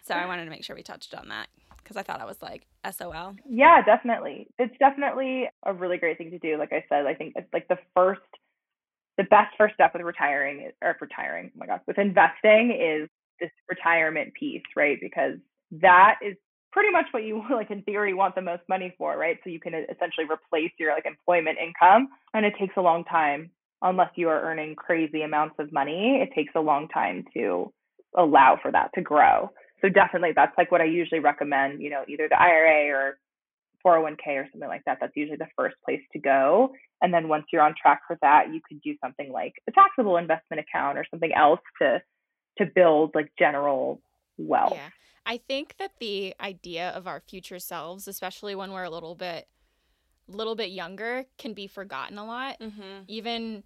So 0.09 0.15
I 0.15 0.25
wanted 0.25 0.45
to 0.45 0.49
make 0.49 0.63
sure 0.63 0.75
we 0.75 0.81
touched 0.81 1.13
on 1.13 1.27
that 1.29 1.49
because 1.77 1.95
I 1.95 2.01
thought 2.01 2.19
I 2.19 2.25
was 2.25 2.41
like 2.41 2.65
SOL. 2.91 3.35
Yeah, 3.47 3.83
definitely. 3.83 4.47
It's 4.57 4.75
definitely 4.79 5.47
a 5.63 5.71
really 5.71 5.97
great 5.97 6.17
thing 6.17 6.31
to 6.31 6.39
do. 6.39 6.57
Like 6.57 6.73
I 6.73 6.83
said, 6.89 7.05
I 7.05 7.13
think 7.13 7.33
it's 7.35 7.51
like 7.53 7.67
the 7.67 7.77
first, 7.95 8.21
the 9.19 9.23
best 9.25 9.53
first 9.55 9.75
step 9.75 9.93
with 9.93 10.01
retiring 10.01 10.61
is, 10.61 10.73
or 10.81 10.97
retiring, 10.99 11.51
oh 11.53 11.59
my 11.59 11.67
God, 11.67 11.81
with 11.85 11.99
investing 11.99 12.71
is 12.71 13.07
this 13.39 13.51
retirement 13.69 14.33
piece, 14.33 14.63
right? 14.75 14.97
Because 14.99 15.35
that 15.73 16.15
is 16.25 16.35
pretty 16.71 16.91
much 16.91 17.05
what 17.11 17.23
you 17.23 17.43
like 17.51 17.69
in 17.69 17.83
theory 17.83 18.15
want 18.15 18.33
the 18.33 18.41
most 18.41 18.63
money 18.67 18.93
for, 18.97 19.15
right? 19.15 19.37
So 19.43 19.51
you 19.51 19.59
can 19.59 19.75
uh, 19.75 19.81
essentially 19.91 20.25
replace 20.25 20.71
your 20.79 20.93
like 20.93 21.05
employment 21.05 21.59
income 21.63 22.09
and 22.33 22.47
it 22.47 22.53
takes 22.59 22.73
a 22.77 22.81
long 22.81 23.03
time 23.03 23.51
unless 23.82 24.11
you 24.15 24.30
are 24.30 24.41
earning 24.41 24.75
crazy 24.75 25.21
amounts 25.21 25.55
of 25.59 25.71
money. 25.71 26.19
It 26.21 26.34
takes 26.36 26.53
a 26.55 26.59
long 26.59 26.88
time 26.89 27.25
to 27.36 27.71
allow 28.17 28.57
for 28.61 28.71
that 28.71 28.89
to 28.95 29.01
grow. 29.01 29.51
So 29.82 29.89
definitely 29.89 30.32
that's 30.36 30.57
like 30.57 30.71
what 30.71 30.82
I 30.82 30.86
usually 30.86 31.19
recommend, 31.19 31.82
you 31.82 31.89
know, 31.89 32.03
either 32.07 32.27
the 32.27 32.39
IRA 32.39 32.93
or 32.93 33.17
401k 33.86 34.27
or 34.27 34.47
something 34.51 34.67
like 34.67 34.84
that. 34.86 34.97
That's 34.99 35.15
usually 35.15 35.38
the 35.38 35.47
first 35.55 35.75
place 35.86 36.01
to 36.13 36.19
go. 36.19 36.73
And 37.01 37.13
then 37.13 37.30
once 37.30 37.45
you're 37.51 37.61
on 37.61 37.75
track 37.82 38.01
for 38.05 38.17
that, 38.21 38.47
you 38.53 38.59
could 38.67 38.82
do 38.82 38.95
something 39.01 39.32
like 39.32 39.53
a 39.67 39.71
taxable 39.71 40.17
investment 40.17 40.61
account 40.61 40.97
or 40.97 41.05
something 41.09 41.32
else 41.34 41.61
to 41.82 42.01
to 42.57 42.65
build 42.65 43.11
like 43.15 43.32
general 43.39 44.01
wealth. 44.38 44.73
Yeah. 44.75 44.89
I 45.25 45.38
think 45.38 45.75
that 45.77 45.91
the 45.99 46.34
idea 46.41 46.89
of 46.89 47.07
our 47.07 47.21
future 47.21 47.59
selves, 47.59 48.07
especially 48.07 48.55
when 48.55 48.71
we're 48.71 48.84
a 48.84 48.89
little 48.89 49.15
bit 49.15 49.47
little 50.27 50.55
bit 50.55 50.69
younger, 50.69 51.25
can 51.38 51.53
be 51.53 51.67
forgotten 51.67 52.17
a 52.17 52.25
lot. 52.25 52.59
Mm-hmm. 52.59 53.03
Even 53.07 53.63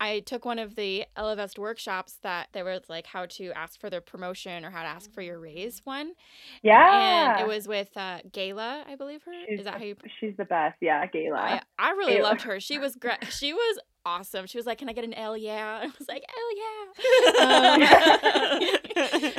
I 0.00 0.20
took 0.20 0.44
one 0.44 0.58
of 0.58 0.76
the 0.76 1.04
Ellevest 1.16 1.58
workshops 1.58 2.18
that 2.22 2.48
there 2.52 2.64
was 2.64 2.82
like 2.88 3.06
how 3.06 3.26
to 3.26 3.50
ask 3.52 3.80
for 3.80 3.90
the 3.90 4.00
promotion 4.00 4.64
or 4.64 4.70
how 4.70 4.82
to 4.82 4.88
ask 4.88 5.12
for 5.12 5.22
your 5.22 5.40
raise 5.40 5.80
one. 5.84 6.12
Yeah. 6.62 7.32
And 7.32 7.40
it 7.40 7.48
was 7.48 7.66
with 7.66 7.90
uh, 7.96 8.20
Gayla, 8.30 8.86
I 8.86 8.94
believe 8.96 9.22
her. 9.24 9.32
She's 9.48 9.60
Is 9.60 9.64
that 9.64 9.78
how 9.78 9.84
you 9.84 9.96
She's 10.20 10.36
the 10.36 10.44
best. 10.44 10.76
Yeah, 10.80 11.04
Gayla. 11.06 11.36
I, 11.36 11.62
I 11.78 11.90
really 11.90 12.16
Gayla. 12.16 12.22
loved 12.22 12.42
her. 12.42 12.60
She 12.60 12.78
was 12.78 12.94
great. 12.94 13.18
She 13.30 13.52
was 13.52 13.78
awesome. 14.06 14.46
She 14.46 14.56
was 14.56 14.66
like, 14.66 14.78
"Can 14.78 14.88
I 14.88 14.92
get 14.92 15.04
an 15.04 15.14
L? 15.14 15.36
Yeah." 15.36 15.80
I 15.82 15.86
was 15.86 16.08
like, 16.08 16.24
"L 16.28 16.50
yeah." 16.56 16.74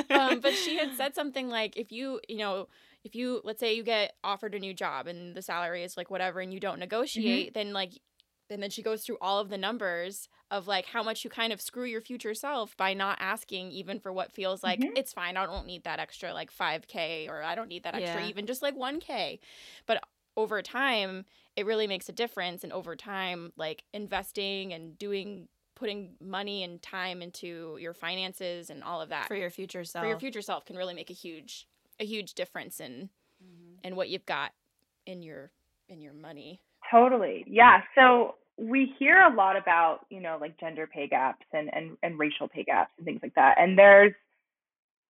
Um, 0.10 0.20
um, 0.20 0.40
but 0.40 0.54
she 0.54 0.76
had 0.76 0.94
said 0.96 1.14
something 1.14 1.48
like, 1.48 1.76
"If 1.76 1.90
you, 1.92 2.20
you 2.28 2.38
know, 2.38 2.68
if 3.04 3.14
you, 3.14 3.40
let's 3.44 3.60
say 3.60 3.74
you 3.74 3.82
get 3.82 4.12
offered 4.22 4.54
a 4.54 4.58
new 4.58 4.74
job 4.74 5.06
and 5.06 5.34
the 5.34 5.42
salary 5.42 5.82
is 5.82 5.96
like 5.96 6.10
whatever, 6.10 6.40
and 6.40 6.52
you 6.52 6.60
don't 6.60 6.78
negotiate, 6.78 7.54
then 7.54 7.72
like." 7.72 7.92
And 8.50 8.62
then 8.62 8.70
she 8.70 8.82
goes 8.82 9.04
through 9.04 9.18
all 9.20 9.38
of 9.38 9.48
the 9.48 9.58
numbers 9.58 10.28
of 10.50 10.66
like 10.66 10.86
how 10.86 11.02
much 11.02 11.24
you 11.24 11.30
kind 11.30 11.52
of 11.52 11.60
screw 11.60 11.84
your 11.84 12.00
future 12.00 12.34
self 12.34 12.76
by 12.76 12.94
not 12.94 13.18
asking 13.20 13.70
even 13.72 14.00
for 14.00 14.12
what 14.12 14.32
feels 14.32 14.62
like 14.62 14.80
Mhm. 14.80 14.96
it's 14.96 15.12
fine. 15.12 15.36
I 15.36 15.46
don't 15.46 15.66
need 15.66 15.84
that 15.84 16.00
extra 16.00 16.32
like 16.34 16.50
5k 16.50 17.28
or 17.28 17.42
I 17.42 17.54
don't 17.54 17.68
need 17.68 17.84
that 17.84 17.94
extra 17.94 18.20
Yeah. 18.20 18.28
even 18.28 18.46
just 18.46 18.62
like 18.62 18.74
1k. 18.74 19.40
But 19.86 20.02
over 20.36 20.62
time, 20.62 21.26
it 21.56 21.66
really 21.66 21.86
makes 21.86 22.08
a 22.08 22.12
difference 22.12 22.64
and 22.64 22.72
over 22.72 22.96
time 22.96 23.52
like 23.56 23.84
investing 23.92 24.72
and 24.72 24.98
doing 24.98 25.48
putting 25.74 26.16
money 26.20 26.62
and 26.62 26.82
time 26.82 27.22
into 27.22 27.78
your 27.80 27.94
finances 27.94 28.68
and 28.70 28.82
all 28.84 29.00
of 29.00 29.08
that 29.08 29.28
For 29.28 29.34
your 29.34 29.50
future 29.50 29.84
self. 29.84 30.02
for 30.02 30.06
your 30.08 30.18
future 30.18 30.42
self 30.42 30.64
can 30.66 30.76
really 30.76 30.94
make 30.94 31.10
a 31.10 31.14
huge 31.14 31.66
a 31.98 32.04
huge 32.04 32.34
difference 32.34 32.80
in 32.80 33.10
Mhm. 33.40 33.80
in 33.82 33.96
what 33.96 34.08
you've 34.08 34.26
got 34.26 34.52
in 35.06 35.22
your 35.22 35.52
in 35.88 36.00
your 36.00 36.12
money 36.12 36.62
Totally. 36.90 37.44
Yeah. 37.48 37.82
So 37.94 38.36
we 38.58 38.94
hear 38.98 39.18
a 39.22 39.34
lot 39.34 39.56
about, 39.56 40.00
you 40.10 40.20
know, 40.20 40.38
like 40.40 40.58
gender 40.60 40.86
pay 40.86 41.06
gaps 41.08 41.46
and, 41.52 41.70
and, 41.74 41.96
and 42.02 42.18
racial 42.18 42.48
pay 42.48 42.64
gaps 42.64 42.92
and 42.98 43.06
things 43.06 43.20
like 43.22 43.34
that. 43.34 43.56
And 43.58 43.78
there's 43.78 44.12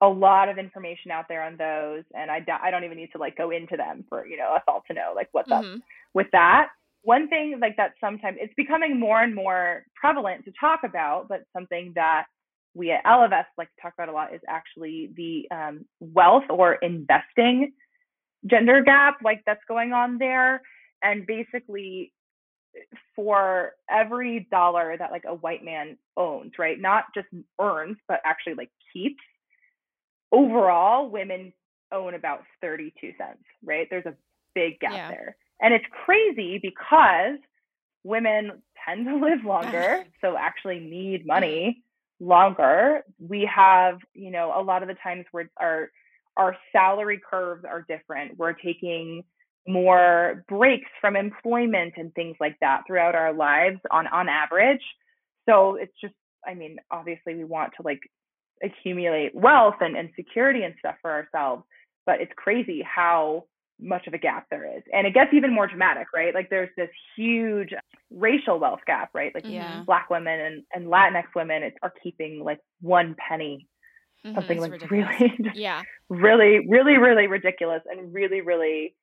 a 0.03 0.09
lot 0.09 0.49
of 0.49 0.59
information 0.59 1.11
out 1.11 1.27
there 1.29 1.43
on 1.43 1.57
those. 1.57 2.05
And 2.15 2.31
I, 2.31 2.45
I 2.63 2.71
don't 2.71 2.85
even 2.85 2.97
need 2.97 3.13
to 3.13 3.19
like 3.19 3.37
go 3.37 3.51
into 3.51 3.77
them 3.77 4.05
for, 4.09 4.27
you 4.27 4.37
know, 4.37 4.53
us 4.55 4.63
all 4.69 4.83
to 4.89 4.95
know 4.95 5.13
like 5.15 5.29
what's 5.33 5.51
up 5.51 5.67
Mhm. 5.67 5.83
with 6.15 6.29
that. 6.33 6.69
One 7.03 7.29
thing 7.29 7.59
like 7.61 7.77
that 7.77 7.95
sometimes 8.01 8.37
it's 8.41 8.55
becoming 8.55 8.99
more 8.99 9.23
and 9.23 9.35
more 9.35 9.85
prevalent 9.95 10.45
to 10.45 10.53
talk 10.59 10.81
about, 10.85 11.29
but 11.29 11.45
something 11.53 11.93
that 11.95 12.27
we 12.75 12.93
at 12.93 13.05
Ellevest 13.05 13.47
like 13.59 13.69
to 13.69 13.83
talk 13.83 13.95
about 13.95 14.09
a 14.09 14.13
lot 14.13 14.35
is 14.35 14.41
actually 14.49 15.11
the 15.17 15.49
um, 15.55 15.85
wealth 16.01 16.45
or 16.51 16.75
investing 16.75 17.73
gender 18.47 18.83
gap 18.83 19.19
like 19.25 19.43
that's 19.47 19.65
going 19.69 19.93
on 19.93 20.19
there. 20.19 20.63
And 21.03 21.27
basically, 21.27 22.13
for 23.17 23.73
every 23.91 24.47
dollar 24.51 24.97
that 24.99 25.11
like 25.11 25.25
a 25.27 25.35
white 25.35 25.65
man 25.65 25.97
owns, 26.17 26.53
right? 26.59 26.79
Not 26.81 27.05
just 27.15 27.29
earns, 27.61 27.97
but 28.09 28.21
actually 28.25 28.55
like 28.55 28.71
keeps. 28.93 29.23
Overall, 30.33 31.11
women 31.11 31.53
own 31.93 32.15
about 32.15 32.45
32 32.61 33.13
cents, 33.19 33.43
right? 33.65 33.87
There's 33.91 34.07
a 34.07 34.15
big 34.55 34.79
gap 34.81 34.93
Yeah. 34.95 35.09
there. 35.09 35.37
And 35.61 35.75
it's 35.75 35.85
crazy 36.05 36.59
because 36.63 37.39
women 38.05 38.63
tend 38.87 39.07
to 39.07 39.17
live 39.21 39.45
longer, 39.45 40.05
so 40.21 40.37
actually 40.39 40.81
need 40.81 41.27
money 41.27 41.83
longer. 42.21 43.03
We 43.19 43.49
have, 43.55 43.99
you 44.15 44.31
know, 44.31 44.53
a 44.57 44.63
lot 44.63 44.83
of 44.83 44.89
the 44.89 44.97
times 45.03 45.27
where 45.33 45.51
our 45.59 45.91
our 46.37 46.57
salary 46.73 47.21
curves 47.29 47.65
are 47.65 47.83
different. 47.89 48.39
We're 48.39 48.55
taking 48.55 49.25
more 49.67 50.45
breaks 50.49 50.91
from 51.01 51.17
employment 51.17 51.95
and 51.97 52.13
things 52.15 52.37
like 52.41 52.57
that 52.61 52.83
throughout 52.87 53.15
our 53.15 53.33
lives 53.33 53.79
on 53.91 54.07
on 54.09 54.29
average. 54.29 54.83
So 55.49 55.77
it's 55.77 55.93
just 56.01 56.15
I 56.47 56.55
mean, 56.55 56.77
obviously 56.91 57.35
we 57.35 57.45
want 57.45 57.73
to 57.77 57.83
like 57.83 58.01
accumulate 58.63 59.35
wealth 59.35 59.77
and, 59.81 59.97
and 59.97 60.11
security 60.17 60.63
and 60.63 60.75
stuff 60.79 60.97
for 61.03 61.11
ourselves. 61.11 61.65
but 62.07 62.21
it's 62.21 62.33
crazy 62.37 62.83
how 62.83 63.45
much 63.83 64.07
of 64.07 64.13
a 64.15 64.19
gap 64.19 64.47
there 64.51 64.77
is. 64.77 64.83
And 64.93 65.07
it 65.07 65.15
gets 65.15 65.33
even 65.33 65.55
more 65.55 65.67
dramatic, 65.67 66.09
right? 66.15 66.35
Like 66.35 66.51
there's 66.51 66.69
this 66.77 66.91
huge 67.17 67.71
racial 68.11 68.59
wealth 68.59 68.81
gap, 68.87 69.11
right? 69.15 69.35
Like 69.35 69.45
Yeah. 69.49 69.83
black 69.87 70.11
women 70.11 70.39
and, 70.41 70.63
and 70.75 70.87
Latinx 70.87 71.25
women 71.35 71.63
it's, 71.63 71.77
are 71.83 71.93
keeping 72.03 72.43
like 72.45 72.59
one 72.83 73.15
penny, 73.29 73.67
Mhm. 74.27 74.35
something 74.35 74.61
like 74.61 74.73
ridiculous. 74.73 75.07
really, 75.19 75.51
Yeah. 75.55 75.83
really, 76.11 76.67
really, 76.69 76.99
really 76.99 77.27
ridiculous 77.27 77.83
and 77.91 78.13
really, 78.13 78.43
really 78.43 78.95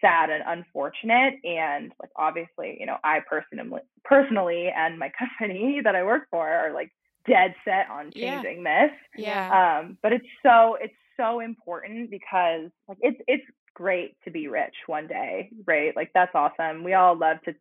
sad 0.00 0.30
and 0.30 0.42
unfortunate. 0.46 1.34
And 1.44 1.92
like 2.00 2.10
obviously, 2.16 2.76
you 2.80 2.86
know, 2.86 2.96
I 3.04 3.20
personally, 3.28 3.80
personally, 4.04 4.68
and 4.74 4.98
my 4.98 5.10
company 5.18 5.80
that 5.84 5.94
I 5.94 6.04
work 6.04 6.28
for 6.30 6.48
are 6.48 6.72
like 6.72 6.92
dead 7.28 7.54
set 7.64 7.88
on 7.90 8.12
Yeah. 8.14 8.42
changing 8.42 8.64
this. 8.64 8.90
Yeah. 9.16 9.80
Um, 9.82 9.98
but 10.02 10.12
it's 10.12 10.26
so 10.44 10.76
it's 10.80 10.94
so 11.16 11.40
important 11.40 12.10
because 12.10 12.70
like 12.88 12.98
it's 13.00 13.20
it's 13.26 13.44
great 13.74 14.16
to 14.24 14.30
be 14.30 14.48
rich 14.48 14.74
one 14.86 15.06
day, 15.06 15.50
right? 15.66 15.94
Like 15.96 16.10
that's 16.14 16.34
awesome. 16.34 16.84
We 16.84 16.94
all 16.94 17.16
love 17.16 17.38
to 17.44 17.54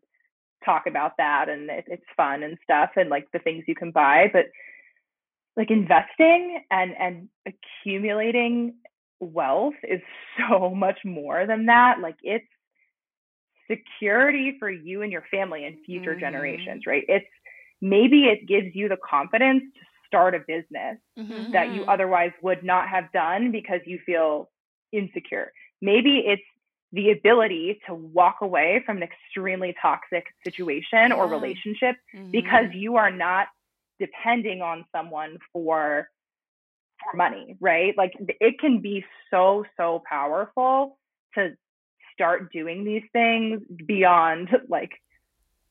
talk 0.63 0.87
about 0.87 1.13
that, 1.17 1.49
and 1.49 1.69
it, 1.69 1.85
it's 1.87 2.05
fun 2.17 2.43
and 2.43 2.57
stuff, 2.63 2.91
and 2.95 3.09
like 3.09 3.27
the 3.33 3.39
things 3.39 3.63
you 3.67 3.75
can 3.75 3.91
buy. 3.91 4.29
But 4.31 4.45
like 5.57 5.71
investing 5.71 6.61
and 6.71 6.91
and 6.99 7.29
accumulating 7.45 8.75
wealth 9.19 9.75
is 9.83 10.01
so 10.49 10.69
much 10.73 10.99
more 11.05 11.45
than 11.45 11.65
that. 11.67 11.99
Like 12.01 12.17
it's 12.23 12.45
security 13.69 14.55
for 14.59 14.69
you 14.69 15.01
and 15.01 15.11
your 15.11 15.23
family 15.31 15.65
and 15.65 15.77
future 15.85 16.15
Mhm. 16.15 16.19
generations, 16.19 16.83
right? 16.85 17.03
It's 17.07 17.25
maybe 17.81 18.25
it 18.25 18.47
gives 18.47 18.75
you 18.75 18.87
the 18.87 18.97
confidence 19.07 19.63
to 19.75 19.81
start 20.07 20.35
a 20.35 20.39
business 20.39 20.97
Mhm. 21.17 21.51
that 21.51 21.71
you 21.71 21.83
Mhm. 21.83 21.89
otherwise 21.89 22.31
would 22.41 22.63
not 22.63 22.87
have 22.89 23.11
done 23.11 23.51
because 23.51 23.81
you 23.85 23.99
feel 24.05 24.49
insecure. 24.91 25.51
Maybe 25.81 26.19
it's 26.25 26.43
the 26.91 27.11
ability 27.11 27.79
to 27.87 27.95
walk 27.95 28.37
away 28.41 28.81
from 28.85 28.97
an 28.97 29.03
extremely 29.03 29.75
toxic 29.81 30.25
situation 30.43 31.11
or 31.11 31.27
Yeah. 31.27 31.29
relationship 31.29 31.95
Mhm. 32.13 32.31
because 32.31 32.65
you 32.73 32.95
are 32.95 33.11
not 33.11 33.47
depending 33.99 34.61
on 34.61 34.85
someone 34.91 35.37
for 35.51 36.09
money, 37.13 37.57
right? 37.59 37.93
Like 37.97 38.13
it 38.19 38.59
can 38.59 38.81
be 38.81 39.05
so 39.31 39.65
so 39.77 40.01
powerful 40.07 40.97
to 41.35 41.55
start 42.13 42.51
doing 42.51 42.83
these 42.83 43.03
things 43.11 43.61
beyond 43.85 44.49
like 44.69 44.91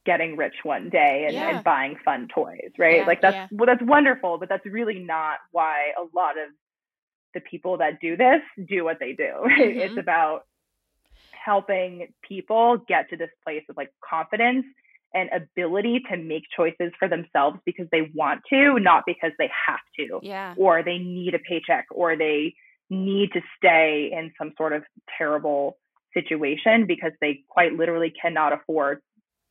getting 0.04 0.36
rich 0.36 0.54
one 0.62 0.90
day 0.90 1.24
and, 1.26 1.34
Yeah. 1.34 1.56
and 1.56 1.64
buying 1.64 1.96
fun 2.04 2.28
toys, 2.28 2.72
right? 2.78 2.98
Yeah, 2.98 3.06
like 3.06 3.20
that's 3.20 3.34
yeah. 3.34 3.48
well, 3.50 3.66
that's 3.66 3.82
wonderful, 3.82 4.38
but 4.38 4.48
that's 4.48 4.66
really 4.66 4.98
not 4.98 5.38
why 5.50 5.92
a 5.98 6.02
lot 6.14 6.38
of 6.38 6.50
the 7.32 7.40
people 7.40 7.78
that 7.78 8.00
do 8.00 8.16
this 8.16 8.40
do 8.66 8.84
what 8.84 8.98
they 9.00 9.12
do. 9.12 9.32
Right? 9.42 9.76
It's 9.76 9.90
mm-hmm. 9.90 9.98
about 9.98 10.46
helping 11.32 12.12
people 12.26 12.78
get 12.88 13.10
to 13.10 13.16
this 13.16 13.30
place 13.44 13.64
of 13.68 13.76
like 13.76 13.92
confidence 14.08 14.66
and 15.14 15.30
ability 15.32 16.02
to 16.10 16.16
make 16.16 16.42
choices 16.54 16.92
for 16.98 17.08
themselves 17.08 17.58
because 17.64 17.86
they 17.92 18.10
want 18.14 18.40
to, 18.50 18.78
not 18.80 19.04
because 19.06 19.30
they 19.38 19.48
have 19.66 19.80
to, 19.96 20.18
Yeah. 20.22 20.54
or 20.56 20.82
they 20.82 20.98
need 20.98 21.34
a 21.34 21.38
paycheck, 21.38 21.86
or 21.90 22.16
they 22.16 22.54
need 22.90 23.32
to 23.32 23.40
stay 23.56 24.10
in 24.12 24.32
some 24.36 24.52
sort 24.56 24.72
of 24.72 24.82
terrible 25.16 25.78
situation 26.12 26.86
because 26.86 27.12
they 27.20 27.42
quite 27.48 27.72
literally 27.74 28.10
cannot 28.10 28.52
afford 28.52 29.00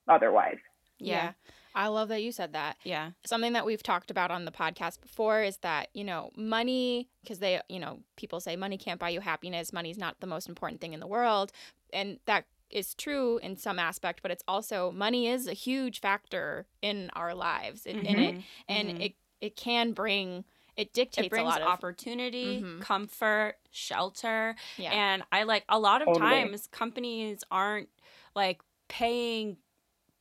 otherwise. 0.08 0.58
Yeah. 1.00 1.32
I 1.76 1.88
love 1.88 2.10
that 2.10 2.22
you 2.22 2.32
said 2.32 2.54
that. 2.54 2.78
Yeah. 2.84 3.12
Something 3.26 3.54
that 3.54 3.66
we've 3.66 3.82
talked 3.82 4.12
about 4.12 4.30
on 4.30 4.46
the 4.46 4.52
podcast 4.52 5.02
before 5.02 5.42
is 5.42 5.58
that, 5.58 5.90
you 5.94 6.04
know, 6.04 6.30
money, 6.36 7.10
because 7.24 7.40
they, 7.40 7.60
you 7.68 7.80
know, 7.80 8.00
people 8.16 8.40
say 8.40 8.56
money 8.56 8.78
can't 8.78 9.00
buy 9.00 9.10
you 9.10 9.22
happiness. 9.22 9.74
Money's 9.74 9.98
not 9.98 10.20
the 10.20 10.28
most 10.28 10.48
important 10.48 10.82
thing 10.82 10.94
in 10.94 11.00
the 11.00 11.08
world. 11.08 11.52
And 11.92 12.20
that 12.26 12.46
is 12.74 12.94
true 12.96 13.38
in 13.40 13.56
some 13.58 13.80
aspect, 13.80 14.22
but 14.22 14.32
it's 14.32 14.44
also 14.48 14.92
money 14.92 15.28
is 15.28 15.48
a 15.48 15.54
huge 15.54 16.00
factor 16.02 16.68
in 16.82 17.10
our 17.14 17.34
lives. 17.34 17.86
And, 17.86 18.06
and 18.08 18.20
it 18.20 18.36
and 18.68 18.90
Mhm. 18.90 19.02
it 19.02 19.16
it 19.42 19.56
can 19.56 19.94
bring 19.94 20.46
it 20.76 20.92
dictates 20.94 21.28
it 21.28 21.30
brings 21.30 21.46
a 21.46 21.50
lot 21.50 21.62
of 21.62 21.68
opportunity, 21.68 22.62
Mhm. 22.62 22.82
comfort, 22.82 23.56
shelter, 23.72 24.56
yeah. 24.78 24.92
and 24.94 25.24
I 25.32 25.44
like 25.44 25.66
a 25.70 25.80
lot 25.80 26.02
of 26.02 26.08
Totally. 26.08 26.20
times 26.20 26.68
companies 26.68 27.44
aren't 27.52 27.90
like 28.36 28.62
paying 28.88 29.58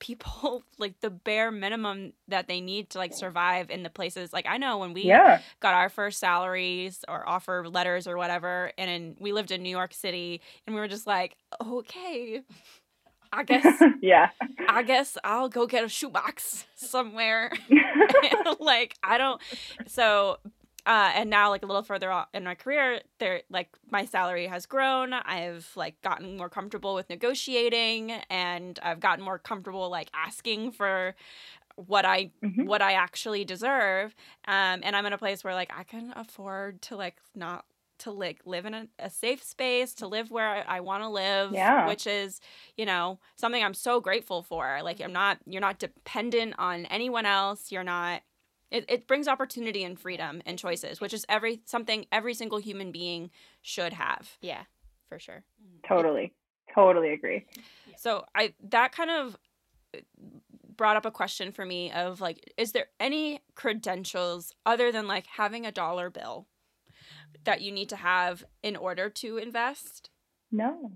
people 0.02 0.64
like 0.78 0.98
the 1.00 1.10
bare 1.10 1.52
minimum 1.52 2.12
that 2.26 2.48
they 2.48 2.60
need 2.60 2.90
to 2.90 2.98
like 2.98 3.14
survive 3.14 3.70
in 3.70 3.84
the 3.84 3.88
places 3.88 4.32
like 4.32 4.46
I 4.48 4.58
know 4.58 4.78
when 4.78 4.92
we 4.92 5.02
Yeah. 5.04 5.38
got 5.60 5.74
our 5.74 5.88
first 5.88 6.18
salaries 6.18 7.04
or 7.08 7.26
offer 7.28 7.68
letters 7.68 8.08
or 8.08 8.16
whatever 8.16 8.72
and 8.76 8.90
in, 8.90 9.16
we 9.20 9.32
lived 9.32 9.52
in 9.52 9.62
New 9.62 9.70
York 9.70 9.94
City 9.94 10.40
and 10.66 10.74
we 10.74 10.80
were 10.80 10.88
just 10.88 11.06
like 11.06 11.36
okay 11.64 12.42
I 13.32 13.44
guess 13.50 13.64
yeah. 14.02 14.30
I 14.68 14.82
guess 14.82 15.16
I'll 15.22 15.48
go 15.48 15.66
get 15.68 15.84
a 15.84 15.88
shoebox 15.88 16.66
somewhere 16.74 17.52
like 18.60 18.96
I 19.04 19.18
don't 19.18 19.40
so 19.86 20.38
uh 20.86 21.12
and 21.14 21.30
now 21.30 21.48
like 21.50 21.62
a 21.62 21.66
little 21.66 21.82
further 21.82 22.10
on 22.10 22.26
in 22.34 22.44
my 22.44 22.54
career 22.54 23.00
there 23.18 23.42
like 23.50 23.70
my 23.90 24.04
salary 24.04 24.46
has 24.46 24.66
grown 24.66 25.12
I've 25.12 25.70
like 25.76 26.00
gotten 26.02 26.36
more 26.36 26.48
comfortable 26.48 26.94
with 26.94 27.08
negotiating 27.08 28.10
and 28.30 28.78
I've 28.82 29.00
gotten 29.00 29.24
more 29.24 29.38
comfortable 29.38 29.88
like 29.90 30.10
asking 30.14 30.72
for 30.72 31.14
what 31.76 32.04
I 32.04 32.32
Mhm. 32.42 32.66
what 32.66 32.82
I 32.82 32.92
actually 32.94 33.44
deserve 33.44 34.14
um 34.46 34.80
and 34.84 34.94
I'm 34.96 35.06
in 35.06 35.12
a 35.12 35.18
place 35.18 35.42
where 35.44 35.54
like 35.54 35.72
I 35.76 35.84
can 35.84 36.12
afford 36.16 36.82
to 36.82 36.96
like 36.96 37.20
not 37.34 37.64
to 37.98 38.10
like 38.10 38.42
live 38.46 38.66
in 38.66 38.74
a, 38.74 38.88
a 38.98 39.10
safe 39.10 39.42
space 39.42 39.94
to 39.94 40.08
live 40.08 40.30
where 40.30 40.48
I, 40.48 40.78
I 40.78 40.80
want 40.80 41.02
to 41.04 41.08
live 41.08 41.58
Yeah. 41.58 41.82
which 41.82 42.06
is 42.06 42.40
you 42.76 42.84
know 42.86 43.20
something 43.36 43.62
I'm 43.62 43.74
so 43.74 44.00
grateful 44.00 44.42
for 44.42 44.80
like 44.82 45.00
I'm 45.00 45.12
not 45.12 45.38
you're 45.46 45.60
not 45.60 45.78
dependent 45.78 46.54
on 46.58 46.86
anyone 46.86 47.26
else 47.26 47.72
you're 47.72 47.84
not 47.84 48.22
it, 48.72 48.84
it 48.88 49.06
brings 49.06 49.28
opportunity 49.28 49.84
and 49.84 49.98
freedom 49.98 50.42
and 50.46 50.58
choices 50.58 51.00
which 51.00 51.12
is 51.14 51.24
every 51.28 51.60
something 51.64 52.06
every 52.10 52.34
single 52.34 52.58
human 52.58 52.90
being 52.90 53.30
should 53.60 53.92
have 53.92 54.36
yeah, 54.40 54.62
for 55.08 55.18
sure. 55.18 55.44
totally. 55.86 56.32
Totally 56.74 57.12
agree. 57.12 57.44
so 57.96 58.24
i 58.34 58.54
that 58.70 58.92
kind 58.92 59.10
of 59.10 59.36
uh, 59.96 60.00
brought 60.74 60.96
up 60.96 61.04
a 61.04 61.10
question 61.10 61.52
for 61.52 61.66
me 61.66 61.92
of 61.92 62.20
like 62.20 62.50
is 62.56 62.72
there 62.72 62.86
any 62.98 63.40
credentials 63.54 64.54
other 64.64 64.90
than 64.90 65.06
like 65.06 65.26
having 65.26 65.66
a 65.66 65.72
dollar 65.72 66.08
bill 66.08 66.46
that 67.44 67.60
you 67.60 67.70
need 67.70 67.88
to 67.90 67.96
have 67.96 68.44
in 68.62 68.74
order 68.76 69.10
to 69.10 69.36
invest 69.36 70.08
No. 70.50 70.90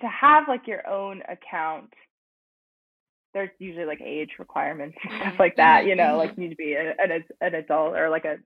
To 0.00 0.06
have 0.08 0.44
like 0.48 0.66
your 0.66 0.86
own 0.88 1.22
account, 1.28 1.92
there's 3.36 3.50
usually 3.60 3.86
like 3.86 4.02
age 4.04 4.30
requirements 4.40 4.98
and 5.04 5.12
stuff 5.20 5.34
Mhm, 5.34 5.40
like 5.40 5.56
that. 5.58 5.86
You 5.86 5.96
know, 5.96 6.18
like 6.18 6.32
you 6.36 6.44
need 6.44 6.50
to 6.50 6.56
be 6.56 6.74
a, 6.74 6.92
an 6.98 7.24
an 7.42 7.56
adult 7.56 7.96
or 7.96 8.10
like 8.10 8.26
a 8.26 8.38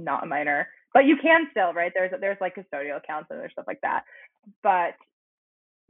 not 0.00 0.24
a 0.24 0.26
minor, 0.26 0.68
but 0.94 1.06
you 1.06 1.18
can 1.22 1.48
still, 1.52 1.74
right? 1.74 1.92
There's 1.94 2.12
there's 2.20 2.38
like 2.42 2.56
custodial 2.56 2.98
accounts 2.98 3.28
and 3.30 3.40
there's 3.40 3.52
stuff 3.52 3.66
like 3.68 3.82
that, 3.82 4.04
but 4.62 4.94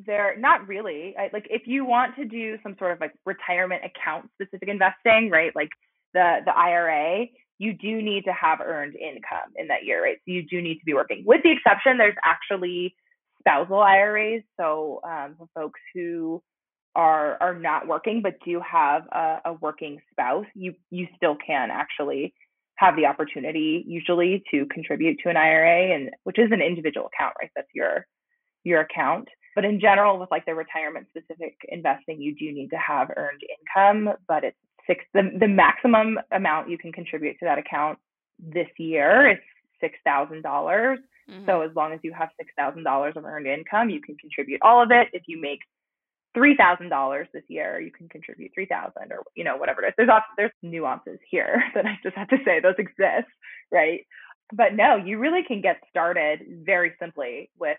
they're 0.07 0.37
not 0.39 0.69
really 0.69 1.15
I, 1.19 1.31
like 1.33 1.47
if 1.51 1.63
you 1.67 1.85
want 1.87 2.17
to 2.17 2.27
do 2.27 2.59
some 2.63 2.77
sort 2.79 2.93
of 2.93 3.01
like 3.01 3.13
retirement 3.27 3.83
account 3.85 4.31
specific 4.35 4.69
investing, 4.69 5.31
right? 5.31 5.53
Like 5.57 5.71
the 6.15 6.39
the 6.47 6.57
IRA, 6.57 7.27
you 7.59 7.75
do 7.75 8.03
need 8.03 8.25
to 8.27 8.33
have 8.35 8.61
earned 8.61 8.97
income 8.97 9.53
in 9.57 9.69
that 9.69 9.85
year, 9.87 10.03
right? 10.05 10.19
So 10.27 10.33
you 10.33 10.45
do 10.49 10.63
need 10.63 10.81
to 10.81 10.87
be 10.87 10.95
working. 10.95 11.25
With 11.27 11.43
the 11.45 11.53
exception, 11.53 11.99
there's 11.99 12.17
actually 12.25 12.97
spousal 13.41 13.81
IRAs. 13.81 14.43
So 14.61 15.01
um, 15.05 15.37
for 15.39 15.49
folks 15.55 15.81
who 15.95 16.43
are 16.95 17.37
are 17.41 17.55
not 17.55 17.87
working 17.87 18.21
but 18.23 18.35
do 18.45 18.61
have 18.61 19.07
a, 19.13 19.39
a 19.47 19.53
working 19.55 20.01
spouse, 20.11 20.47
you 20.55 20.75
you 20.91 21.07
still 21.17 21.37
can 21.45 21.71
actually 21.71 22.35
have 22.77 22.97
the 22.97 23.07
opportunity 23.07 23.85
usually 23.87 24.43
to 24.51 24.65
contribute 24.67 25.19
to 25.23 25.29
an 25.29 25.37
IRA 25.37 25.95
and 25.95 26.11
which 26.25 26.39
is 26.39 26.51
an 26.51 26.63
individual 26.63 27.09
account, 27.15 27.35
right? 27.41 27.51
That's 27.55 27.69
your 27.75 28.07
your 28.65 28.81
account. 28.81 29.29
But 29.55 29.65
in 29.65 29.81
general, 29.81 30.19
with 30.19 30.31
like 30.31 30.47
the 30.47 30.55
retirement 30.55 31.07
specific 31.11 31.57
investing, 31.69 32.21
you 32.21 32.35
do 32.35 32.53
need 32.53 32.69
to 32.69 32.79
have 32.79 33.11
earned 33.17 33.41
income, 33.59 34.15
but 34.29 34.45
it's 34.45 34.57
six 34.87 35.05
the, 35.15 35.31
the 35.39 35.49
maximum 35.49 36.19
amount 36.33 36.71
you 36.71 36.79
can 36.79 36.93
contribute 36.93 37.35
to 37.41 37.45
that 37.45 37.59
account 37.59 37.99
this 38.39 38.69
year 38.79 39.31
is 39.31 39.39
six 39.81 39.99
thousand 40.05 40.43
dollars. 40.43 40.99
Mhm. 41.31 41.47
So 41.47 41.61
as 41.61 41.71
long 41.77 41.93
as 41.93 42.01
you 42.03 42.13
have 42.13 42.31
six 42.39 42.51
thousand 42.57 42.85
dollars 42.85 43.15
of 43.17 43.25
earned 43.25 43.47
income, 43.47 43.91
you 43.91 44.01
can 44.01 44.17
contribute 44.17 44.61
all 44.63 44.83
of 44.83 44.91
it. 44.91 45.09
If 45.13 45.23
you 45.27 45.41
make 45.41 45.61
three 46.35 46.57
thousand 46.57 46.89
dollars 46.89 47.29
this 47.33 47.45
year, 47.49 47.81
you 47.81 47.91
can 47.91 48.09
contribute 48.09 48.53
three 48.55 48.67
thousand 48.67 49.13
or 49.13 49.23
you 49.35 49.45
know 49.45 49.57
whatever 49.57 49.83
it 49.83 49.89
is. 49.89 49.95
There's 49.97 50.11
there's 50.37 50.53
nuances 50.63 51.19
here 51.31 51.63
that 51.75 51.87
I 51.87 51.99
just 52.03 52.17
have 52.17 52.29
to 52.29 52.39
say 52.45 52.61
those 52.61 52.75
exist, 52.79 53.29
right? 53.71 54.07
But 54.53 54.75
no, 54.75 54.97
you 54.97 55.19
really 55.19 55.43
can 55.47 55.61
get 55.61 55.77
started 55.91 56.41
very 56.65 56.93
simply 57.01 57.51
with 57.59 57.79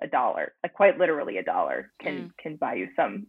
a 0.00 0.06
dollar. 0.06 0.54
Like 0.62 0.74
quite 0.74 0.98
literally, 0.98 1.36
a 1.38 1.42
dollar 1.42 1.90
can 2.00 2.14
mm. 2.14 2.30
can 2.38 2.56
buy 2.56 2.74
you 2.74 2.88
some 2.96 3.26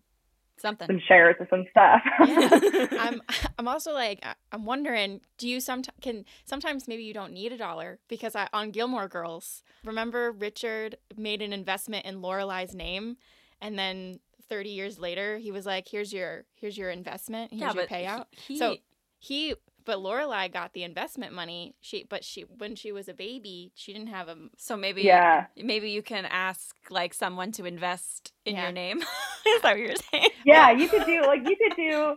something. 0.62 0.88
some 0.88 1.02
shares 1.08 1.36
of 1.39 1.48
some 1.50 1.66
stuff. 1.70 2.02
Yeah. 2.26 2.88
I'm 3.00 3.22
I'm 3.58 3.68
also 3.68 3.94
like 3.94 4.24
I'm 4.52 4.66
wondering, 4.66 5.22
do 5.38 5.48
you 5.48 5.60
sometimes 5.60 5.98
can 6.02 6.26
sometimes 6.46 6.88
maybe 6.88 7.04
you 7.04 7.14
don't 7.14 7.34
need 7.34 7.52
a 7.52 7.58
dollar 7.58 8.00
because 8.08 8.36
I, 8.36 8.48
on 8.54 8.72
Gilmore 8.72 9.08
Girls, 9.08 9.64
remember 9.84 10.32
Richard 10.32 10.98
made 11.18 11.42
an 11.42 11.52
investment 11.54 12.06
in 12.06 12.22
Lorelai's 12.22 12.76
name, 12.76 13.18
and 13.60 13.78
then 13.78 14.20
30 14.52 14.72
years 14.72 14.99
later 14.99 15.39
he 15.39 15.52
was 15.52 15.66
like, 15.66 15.88
"Here's 15.89 16.14
your 16.14 16.45
here's 16.56 16.78
your 16.78 16.91
investment, 16.91 17.54
here's 17.54 17.62
yeah, 17.62 17.74
your 17.74 17.84
but 17.84 17.89
payout." 17.89 18.28
He, 18.32 18.58
So 18.60 18.78
he 19.20 19.56
but 19.86 19.99
Lorelai 19.99 20.54
got 20.54 20.74
the 20.74 20.84
investment 20.84 21.34
money. 21.34 21.76
She 21.82 22.06
but 22.10 22.26
she 22.26 22.43
when 22.43 22.76
she 22.76 22.91
was 22.93 23.10
a 23.10 23.16
baby, 23.16 23.72
she 23.76 23.93
didn't 23.93 24.10
have 24.10 24.30
a 24.30 24.38
so 24.58 24.78
maybe 24.78 25.04
yeah. 25.06 25.47
maybe 25.58 25.91
you 25.91 26.04
can 26.04 26.26
ask 26.26 26.76
like 26.91 27.14
someone 27.16 27.52
to 27.54 27.66
invest 27.66 28.34
in 28.45 28.58
Yeah. 28.58 28.64
your 28.64 28.74
name. 28.74 28.99
Is 29.47 29.62
that 29.64 29.72
what 29.72 29.80
you're 29.80 29.95
saying? 30.14 30.30
Yeah, 30.43 30.72
you 30.72 30.89
could 30.89 31.06
do 31.06 31.26
like 31.26 31.41
you 31.45 31.56
could 31.58 31.76
do 31.76 32.16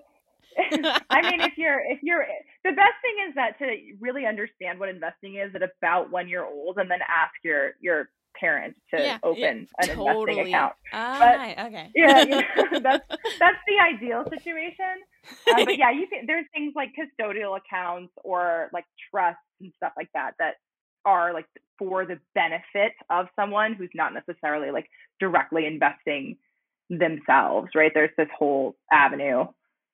I 1.11 1.23
mean, 1.23 1.41
if 1.43 1.55
you're 1.59 1.81
if 1.81 2.01
you're 2.03 2.27
the 2.65 2.73
best 2.73 2.97
thing 3.03 3.29
is 3.29 3.35
that 3.37 3.59
to 3.59 3.67
really 4.01 4.27
understand 4.27 4.79
what 4.81 4.89
investing 4.89 5.37
is 5.37 5.55
at 5.55 5.63
about 5.63 6.11
one 6.11 6.29
year 6.29 6.45
old, 6.45 6.79
and 6.79 6.91
then 6.91 7.01
ask 7.03 7.35
your 7.45 7.73
your 7.81 8.11
parents 8.39 8.79
to 8.93 8.99
Yeah, 9.01 9.05
yeah, 9.05 9.19
open 9.23 9.69
an 9.81 9.89
totally. 9.89 10.39
investing 10.39 10.55
account. 10.55 10.73
Ah, 10.93 11.19
But- 11.57 11.67
okay. 11.67 11.91
Yeah, 11.95 12.25
yeah, 12.25 12.41
that's 12.81 13.07
that's 13.39 13.59
the 13.67 13.79
ideal 13.81 14.25
situation. 14.29 14.95
Uh, 15.49 15.65
but 15.65 15.79
yeah, 15.79 15.91
you 15.91 16.07
can. 16.07 16.27
There's 16.27 16.47
things 16.53 16.73
like 16.77 16.91
custodial 16.99 17.57
accounts 17.57 18.13
or 18.25 18.69
like 18.73 18.85
trusts 19.11 19.41
and 19.61 19.73
stuff 19.77 19.93
like 19.97 20.09
that 20.15 20.33
that 20.39 20.55
are 21.05 21.33
like 21.33 21.47
for 21.79 22.07
the 22.07 22.19
benefit 22.35 22.93
of 23.11 23.27
someone 23.37 23.75
who's 23.75 23.91
not 23.95 24.13
necessarily 24.15 24.71
like 24.71 24.89
directly 25.21 25.67
investing 25.67 26.37
themselves. 26.91 27.69
Right? 27.75 27.93
There's 27.95 28.11
this 28.17 28.29
whole 28.37 28.77
avenue 28.93 29.45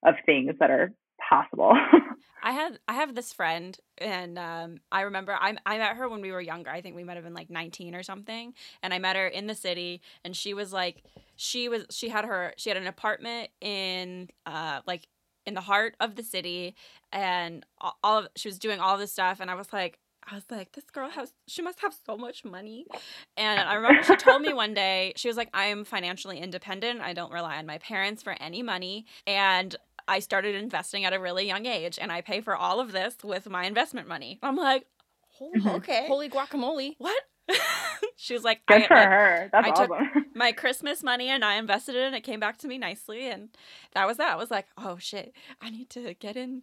of 0.04 0.14
things 0.26 0.54
that 0.60 0.70
are 0.70 0.92
possible. 1.30 1.72
I 2.42 2.52
had 2.52 2.78
I 2.88 2.94
have 2.94 3.14
this 3.14 3.32
friend 3.32 3.78
and 3.98 4.38
um, 4.38 4.78
I 4.90 5.02
remember 5.02 5.32
I 5.32 5.56
I 5.66 5.78
met 5.78 5.96
her 5.96 6.08
when 6.08 6.20
we 6.20 6.32
were 6.32 6.40
younger. 6.40 6.70
I 6.70 6.80
think 6.80 6.96
we 6.96 7.04
might 7.04 7.14
have 7.14 7.24
been 7.24 7.34
like 7.34 7.50
19 7.50 7.94
or 7.94 8.02
something. 8.02 8.54
And 8.82 8.94
I 8.94 8.98
met 8.98 9.16
her 9.16 9.26
in 9.26 9.46
the 9.46 9.54
city 9.54 10.00
and 10.24 10.34
she 10.34 10.54
was 10.54 10.72
like 10.72 11.04
she 11.36 11.68
was 11.68 11.84
she 11.90 12.08
had 12.08 12.24
her 12.24 12.54
she 12.56 12.70
had 12.70 12.76
an 12.76 12.86
apartment 12.86 13.50
in 13.60 14.28
uh 14.46 14.80
like 14.86 15.06
in 15.46 15.54
the 15.54 15.60
heart 15.60 15.96
of 16.00 16.16
the 16.16 16.22
city 16.22 16.74
and 17.12 17.64
all 18.02 18.18
of 18.18 18.28
she 18.36 18.48
was 18.48 18.58
doing 18.58 18.80
all 18.80 18.96
this 18.96 19.12
stuff 19.12 19.40
and 19.40 19.50
I 19.50 19.54
was 19.54 19.72
like 19.72 19.98
I 20.30 20.34
was 20.34 20.44
like, 20.50 20.72
this 20.72 20.84
girl 20.84 21.10
has, 21.10 21.32
she 21.48 21.62
must 21.62 21.80
have 21.80 21.94
so 22.06 22.16
much 22.16 22.44
money. 22.44 22.86
And 23.36 23.60
I 23.60 23.74
remember 23.74 24.02
she 24.02 24.16
told 24.16 24.42
me 24.42 24.52
one 24.52 24.74
day, 24.74 25.12
she 25.16 25.28
was 25.28 25.36
like, 25.36 25.48
I'm 25.52 25.84
financially 25.84 26.38
independent. 26.38 27.00
I 27.00 27.14
don't 27.14 27.32
rely 27.32 27.56
on 27.56 27.66
my 27.66 27.78
parents 27.78 28.22
for 28.22 28.36
any 28.40 28.62
money. 28.62 29.06
And 29.26 29.74
I 30.08 30.18
started 30.20 30.54
investing 30.54 31.04
at 31.04 31.12
a 31.12 31.18
really 31.20 31.46
young 31.46 31.66
age 31.66 31.98
and 32.00 32.10
I 32.12 32.20
pay 32.20 32.40
for 32.40 32.56
all 32.56 32.80
of 32.80 32.92
this 32.92 33.16
with 33.24 33.48
my 33.48 33.64
investment 33.64 34.08
money. 34.08 34.38
I'm 34.42 34.56
like, 34.56 34.86
oh, 35.40 35.50
Mhm. 35.56 35.74
okay. 35.76 36.06
holy 36.06 36.28
guacamole. 36.28 36.94
what? 36.98 37.22
she 38.16 38.32
was 38.34 38.44
like, 38.44 38.64
Good 38.66 38.82
I, 38.82 38.86
for 38.86 38.94
like, 38.94 39.08
her. 39.08 39.48
That's 39.52 39.68
I 39.68 39.70
took- 39.72 39.90
awesome. 39.90 40.26
my 40.34 40.52
Christmas 40.52 41.02
money 41.02 41.28
and 41.28 41.44
I 41.44 41.56
invested 41.56 41.96
it 41.96 42.02
and 42.06 42.14
it 42.14 42.22
came 42.22 42.38
back 42.40 42.58
to 42.58 42.68
me 42.68 42.78
nicely. 42.78 43.28
And 43.28 43.48
that 43.94 44.06
was 44.06 44.18
that. 44.18 44.32
I 44.32 44.36
was 44.36 44.50
like, 44.50 44.66
oh 44.78 44.98
shit, 44.98 45.32
I 45.60 45.70
need 45.70 45.90
to 45.90 46.14
get 46.14 46.36
in. 46.36 46.62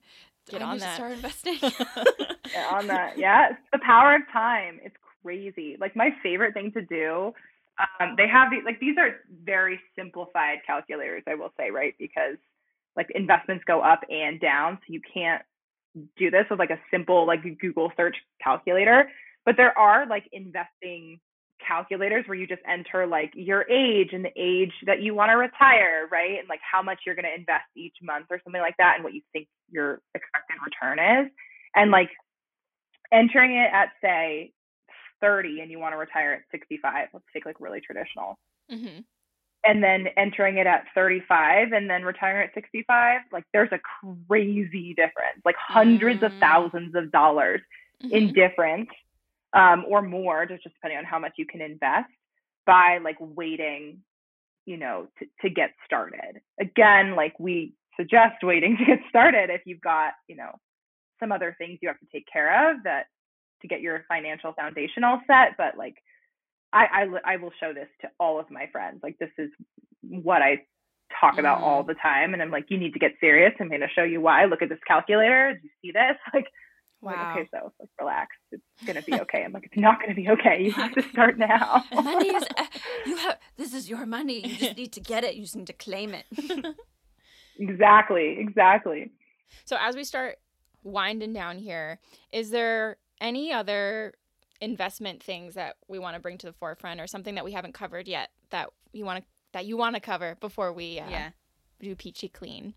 Get 0.50 0.62
I 0.62 0.66
on 0.66 0.72
need 0.74 0.80
to 0.80 0.86
that. 0.86 0.96
start 0.96 1.12
investing. 1.12 1.58
Yeah, 2.54 2.70
on 2.78 2.88
that. 2.88 3.18
Yeah, 3.18 3.50
it's 3.52 3.60
the 3.74 3.80
power 3.80 4.16
of 4.16 4.22
time. 4.32 4.80
It's 4.82 4.96
crazy. 5.22 5.76
Like 5.82 5.98
my 5.98 6.12
favorite 6.24 6.54
thing 6.54 6.72
to 6.72 6.82
do. 6.82 7.34
Um, 8.00 8.16
they 8.16 8.26
have 8.28 8.50
these 8.50 8.64
like 8.64 8.80
these 8.80 8.96
are 8.98 9.18
very 9.44 9.82
simplified 9.98 10.60
calculators, 10.66 11.24
I 11.28 11.36
will 11.36 11.52
say, 11.58 11.72
right? 11.72 11.94
Because 12.00 12.38
like 12.98 13.08
investments 13.14 13.64
go 13.66 13.82
up 13.82 14.02
and 14.10 14.40
down, 14.42 14.80
so 14.82 14.92
you 14.92 15.02
can't 15.14 15.42
do 16.18 16.30
this 16.30 16.46
with 16.50 16.60
like 16.60 16.72
a 16.72 16.80
simple 16.92 17.26
like 17.26 17.42
Google 17.60 17.92
search 17.96 18.18
calculator. 18.44 19.10
But 19.46 19.56
there 19.56 19.78
are 19.78 20.06
like 20.08 20.26
investing 20.34 21.20
calculators 21.66 22.26
where 22.28 22.38
you 22.38 22.46
just 22.46 22.62
enter 22.68 23.08
like 23.08 23.32
your 23.34 23.68
age 23.70 24.10
and 24.12 24.26
the 24.26 24.32
age 24.36 24.74
that 24.86 25.02
you 25.02 25.16
want 25.16 25.30
to 25.30 25.38
retire, 25.38 26.08
right? 26.12 26.40
And 26.40 26.50
like 26.50 26.60
how 26.70 26.82
much 26.82 27.00
you're 27.06 27.16
going 27.16 27.26
to 27.26 27.34
invest 27.34 27.66
each 27.76 27.96
month 28.02 28.26
or 28.30 28.42
something 28.44 28.62
like 28.62 28.76
that, 28.78 28.96
and 28.96 29.04
what 29.04 29.14
you 29.14 29.22
think 29.32 29.48
your 29.70 30.02
expected 30.14 30.58
return 30.66 31.00
is. 31.00 31.32
And 31.76 31.92
like 31.92 32.10
entering 33.12 33.56
it 33.56 33.70
at 33.72 33.90
say 34.02 34.52
30 35.22 35.62
and 35.62 35.72
you 35.72 35.80
want 35.80 35.94
to 35.94 35.98
retire 35.98 36.34
at 36.34 36.42
65 36.52 37.08
let's 37.14 37.26
take 37.34 37.46
like 37.46 37.60
really 37.60 37.82
traditional 37.82 38.38
hmm 38.70 39.00
and 39.66 39.84
then 39.84 40.08
entering 40.18 40.58
it 40.58 40.68
at 40.68 40.86
35 40.96 41.72
and 41.74 41.90
then 41.90 42.04
retiring 42.04 42.48
at 42.48 42.54
65 42.54 43.22
like 43.32 43.44
there's 43.54 43.72
a 43.72 43.80
crazy 44.28 44.94
difference 44.94 45.42
like 45.46 45.56
hundreds 45.58 46.22
of 46.24 46.32
Mm. 46.32 46.40
thousands 46.40 46.96
of 46.96 47.12
dollars 47.12 47.62
Mm-hmm. 48.04 48.16
in 48.16 48.34
difference 48.34 48.90
um, 49.54 49.84
or 49.88 50.04
more 50.04 50.46
just 50.46 50.62
just 50.62 50.76
depending 50.76 51.00
on 51.00 51.04
how 51.06 51.18
much 51.18 51.34
you 51.38 51.48
can 51.48 51.62
invest 51.62 52.10
by 52.68 53.00
like 53.04 53.18
waiting 53.20 54.04
you 54.68 54.78
know 54.78 55.08
to, 55.18 55.26
to 55.42 55.50
get 55.50 55.72
started 55.84 56.40
again 56.60 57.16
like 57.16 57.34
we 57.40 57.74
suggest 58.00 58.36
waiting 58.44 58.78
to 58.80 58.86
get 58.86 59.00
started 59.10 59.50
if 59.50 59.62
you've 59.66 59.82
got 59.82 60.14
you 60.28 60.36
know 60.36 60.52
some 61.20 61.32
other 61.32 61.56
things 61.58 61.80
you 61.82 61.88
have 61.88 62.00
to 62.00 62.06
take 62.14 62.28
care 62.32 62.70
of 62.72 62.84
that 62.84 63.08
to 63.64 63.68
get 63.68 63.82
your 63.82 64.06
financial 64.08 64.54
foundation 64.54 65.04
all 65.04 65.20
set 65.26 65.58
but 65.58 65.76
like 65.76 65.96
I, 66.74 66.86
I 67.26 67.34
I 67.34 67.36
will 67.38 67.52
show 67.60 67.74
this 67.74 67.88
to 68.02 68.10
all 68.20 68.40
of 68.40 68.50
my 68.52 68.68
friends 68.72 69.00
like 69.04 69.18
this 69.20 69.30
is 69.38 69.50
what 70.02 70.42
i 70.42 70.62
talk 71.22 71.38
about 71.38 71.62
all 71.62 71.84
the 71.84 71.94
time 71.96 72.34
and 72.34 72.42
i'm 72.42 72.52
like 72.52 72.66
you 72.70 72.78
need 72.78 72.94
to 72.94 73.00
get 73.00 73.14
serious 73.22 73.54
i'm 73.60 73.70
going 73.70 73.82
to 73.82 73.88
show 73.96 74.04
you 74.04 74.20
why 74.22 74.44
look 74.46 74.62
at 74.62 74.70
this 74.70 74.80
calculator 74.88 75.54
do 75.54 75.60
you 75.64 75.70
see 75.82 75.92
this 75.92 76.18
like 76.34 76.48
Wow. 77.00 77.12
like, 77.12 77.38
okay, 77.46 77.50
so 77.54 77.72
like 77.80 77.90
relax. 78.00 78.30
It's 78.52 78.64
gonna 78.88 79.04
be 79.04 79.14
okay. 79.22 79.44
I'm 79.44 79.52
like, 79.54 79.66
it's 79.66 79.78
not 79.78 80.02
gonna 80.02 80.16
be 80.16 80.28
okay. 80.30 80.64
You 80.64 80.72
have 80.72 80.94
to 80.96 81.04
start 81.04 81.38
now. 81.52 81.84
money 81.94 82.30
is 82.30 82.44
uh, 82.58 82.66
you 83.06 83.16
have 83.18 83.38
this 83.56 83.72
is 83.76 83.88
your 83.88 84.08
money. 84.08 84.40
You 84.48 84.56
just 84.58 84.78
need 84.78 84.92
to 84.94 85.00
get 85.00 85.24
it. 85.24 85.36
You 85.36 85.44
just 85.44 85.56
need 85.56 85.68
to 85.68 85.74
claim 85.74 86.16
it. 86.16 86.26
exactly, 87.60 88.38
exactly. 88.40 89.12
So 89.66 89.78
as 89.80 89.96
we 89.96 90.04
start 90.04 90.38
winding 90.84 91.34
down 91.34 91.58
here, 91.60 92.00
is 92.32 92.50
there 92.50 92.98
any 93.22 93.52
other 93.54 94.14
investment 94.62 95.22
things 95.22 95.56
that 95.56 95.76
we 95.88 96.00
want 96.00 96.16
to 96.16 96.22
bring 96.22 96.38
to 96.40 96.48
the 96.48 96.54
forefront 96.54 97.00
or 97.00 97.08
something 97.08 97.36
that 97.36 97.46
we 97.46 97.52
haven't 97.52 97.74
covered 97.74 98.08
yet 98.08 98.30
that 98.50 98.70
you 98.92 99.06
want 99.06 99.24
to 99.24 99.30
that 99.54 99.66
you 99.66 99.78
want 99.78 99.96
to 99.96 100.02
cover 100.02 100.36
before 100.40 100.74
we 100.74 101.00
uh, 101.00 101.10
yeah. 101.10 101.30
do 101.80 101.96
peachy 101.96 102.28
clean? 102.28 102.74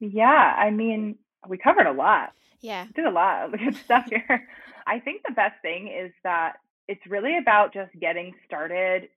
Yeah, 0.00 0.54
I 0.58 0.70
mean, 0.70 1.16
we 1.46 1.58
covered 1.58 1.86
a 1.86 1.92
lot. 1.92 2.32
Yeah. 2.60 2.86
We 2.86 2.92
did 2.92 3.04
a 3.04 3.10
lot 3.10 3.44
of 3.44 3.58
good 3.58 3.76
stuff 3.76 4.06
here. 4.10 4.48
I 4.86 5.00
think 5.00 5.22
the 5.26 5.34
best 5.34 5.60
thing 5.62 5.88
is 5.88 6.12
that 6.24 6.54
it's 6.88 7.04
really 7.06 7.36
about 7.38 7.72
just 7.72 7.92
getting 8.00 8.34
started 8.46 9.08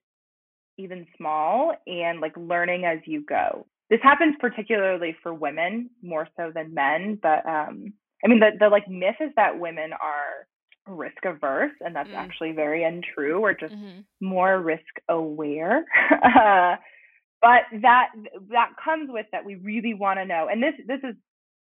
even 0.76 1.06
small 1.16 1.74
and 1.86 2.20
like 2.20 2.36
learning 2.36 2.84
as 2.84 2.98
you 3.06 3.24
go. 3.24 3.66
This 3.88 4.00
happens 4.02 4.36
particularly 4.38 5.16
for 5.22 5.34
women 5.34 5.90
more 6.02 6.28
so 6.36 6.52
than 6.54 6.74
men, 6.74 7.18
but 7.20 7.46
um 7.46 7.92
I 8.24 8.28
mean 8.28 8.40
the 8.40 8.50
the 8.58 8.68
like 8.68 8.88
myth 8.88 9.16
is 9.20 9.30
that 9.36 9.58
women 9.58 9.92
are 9.92 10.46
risk 10.86 11.24
averse 11.24 11.72
and 11.80 11.94
that's 11.94 12.10
Mm. 12.10 12.16
actually 12.16 12.52
very 12.52 12.84
untrue. 12.84 13.40
We're 13.40 13.54
just 13.54 13.74
hmm 13.74 14.00
more 14.20 14.60
risk 14.60 15.00
aware. 15.08 15.84
uh, 16.24 16.76
but 17.42 17.62
that 17.82 18.08
that 18.50 18.70
comes 18.82 19.10
with 19.10 19.26
that 19.32 19.44
we 19.44 19.56
really 19.56 19.94
want 19.94 20.18
to 20.18 20.24
know. 20.26 20.48
And 20.50 20.62
this 20.62 20.74
this 20.86 21.00
is 21.04 21.16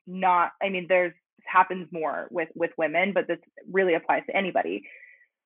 not. 0.07 0.51
I 0.61 0.69
mean, 0.69 0.85
there's 0.89 1.13
happens 1.45 1.87
more 1.91 2.27
with 2.31 2.49
with 2.55 2.71
women, 2.77 3.13
but 3.13 3.27
this 3.27 3.39
really 3.71 3.93
applies 3.95 4.23
to 4.27 4.35
anybody. 4.35 4.83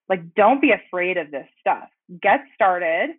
Like, 0.09 0.33
don't 0.35 0.61
be 0.61 0.71
afraid 0.71 1.17
of 1.17 1.31
this 1.31 1.47
stuff. 1.59 1.89
Get 2.21 2.41
started 2.55 3.11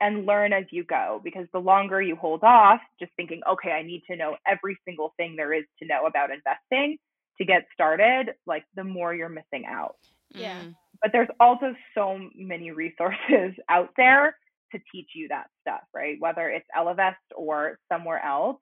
and 0.00 0.26
learn 0.26 0.52
as 0.52 0.64
you 0.70 0.84
go 0.84 1.20
because 1.24 1.46
the 1.52 1.58
longer 1.58 2.00
you 2.00 2.16
hold 2.16 2.42
off 2.44 2.80
just 3.00 3.12
thinking 3.16 3.40
okay 3.50 3.72
i 3.72 3.82
need 3.82 4.02
to 4.08 4.16
know 4.16 4.36
every 4.46 4.78
single 4.84 5.12
thing 5.16 5.36
there 5.36 5.52
is 5.52 5.64
to 5.78 5.86
know 5.86 6.06
about 6.06 6.30
investing 6.30 6.96
to 7.38 7.44
get 7.44 7.66
started 7.72 8.34
like 8.46 8.64
the 8.74 8.84
more 8.84 9.14
you're 9.14 9.28
missing 9.28 9.64
out 9.66 9.96
Yeah. 10.34 10.64
Mm. 10.64 10.74
but 11.02 11.12
there's 11.12 11.28
also 11.40 11.74
so 11.94 12.18
many 12.34 12.70
resources 12.70 13.54
out 13.68 13.90
there 13.96 14.36
to 14.72 14.78
teach 14.92 15.10
you 15.14 15.28
that 15.28 15.46
stuff, 15.62 15.80
right? 15.94 16.16
Whether 16.20 16.48
it's 16.50 16.66
Ellevest 16.76 17.16
or 17.36 17.78
somewhere 17.90 18.22
else, 18.24 18.58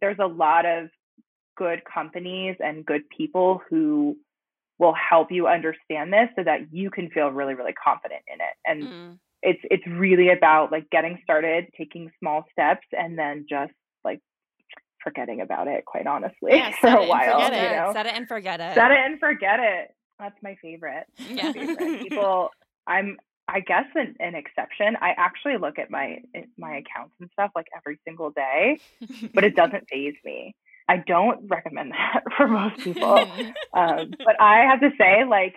there's 0.00 0.18
a 0.20 0.26
lot 0.26 0.64
of 0.66 0.88
good 1.56 1.82
companies 1.92 2.56
and 2.60 2.84
good 2.86 3.02
people 3.16 3.60
who 3.68 4.16
will 4.78 4.94
help 4.94 5.30
you 5.30 5.46
understand 5.46 6.12
this 6.12 6.28
so 6.36 6.42
that 6.44 6.72
you 6.72 6.90
can 6.90 7.10
feel 7.10 7.28
really, 7.28 7.54
really 7.54 7.72
confident 7.74 8.22
in 8.26 8.40
it. 8.40 8.54
And 8.66 8.90
Mm. 8.90 9.18
it's 9.42 9.60
it's 9.70 9.86
really 9.86 10.30
about 10.30 10.72
like 10.72 10.88
getting 10.90 11.18
started, 11.22 11.66
taking 11.76 12.10
small 12.18 12.44
steps, 12.52 12.86
and 12.92 13.18
then 13.18 13.46
just 13.48 13.72
like 13.74 13.83
forgetting 15.04 15.40
about 15.40 15.68
it. 15.68 15.84
Quite 15.84 16.06
honestly, 16.08 16.52
Yeah, 16.56 16.72
for 16.80 16.88
a 16.88 17.06
while, 17.06 17.42
forget 17.42 17.52
you 17.62 17.76
know. 17.76 17.92
Set 17.92 18.06
it 18.06 18.14
and 18.16 18.26
forget 18.26 18.60
it. 18.60 18.74
Set 18.74 18.90
it 18.90 18.98
and 18.98 19.20
forget 19.20 19.60
it. 19.60 19.94
That's 20.18 20.36
my 20.42 20.56
favorite 20.60 21.06
Yeah. 21.18 21.52
favorite. 21.52 22.02
People, 22.02 22.50
I'm 22.86 23.18
I 23.46 23.60
guess 23.60 23.84
an, 23.94 24.14
an 24.20 24.34
exception. 24.34 24.96
I 25.02 25.10
actually 25.18 25.58
look 25.58 25.78
at 25.78 25.90
my 25.90 26.18
my 26.56 26.76
accounts 26.76 27.14
and 27.20 27.28
stuff 27.34 27.50
like 27.54 27.66
every 27.76 27.98
single 28.06 28.30
day, 28.30 28.78
but 29.34 29.44
it 29.44 29.54
doesn't 29.54 29.84
faze 29.90 30.14
me. 30.24 30.54
I 30.88 30.96
don't 31.06 31.46
recommend 31.48 31.92
that 31.92 32.22
for 32.36 32.48
most 32.48 32.78
people. 32.78 33.28
um, 33.74 34.10
but 34.18 34.40
I 34.40 34.66
have 34.70 34.80
to 34.80 34.90
say, 34.98 35.24
like, 35.28 35.54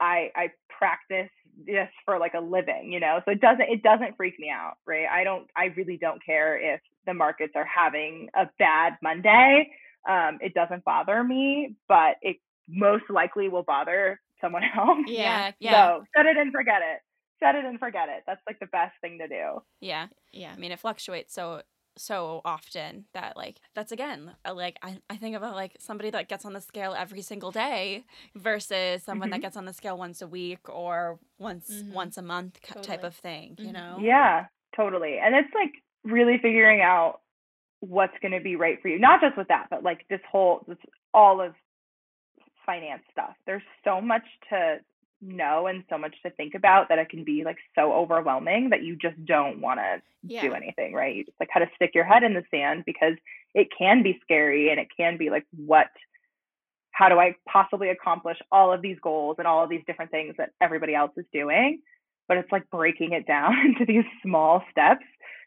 I 0.00 0.30
I 0.34 0.48
practice 0.70 1.30
this 1.64 1.88
for 2.04 2.18
like 2.18 2.34
a 2.34 2.40
living, 2.40 2.92
you 2.92 3.00
know. 3.00 3.20
So 3.24 3.32
it 3.32 3.40
doesn't 3.40 3.68
it 3.68 3.82
doesn't 3.82 4.16
freak 4.16 4.38
me 4.38 4.50
out, 4.50 4.74
right? 4.86 5.06
I 5.10 5.24
don't 5.24 5.48
I 5.56 5.66
really 5.76 5.96
don't 5.96 6.24
care 6.24 6.74
if 6.74 6.80
the 7.06 7.14
markets 7.14 7.52
are 7.56 7.66
having 7.66 8.28
a 8.34 8.48
bad 8.58 8.94
Monday. 9.02 9.70
Um, 10.08 10.38
it 10.40 10.54
doesn't 10.54 10.84
bother 10.84 11.24
me, 11.24 11.74
but 11.88 12.16
it 12.22 12.36
most 12.68 13.04
likely 13.08 13.48
will 13.48 13.62
bother 13.62 14.20
someone 14.40 14.62
else. 14.76 14.98
Yeah, 15.06 15.52
yeah. 15.58 15.88
So 15.88 16.04
set 16.16 16.26
it 16.26 16.36
and 16.36 16.52
forget 16.52 16.82
it. 16.82 17.00
Set 17.42 17.54
it 17.54 17.64
and 17.64 17.78
forget 17.78 18.08
it. 18.08 18.22
That's 18.26 18.40
like 18.46 18.58
the 18.60 18.66
best 18.66 18.94
thing 19.00 19.18
to 19.18 19.28
do. 19.28 19.62
Yeah, 19.80 20.06
yeah. 20.32 20.52
I 20.54 20.58
mean, 20.58 20.72
it 20.72 20.80
fluctuates 20.80 21.34
so 21.34 21.62
so 21.96 22.40
often 22.44 23.06
that 23.14 23.36
like 23.36 23.60
that's 23.74 23.92
again 23.92 24.32
like 24.54 24.78
I, 24.82 24.98
I 25.08 25.16
think 25.16 25.36
about 25.36 25.54
like 25.54 25.76
somebody 25.78 26.10
that 26.10 26.28
gets 26.28 26.44
on 26.44 26.52
the 26.52 26.60
scale 26.60 26.94
every 26.96 27.22
single 27.22 27.50
day 27.50 28.04
versus 28.34 29.02
someone 29.02 29.28
mm-hmm. 29.28 29.32
that 29.32 29.40
gets 29.40 29.56
on 29.56 29.64
the 29.64 29.72
scale 29.72 29.96
once 29.96 30.20
a 30.22 30.26
week 30.26 30.68
or 30.68 31.18
once 31.38 31.70
mm-hmm. 31.70 31.92
once 31.92 32.18
a 32.18 32.22
month 32.22 32.60
totally. 32.62 32.84
type 32.84 33.04
of 33.04 33.14
thing 33.14 33.56
you 33.58 33.66
mm-hmm. 33.66 33.74
know 33.74 33.98
yeah 34.00 34.46
totally 34.74 35.18
and 35.18 35.34
it's 35.34 35.52
like 35.54 35.72
really 36.04 36.38
figuring 36.40 36.80
out 36.82 37.20
what's 37.80 38.14
going 38.22 38.32
to 38.32 38.40
be 38.40 38.56
right 38.56 38.80
for 38.82 38.88
you 38.88 38.98
not 38.98 39.20
just 39.20 39.36
with 39.36 39.48
that 39.48 39.66
but 39.70 39.82
like 39.82 40.06
this 40.08 40.20
whole 40.30 40.64
this 40.68 40.78
all 41.14 41.40
of 41.40 41.54
finance 42.66 43.02
stuff. 43.10 43.34
There's 43.46 43.62
so 43.84 44.00
much 44.00 44.24
to 44.50 44.78
know 45.20 45.66
and 45.66 45.84
so 45.88 45.98
much 45.98 46.14
to 46.22 46.30
think 46.30 46.54
about 46.54 46.88
that 46.88 46.98
it 46.98 47.08
can 47.08 47.24
be 47.24 47.42
like 47.44 47.56
so 47.74 47.92
overwhelming 47.92 48.70
that 48.70 48.82
you 48.82 48.96
just 48.96 49.22
don't 49.24 49.60
want 49.60 49.80
to 49.80 50.02
yeah. 50.22 50.42
do 50.42 50.54
anything, 50.54 50.92
right? 50.92 51.14
You 51.14 51.24
just 51.24 51.38
like 51.40 51.48
kind 51.52 51.62
of 51.62 51.70
stick 51.74 51.92
your 51.94 52.04
head 52.04 52.22
in 52.22 52.34
the 52.34 52.44
sand 52.50 52.84
because 52.86 53.14
it 53.54 53.68
can 53.76 54.02
be 54.02 54.18
scary 54.22 54.70
and 54.70 54.78
it 54.78 54.88
can 54.96 55.16
be 55.16 55.30
like 55.30 55.46
what 55.56 55.86
how 56.92 57.10
do 57.10 57.18
I 57.18 57.34
possibly 57.46 57.90
accomplish 57.90 58.38
all 58.50 58.72
of 58.72 58.80
these 58.80 58.96
goals 59.02 59.36
and 59.38 59.46
all 59.46 59.62
of 59.62 59.68
these 59.68 59.82
different 59.86 60.10
things 60.10 60.34
that 60.38 60.52
everybody 60.62 60.94
else 60.94 61.12
is 61.18 61.26
doing? 61.30 61.80
But 62.26 62.38
it's 62.38 62.50
like 62.50 62.70
breaking 62.70 63.12
it 63.12 63.26
down 63.26 63.52
into 63.66 63.84
these 63.84 64.04
small 64.22 64.62
steps 64.70 65.04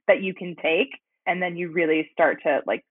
that 0.07 0.21
you 0.21 0.33
can 0.33 0.55
take 0.61 0.89
and 1.25 1.41
then 1.41 1.57
you 1.57 1.71
really 1.71 2.07
start 2.13 2.43
to 2.43 2.61
like 2.67 2.85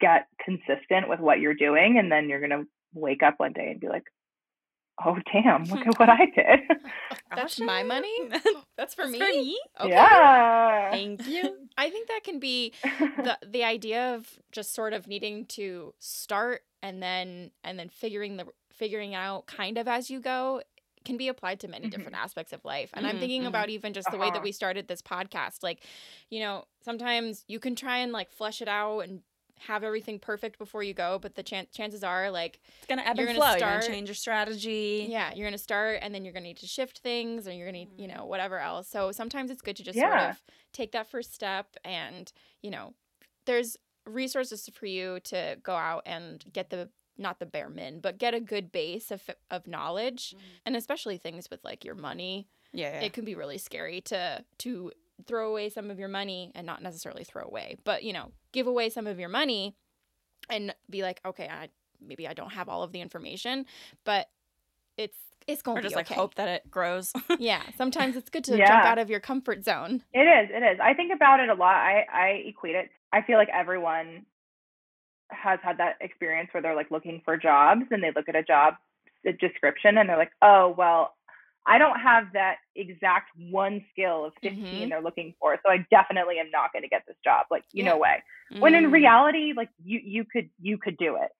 get 0.00 0.26
consistent 0.44 1.08
with 1.08 1.18
what 1.18 1.40
you're 1.40 1.54
doing 1.54 1.98
and 1.98 2.10
then 2.10 2.28
you're 2.28 2.38
going 2.38 2.50
to 2.50 2.68
wake 2.94 3.22
up 3.22 3.34
one 3.38 3.52
day 3.52 3.70
and 3.70 3.80
be 3.80 3.88
like, 3.88 4.04
oh 5.04 5.16
damn, 5.32 5.64
look 5.64 5.86
at 5.86 5.98
what 5.98 6.08
I 6.08 6.26
did. 6.26 6.60
That's 7.34 7.60
my 7.60 7.82
money. 7.82 8.14
That's 8.76 8.94
for 8.94 9.02
That's 9.02 9.12
me. 9.12 9.18
For 9.18 9.24
me? 9.24 9.60
Okay. 9.80 9.90
Yeah. 9.90 10.90
Thank 10.90 11.26
you. 11.26 11.68
I 11.76 11.90
think 11.90 12.08
that 12.08 12.24
can 12.24 12.38
be 12.38 12.72
the 12.82 13.38
the 13.46 13.64
idea 13.64 14.14
of 14.14 14.38
just 14.52 14.74
sort 14.74 14.92
of 14.92 15.06
needing 15.06 15.46
to 15.46 15.94
start 15.98 16.62
and 16.82 17.02
then 17.02 17.50
and 17.64 17.78
then 17.78 17.88
figuring 17.88 18.36
the 18.36 18.46
figuring 18.70 19.14
out 19.14 19.46
kind 19.46 19.78
of 19.78 19.88
as 19.88 20.10
you 20.10 20.20
go 20.20 20.62
can 21.04 21.16
be 21.16 21.28
applied 21.28 21.60
to 21.60 21.68
many 21.68 21.86
mm-hmm. 21.86 21.96
different 21.96 22.16
aspects 22.16 22.52
of 22.52 22.64
life. 22.64 22.90
And 22.92 23.04
mm-hmm, 23.04 23.14
I'm 23.14 23.20
thinking 23.20 23.40
mm-hmm. 23.42 23.48
about 23.48 23.70
even 23.70 23.92
just 23.92 24.06
the 24.06 24.16
uh-huh. 24.16 24.20
way 24.20 24.26
that 24.26 24.36
uh-huh. 24.36 24.44
we 24.44 24.52
started 24.52 24.88
this 24.88 25.00
podcast. 25.00 25.62
Like, 25.62 25.82
you 26.28 26.40
know, 26.40 26.64
sometimes 26.84 27.44
you 27.48 27.58
can 27.58 27.74
try 27.74 27.98
and 27.98 28.12
like 28.12 28.30
flesh 28.30 28.60
it 28.60 28.68
out 28.68 29.00
and 29.00 29.22
have 29.66 29.84
everything 29.84 30.18
perfect 30.18 30.58
before 30.58 30.82
you 30.82 30.94
go, 30.94 31.18
but 31.20 31.34
the 31.34 31.42
chan- 31.42 31.66
chances 31.72 32.04
are 32.04 32.30
like 32.30 32.60
it's 32.78 32.86
gonna 32.86 33.02
ebb 33.04 33.18
and 33.18 33.36
flow. 33.36 33.56
Start, 33.56 33.60
you're 33.60 33.70
gonna 33.70 33.86
change 33.86 34.08
your 34.08 34.14
strategy. 34.14 35.06
Yeah, 35.08 35.32
you're 35.34 35.46
gonna 35.46 35.58
start, 35.58 35.98
and 36.02 36.14
then 36.14 36.24
you're 36.24 36.32
gonna 36.32 36.44
need 36.44 36.58
to 36.58 36.66
shift 36.66 36.98
things, 36.98 37.48
or 37.48 37.52
you're 37.52 37.66
gonna 37.66 37.78
need, 37.78 37.90
you 37.96 38.08
know, 38.08 38.14
mm-hmm. 38.14 38.28
whatever 38.28 38.58
else. 38.58 38.88
So 38.88 39.12
sometimes 39.12 39.50
it's 39.50 39.62
good 39.62 39.76
to 39.76 39.82
just 39.82 39.96
yeah. 39.96 40.20
sort 40.20 40.30
of 40.30 40.42
take 40.72 40.92
that 40.92 41.10
first 41.10 41.34
step, 41.34 41.76
and 41.84 42.32
you 42.62 42.70
know, 42.70 42.94
there's 43.46 43.76
resources 44.06 44.68
for 44.72 44.86
you 44.86 45.20
to 45.20 45.58
go 45.62 45.74
out 45.74 46.02
and 46.06 46.44
get 46.52 46.70
the 46.70 46.88
not 47.16 47.40
the 47.40 47.46
bare 47.46 47.68
min, 47.68 48.00
but 48.00 48.18
get 48.18 48.34
a 48.34 48.40
good 48.40 48.70
base 48.72 49.10
of 49.10 49.22
of 49.50 49.66
knowledge, 49.66 50.30
mm-hmm. 50.30 50.44
and 50.66 50.76
especially 50.76 51.18
things 51.18 51.48
with 51.50 51.64
like 51.64 51.84
your 51.84 51.94
money. 51.94 52.48
Yeah, 52.72 52.92
yeah, 52.94 53.06
it 53.06 53.12
can 53.12 53.24
be 53.24 53.34
really 53.34 53.58
scary 53.58 54.00
to 54.02 54.44
to 54.58 54.92
throw 55.26 55.50
away 55.50 55.68
some 55.68 55.90
of 55.90 55.98
your 55.98 56.08
money 56.08 56.52
and 56.54 56.66
not 56.66 56.82
necessarily 56.82 57.24
throw 57.24 57.42
away, 57.42 57.76
but 57.84 58.02
you 58.02 58.12
know, 58.12 58.32
give 58.52 58.66
away 58.66 58.90
some 58.90 59.06
of 59.06 59.18
your 59.18 59.28
money 59.28 59.74
and 60.50 60.74
be 60.88 61.02
like, 61.02 61.20
okay, 61.24 61.48
I 61.48 61.68
maybe 62.00 62.28
I 62.28 62.34
don't 62.34 62.52
have 62.52 62.68
all 62.68 62.82
of 62.82 62.92
the 62.92 63.00
information, 63.00 63.66
but 64.04 64.28
it's 64.96 65.16
it's 65.46 65.62
going 65.62 65.76
to 65.76 65.82
just 65.82 65.94
be 65.94 66.00
okay. 66.00 66.14
like 66.14 66.18
hope 66.18 66.34
that 66.34 66.48
it 66.48 66.70
grows. 66.70 67.12
yeah, 67.38 67.62
sometimes 67.76 68.16
it's 68.16 68.30
good 68.30 68.44
to 68.44 68.56
yeah. 68.56 68.66
jump 68.66 68.84
out 68.84 68.98
of 68.98 69.08
your 69.10 69.20
comfort 69.20 69.64
zone. 69.64 70.02
It 70.12 70.20
is. 70.20 70.50
It 70.52 70.62
is. 70.62 70.78
I 70.82 70.94
think 70.94 71.12
about 71.14 71.40
it 71.40 71.48
a 71.48 71.54
lot. 71.54 71.74
I 71.74 72.04
I 72.12 72.26
equate 72.46 72.74
it. 72.74 72.90
I 73.12 73.22
feel 73.22 73.38
like 73.38 73.48
everyone 73.52 74.26
has 75.30 75.58
had 75.62 75.78
that 75.78 75.96
experience 76.00 76.48
where 76.52 76.62
they're 76.62 76.76
like 76.76 76.90
looking 76.90 77.22
for 77.24 77.36
jobs 77.36 77.82
and 77.90 78.02
they 78.02 78.12
look 78.14 78.28
at 78.28 78.36
a 78.36 78.42
job 78.42 78.74
description 79.40 79.98
and 79.98 80.08
they're 80.08 80.16
like, 80.16 80.32
"Oh, 80.42 80.74
well, 80.76 81.14
I 81.68 81.76
don't 81.76 82.00
have 82.00 82.24
that 82.32 82.56
exact 82.74 83.30
one 83.36 83.84
skill 83.92 84.24
of 84.24 84.32
15 84.42 84.64
mm-hmm. 84.64 84.88
they're 84.88 85.02
looking 85.02 85.34
for. 85.38 85.58
So 85.64 85.70
I 85.70 85.84
definitely 85.90 86.38
am 86.38 86.50
not 86.50 86.72
going 86.72 86.82
to 86.82 86.88
get 86.88 87.02
this 87.06 87.16
job. 87.22 87.46
Like, 87.50 87.64
you 87.72 87.84
yeah. 87.84 87.90
know 87.90 87.98
way. 87.98 88.22
Mm-hmm. 88.50 88.62
When 88.62 88.74
in 88.74 88.84
mm. 88.86 88.92
reality, 88.92 89.52
like 89.54 89.68
you 89.84 90.00
you 90.02 90.24
could 90.24 90.48
you 90.60 90.78
could 90.78 90.96
do 90.96 91.16
it. 91.16 91.30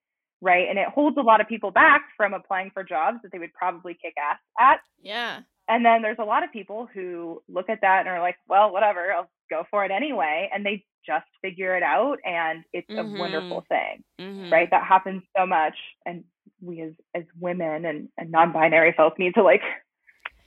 Right. 0.41 0.69
And 0.69 0.77
it 0.77 0.87
holds 0.87 1.17
a 1.17 1.21
lot 1.21 1.41
of 1.41 1.47
people 1.47 1.71
back 1.71 2.03
from 2.15 2.33
applying 2.33 2.69
for 2.73 2.83
jobs 2.83 3.17
that 3.23 3.31
they 3.31 3.39
would 3.39 3.53
probably 3.53 3.97
kick 3.99 4.13
ass 4.17 4.37
at. 4.57 4.79
Yeah. 5.01 5.41
And 5.67 5.83
then 5.83 6.01
there's 6.01 6.19
a 6.19 6.23
lot 6.23 6.43
of 6.43 6.51
people 6.51 6.87
who 6.93 7.41
look 7.49 7.69
at 7.69 7.81
that 7.81 8.01
and 8.01 8.09
are 8.09 8.21
like, 8.21 8.37
well, 8.47 8.71
whatever, 8.71 9.11
I'll 9.11 9.29
go 9.49 9.65
for 9.69 9.83
it 9.83 9.91
anyway. 9.91 10.49
And 10.53 10.65
they 10.65 10.85
just 11.05 11.25
figure 11.41 11.75
it 11.75 11.83
out. 11.83 12.19
And 12.23 12.63
it's 12.71 12.89
mm-hmm. 12.89 13.15
a 13.15 13.19
wonderful 13.19 13.65
thing. 13.67 14.03
Mm-hmm. 14.21 14.51
Right. 14.51 14.69
That 14.71 14.85
happens 14.85 15.23
so 15.37 15.45
much. 15.45 15.75
And 16.05 16.23
we 16.61 16.81
as, 16.81 16.93
as 17.13 17.23
women 17.37 17.83
and, 17.83 18.07
and 18.17 18.31
non 18.31 18.53
binary 18.53 18.93
folk 18.95 19.19
need 19.19 19.33
to 19.33 19.43
like 19.43 19.61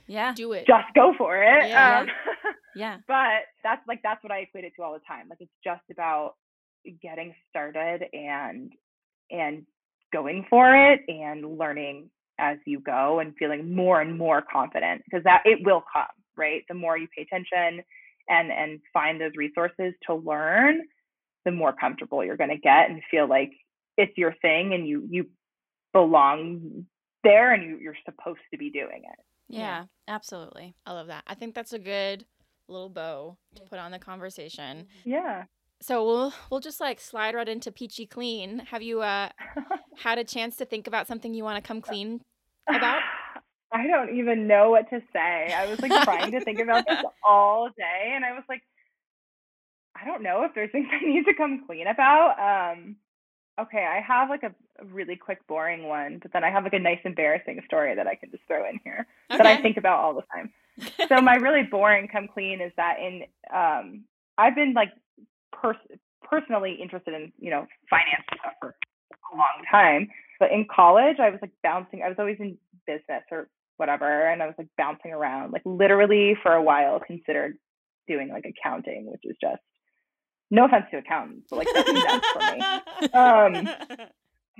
yeah. 0.07 0.33
do 0.33 0.53
it. 0.53 0.65
Just 0.67 0.93
go 0.95 1.13
for 1.17 1.41
it. 1.41 1.69
Yeah, 1.69 1.99
um, 1.99 2.07
yeah. 2.75 2.97
but 3.07 3.45
that's 3.63 3.81
like 3.87 4.01
that's 4.03 4.23
what 4.23 4.31
i 4.31 4.39
equate 4.39 4.65
it 4.65 4.73
to 4.75 4.83
all 4.83 4.93
the 4.93 4.99
time. 5.07 5.27
Like 5.29 5.39
it's 5.41 5.51
just 5.63 5.83
about 5.91 6.33
getting 7.01 7.33
started 7.49 8.03
and 8.13 8.71
and 9.31 9.65
going 10.11 10.45
for 10.49 10.75
it 10.75 11.01
and 11.07 11.57
learning 11.57 12.09
as 12.39 12.57
you 12.65 12.79
go 12.79 13.19
and 13.19 13.33
feeling 13.37 13.73
more 13.75 14.01
and 14.01 14.17
more 14.17 14.43
confident 14.51 15.01
because 15.05 15.23
that 15.23 15.43
it 15.45 15.59
will 15.65 15.83
come 15.93 16.05
right? 16.35 16.63
The 16.67 16.73
more 16.73 16.97
you 16.97 17.07
pay 17.15 17.23
attention 17.23 17.83
and 18.29 18.51
and 18.51 18.79
find 18.93 19.19
those 19.19 19.33
resources 19.35 19.93
to 20.07 20.15
learn 20.15 20.81
the 21.45 21.51
more 21.51 21.73
comfortable 21.73 22.23
you're 22.23 22.37
going 22.37 22.49
to 22.49 22.57
get 22.57 22.89
and 22.89 23.01
feel 23.11 23.27
like 23.27 23.51
it's 23.97 24.17
your 24.17 24.33
thing 24.41 24.73
and 24.73 24.87
you 24.87 25.05
you 25.09 25.25
belong 25.91 26.85
there 27.23 27.53
and 27.53 27.63
you, 27.63 27.77
you're 27.77 27.97
supposed 28.05 28.39
to 28.51 28.57
be 28.57 28.69
doing 28.69 29.01
it 29.03 29.19
yeah, 29.47 29.59
yeah, 29.59 29.85
absolutely. 30.07 30.75
I 30.85 30.93
love 30.93 31.07
that. 31.07 31.23
I 31.27 31.35
think 31.35 31.55
that's 31.55 31.73
a 31.73 31.79
good 31.79 32.25
little 32.67 32.89
bow 32.89 33.37
to 33.55 33.61
put 33.63 33.79
on 33.79 33.91
the 33.91 33.99
conversation. 33.99 34.87
Yeah. 35.03 35.45
So 35.81 36.05
we'll 36.05 36.33
we'll 36.49 36.59
just 36.61 36.79
like 36.79 36.99
slide 36.99 37.35
right 37.35 37.47
into 37.47 37.71
peachy 37.71 38.05
clean. 38.05 38.59
Have 38.59 38.81
you 38.81 39.01
uh 39.01 39.29
had 39.97 40.17
a 40.17 40.23
chance 40.23 40.55
to 40.57 40.65
think 40.65 40.87
about 40.87 41.07
something 41.07 41.33
you 41.33 41.43
want 41.43 41.61
to 41.63 41.67
come 41.67 41.81
clean 41.81 42.21
about? 42.67 43.01
I 43.71 43.87
don't 43.87 44.15
even 44.17 44.47
know 44.47 44.69
what 44.69 44.89
to 44.91 45.01
say. 45.11 45.53
I 45.53 45.65
was 45.65 45.81
like 45.81 45.91
trying 46.03 46.31
to 46.31 46.39
think 46.41 46.59
about 46.59 46.85
this 46.87 47.03
all 47.27 47.69
day 47.75 48.13
and 48.15 48.23
I 48.23 48.31
was 48.31 48.43
like 48.47 48.61
I 49.95 50.05
don't 50.05 50.23
know 50.23 50.43
if 50.43 50.55
there's 50.55 50.71
things 50.71 50.87
I 50.91 51.05
need 51.05 51.25
to 51.25 51.33
come 51.33 51.63
clean 51.67 51.87
about. 51.87 52.73
Um 52.75 52.95
okay, 53.59 53.85
I 53.85 54.01
have 54.01 54.29
like 54.29 54.43
a, 54.43 54.53
really 54.85 55.15
quick, 55.15 55.45
boring 55.47 55.87
one, 55.87 56.19
but 56.21 56.33
then 56.33 56.43
I 56.43 56.49
have 56.49 56.63
like 56.63 56.73
a 56.73 56.79
nice, 56.79 56.99
embarrassing 57.05 57.61
story 57.65 57.95
that 57.95 58.07
I 58.07 58.15
can 58.15 58.31
just 58.31 58.43
throw 58.47 58.67
in 58.67 58.79
here 58.83 59.07
okay. 59.31 59.37
that 59.37 59.45
I 59.45 59.61
think 59.61 59.77
about 59.77 59.99
all 59.99 60.15
the 60.15 60.23
time. 60.33 60.51
so 61.07 61.21
my 61.21 61.35
really 61.35 61.63
boring 61.63 62.07
come 62.07 62.27
clean 62.27 62.59
is 62.61 62.71
that 62.77 62.97
in 62.99 63.23
um, 63.53 64.03
I've 64.37 64.55
been 64.55 64.73
like 64.73 64.91
pers- 65.51 65.99
personally 66.23 66.79
interested 66.81 67.13
in 67.13 67.31
you 67.37 67.51
know 67.51 67.67
finance 67.89 68.23
stuff 68.39 68.53
for 68.59 68.75
a 69.33 69.37
long 69.37 69.63
time, 69.69 70.09
but 70.39 70.51
in 70.51 70.65
college 70.73 71.17
I 71.19 71.29
was 71.29 71.39
like 71.41 71.51
bouncing. 71.61 72.01
I 72.03 72.09
was 72.09 72.17
always 72.17 72.37
in 72.39 72.57
business 72.87 73.23
or 73.31 73.47
whatever, 73.77 74.27
and 74.27 74.41
I 74.41 74.47
was 74.47 74.55
like 74.57 74.67
bouncing 74.77 75.11
around, 75.11 75.51
like 75.51 75.61
literally 75.65 76.35
for 76.41 76.53
a 76.53 76.63
while 76.63 76.99
considered 76.99 77.57
doing 78.07 78.29
like 78.29 78.45
accounting, 78.45 79.11
which 79.11 79.21
is 79.23 79.37
just 79.39 79.61
no 80.53 80.65
offense 80.65 80.85
to 80.91 80.97
accountants, 80.97 81.47
but 81.49 81.57
like 81.57 81.67
that's 81.73 81.89
intense 81.89 82.25
for 82.31 82.39
me. 82.39 82.61
Um, 83.13 83.69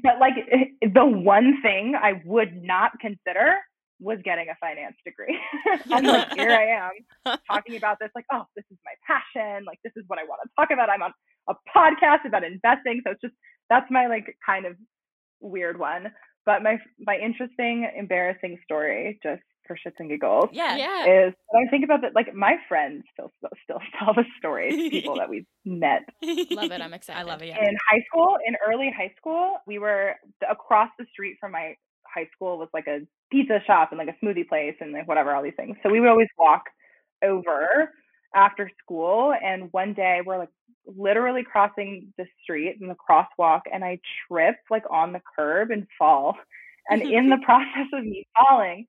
but 0.02 0.20
like 0.20 0.34
the 0.82 1.06
one 1.06 1.62
thing 1.62 1.94
I 1.96 2.22
would 2.26 2.62
not 2.64 2.92
consider 3.00 3.58
was 4.00 4.18
getting 4.24 4.48
a 4.50 4.56
finance 4.60 4.96
degree. 5.06 5.38
I'm 5.92 6.04
like, 6.04 6.34
here 6.34 6.52
I 6.52 6.90
am 6.90 7.38
talking 7.50 7.78
about 7.78 7.98
this, 8.02 8.10
like, 8.16 8.26
oh, 8.34 8.44
this 8.56 8.66
is 8.72 8.78
my 8.84 8.94
passion. 9.08 9.66
Like, 9.66 9.80
this 9.84 9.94
is 9.96 10.04
what 10.08 10.20
I 10.20 10.24
want 10.24 10.42
to 10.44 10.50
talk 10.60 10.72
about. 10.72 10.90
I'm 10.90 11.04
on 11.04 11.14
a 11.48 11.54
podcast 11.76 12.26
about 12.28 12.44
investing. 12.44 13.02
So 13.06 13.12
it's 13.12 13.22
just, 13.22 13.36
that's 13.70 13.90
my 13.90 14.08
like 14.08 14.36
kind 14.46 14.66
of 14.66 14.76
weird 15.40 15.80
one. 15.80 16.12
But 16.46 16.64
my, 16.64 16.80
my 17.00 17.18
interesting, 17.18 17.90
embarrassing 17.96 18.58
story 18.66 19.20
just 19.24 19.44
for 19.68 19.76
shits 19.76 19.94
and 20.00 20.10
giggles 20.10 20.50
Yeah. 20.52 20.76
Yeah. 20.76 21.28
is 21.28 21.34
when 21.50 21.68
I 21.68 21.70
think 21.70 21.84
about 21.84 22.02
that, 22.02 22.14
like 22.16 22.34
my 22.34 22.56
friends 22.68 23.04
still 23.14 23.32
still 23.64 23.80
tell 24.00 24.14
the 24.14 24.26
stories, 24.40 24.74
people 24.92 25.16
that 25.18 25.30
we've 25.30 25.46
met 25.66 26.02
Love 26.22 26.72
it. 26.72 26.82
I'm 26.82 26.94
excited. 26.94 27.20
I 27.20 27.24
love 27.24 27.42
it. 27.42 27.48
Yeah. 27.48 27.60
in 27.60 27.76
high 27.90 28.04
school. 28.10 28.38
In 28.46 28.56
early 28.68 28.92
high 28.96 29.14
school, 29.18 29.58
we 29.68 29.80
were 29.80 30.16
across 30.50 30.90
the 31.00 31.06
street 31.12 31.38
from 31.40 31.52
my 31.52 31.76
high 32.14 32.28
school 32.36 32.58
was 32.60 32.70
like 32.74 32.86
a 32.88 33.00
pizza 33.32 33.60
shop 33.66 33.90
and 33.92 33.98
like 33.98 34.08
a 34.10 34.26
smoothie 34.26 34.48
place 34.48 34.76
and 34.80 34.94
like 34.94 35.08
whatever 35.08 35.34
all 35.34 35.42
these 35.42 35.54
things. 35.58 35.76
So 35.82 35.90
we 35.90 36.00
would 36.00 36.10
always 36.10 36.28
walk 36.38 36.64
over 37.24 37.90
after 38.36 38.70
school. 38.84 39.34
And 39.34 39.70
one 39.72 39.94
day 39.94 40.20
we're 40.26 40.38
like 40.38 40.50
literally 40.86 41.44
crossing 41.44 42.14
the 42.18 42.26
street 42.44 42.78
in 42.82 42.88
the 42.88 42.96
crosswalk, 42.96 43.62
and 43.74 43.84
I 43.84 44.00
trip 44.28 44.58
like 44.70 44.84
on 44.92 45.14
the 45.14 45.22
curb 45.36 45.72
and 45.72 45.88
fall. 45.98 46.36
And 46.90 47.02
in 47.02 47.30
the 47.30 47.38
process 47.46 47.88
of 47.94 48.04
me 48.04 48.28
falling, 48.38 48.86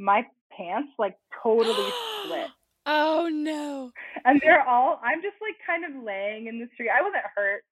my 0.00 0.26
pants 0.56 0.90
like 0.98 1.16
totally 1.42 1.90
split. 2.24 2.48
Oh 2.86 3.28
no. 3.30 3.92
And 4.24 4.40
they're 4.42 4.66
all, 4.66 4.98
I'm 5.04 5.20
just 5.22 5.36
like 5.40 5.54
kind 5.66 5.84
of 5.84 6.02
laying 6.02 6.46
in 6.46 6.58
the 6.58 6.66
street. 6.74 6.88
I 6.88 7.02
wasn't 7.02 7.22
hurt, 7.36 7.62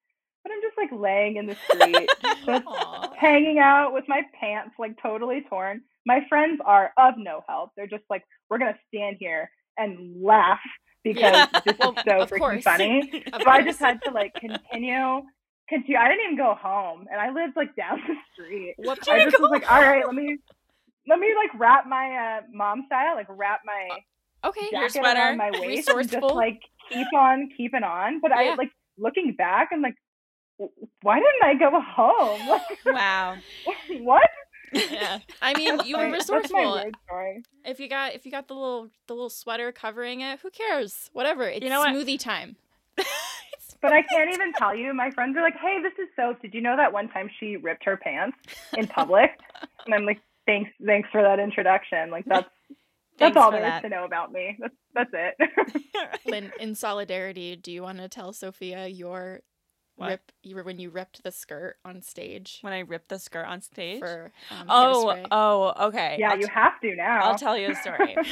but 0.44 0.52
I'm 0.52 0.60
just 0.60 0.76
like 0.76 0.90
laying 1.00 1.36
in 1.38 1.46
the 1.46 1.56
street, 1.66 2.08
just 2.46 2.64
hanging 3.18 3.58
out 3.58 3.94
with 3.94 4.04
my 4.06 4.20
pants 4.38 4.74
like 4.78 5.00
totally 5.02 5.44
torn. 5.48 5.80
My 6.04 6.20
friends 6.28 6.60
are 6.64 6.92
of 6.98 7.14
no 7.16 7.42
help. 7.48 7.70
They're 7.74 7.86
just 7.88 8.04
like, 8.10 8.22
we're 8.50 8.58
going 8.58 8.72
to 8.74 8.78
stand 8.94 9.16
here 9.18 9.50
and 9.78 10.22
laugh 10.22 10.60
because 11.02 11.20
Yeah. 11.20 11.46
this 11.64 11.76
Well, 11.80 11.92
is 11.92 11.96
so 12.06 12.26
freaking 12.26 12.38
course. 12.38 12.64
funny. 12.64 13.10
So 13.42 13.48
I 13.48 13.62
just 13.62 13.78
had 13.80 14.00
to 14.06 14.12
like 14.12 14.34
continue. 14.38 15.22
Continue. 15.70 15.96
I 15.98 16.08
didn't 16.08 16.24
even 16.26 16.36
go 16.36 16.54
home, 16.54 17.06
and 17.10 17.20
I 17.20 17.30
lived 17.32 17.56
like 17.56 17.74
down 17.76 17.98
the 18.06 18.14
street. 18.34 18.74
What 18.76 18.98
I 19.10 19.24
just 19.24 19.40
was 19.40 19.50
like, 19.50 19.64
all 19.70 19.80
right, 19.80 20.04
let 20.04 20.14
me 20.14 20.36
let 21.08 21.18
me 21.18 21.28
like 21.34 21.58
wrap 21.60 21.86
my 21.86 22.38
uh, 22.38 22.42
mom 22.52 22.84
style, 22.86 23.14
like 23.16 23.26
wrap 23.30 23.60
my 23.64 23.88
Okay. 24.44 24.68
jacket 24.70 24.92
sweater, 24.92 25.20
around 25.20 25.36
my 25.38 25.50
waist 25.60 25.88
and 25.88 26.08
just 26.08 26.22
like 26.34 26.60
keep 26.88 27.06
on 27.16 27.48
keeping 27.56 27.82
on. 27.82 28.20
But 28.20 28.30
Yeah. 28.30 28.52
I 28.52 28.54
like 28.54 28.70
looking 28.98 29.34
back, 29.36 29.70
I'm 29.72 29.82
like, 29.82 29.94
why 31.02 31.16
didn't 31.20 31.42
I 31.42 31.54
go 31.54 31.80
home? 31.80 32.46
Like, 32.48 32.78
Wow. 32.86 33.36
what? 34.00 34.28
Yeah. 34.72 35.20
I 35.40 35.54
mean, 35.54 35.80
you 35.84 35.96
were 35.96 36.04
My- 36.08 36.10
That's 36.18 36.28
my 36.30 36.36
resourceful. 36.36 36.72
weird. 37.08 37.44
If 37.64 37.80
you 37.80 37.88
got 37.88 38.14
if 38.14 38.26
you 38.26 38.30
got 38.32 38.48
the 38.48 38.54
little 38.54 38.90
the 39.06 39.14
little 39.14 39.30
sweater 39.30 39.72
covering 39.72 40.20
it, 40.20 40.40
who 40.40 40.50
cares? 40.50 41.10
Whatever. 41.14 41.44
It's 41.48 41.64
you 41.64 41.70
know 41.70 41.80
what? 41.80 41.94
smoothie 41.94 42.18
time. 42.18 42.56
But 43.80 43.92
I 43.92 44.02
can't 44.02 44.34
even 44.34 44.52
tell 44.54 44.74
you. 44.74 44.92
My 44.92 45.10
friends 45.12 45.36
are 45.36 45.42
like, 45.42 45.54
"Hey, 45.56 45.78
this 45.80 45.92
is 46.02 46.08
Soph. 46.16 46.40
Did 46.42 46.52
you 46.52 46.60
know 46.60 46.76
that 46.76 46.92
one 46.92 47.08
time 47.08 47.30
she 47.38 47.56
ripped 47.56 47.84
her 47.84 47.96
pants 47.96 48.36
in 48.76 48.88
public?" 48.88 49.38
and 49.86 49.94
I'm 49.94 50.04
like, 50.04 50.20
"Thanks, 50.48 50.70
thanks 50.84 51.08
for 51.12 51.22
that 51.22 51.38
introduction. 51.38 52.10
Like 52.10 52.24
that's 52.24 52.48
that's 53.18 53.36
all 53.36 53.50
for 53.52 53.58
there 53.58 53.76
is 53.76 53.82
to 53.82 53.88
know 53.88 54.04
about 54.04 54.32
me. 54.32 54.58
That's 54.58 54.74
that's 54.94 55.10
it." 55.12 56.20
Lynn, 56.26 56.50
in 56.58 56.74
solidarity, 56.74 57.54
do 57.54 57.70
you 57.70 57.82
want 57.82 57.98
to 57.98 58.08
tell 58.08 58.32
Sophia 58.32 58.86
your 58.88 59.40
What? 59.96 60.08
rip 60.08 60.32
you 60.42 60.56
were 60.56 60.62
when 60.64 60.78
you 60.78 60.90
ripped 60.90 61.22
the 61.22 61.30
skirt 61.32 61.76
on 61.84 62.02
stage 62.02 62.58
when 62.62 62.72
I 62.72 62.80
ripped 62.80 63.08
the 63.10 63.18
skirt 63.18 63.44
on 63.46 63.60
stage. 63.60 64.00
for 64.00 64.32
um, 64.50 64.66
oh, 64.68 65.14
Hairspray? 65.14 65.26
oh, 65.30 65.86
okay. 65.88 66.16
yeah, 66.18 66.30
I'll 66.30 66.36
you 66.38 66.46
t- 66.46 66.52
have 66.52 66.80
to 66.80 66.94
now. 66.96 67.20
I'll 67.22 67.38
tell 67.38 67.56
you 67.58 67.70
a 67.70 67.74
story. 67.74 68.16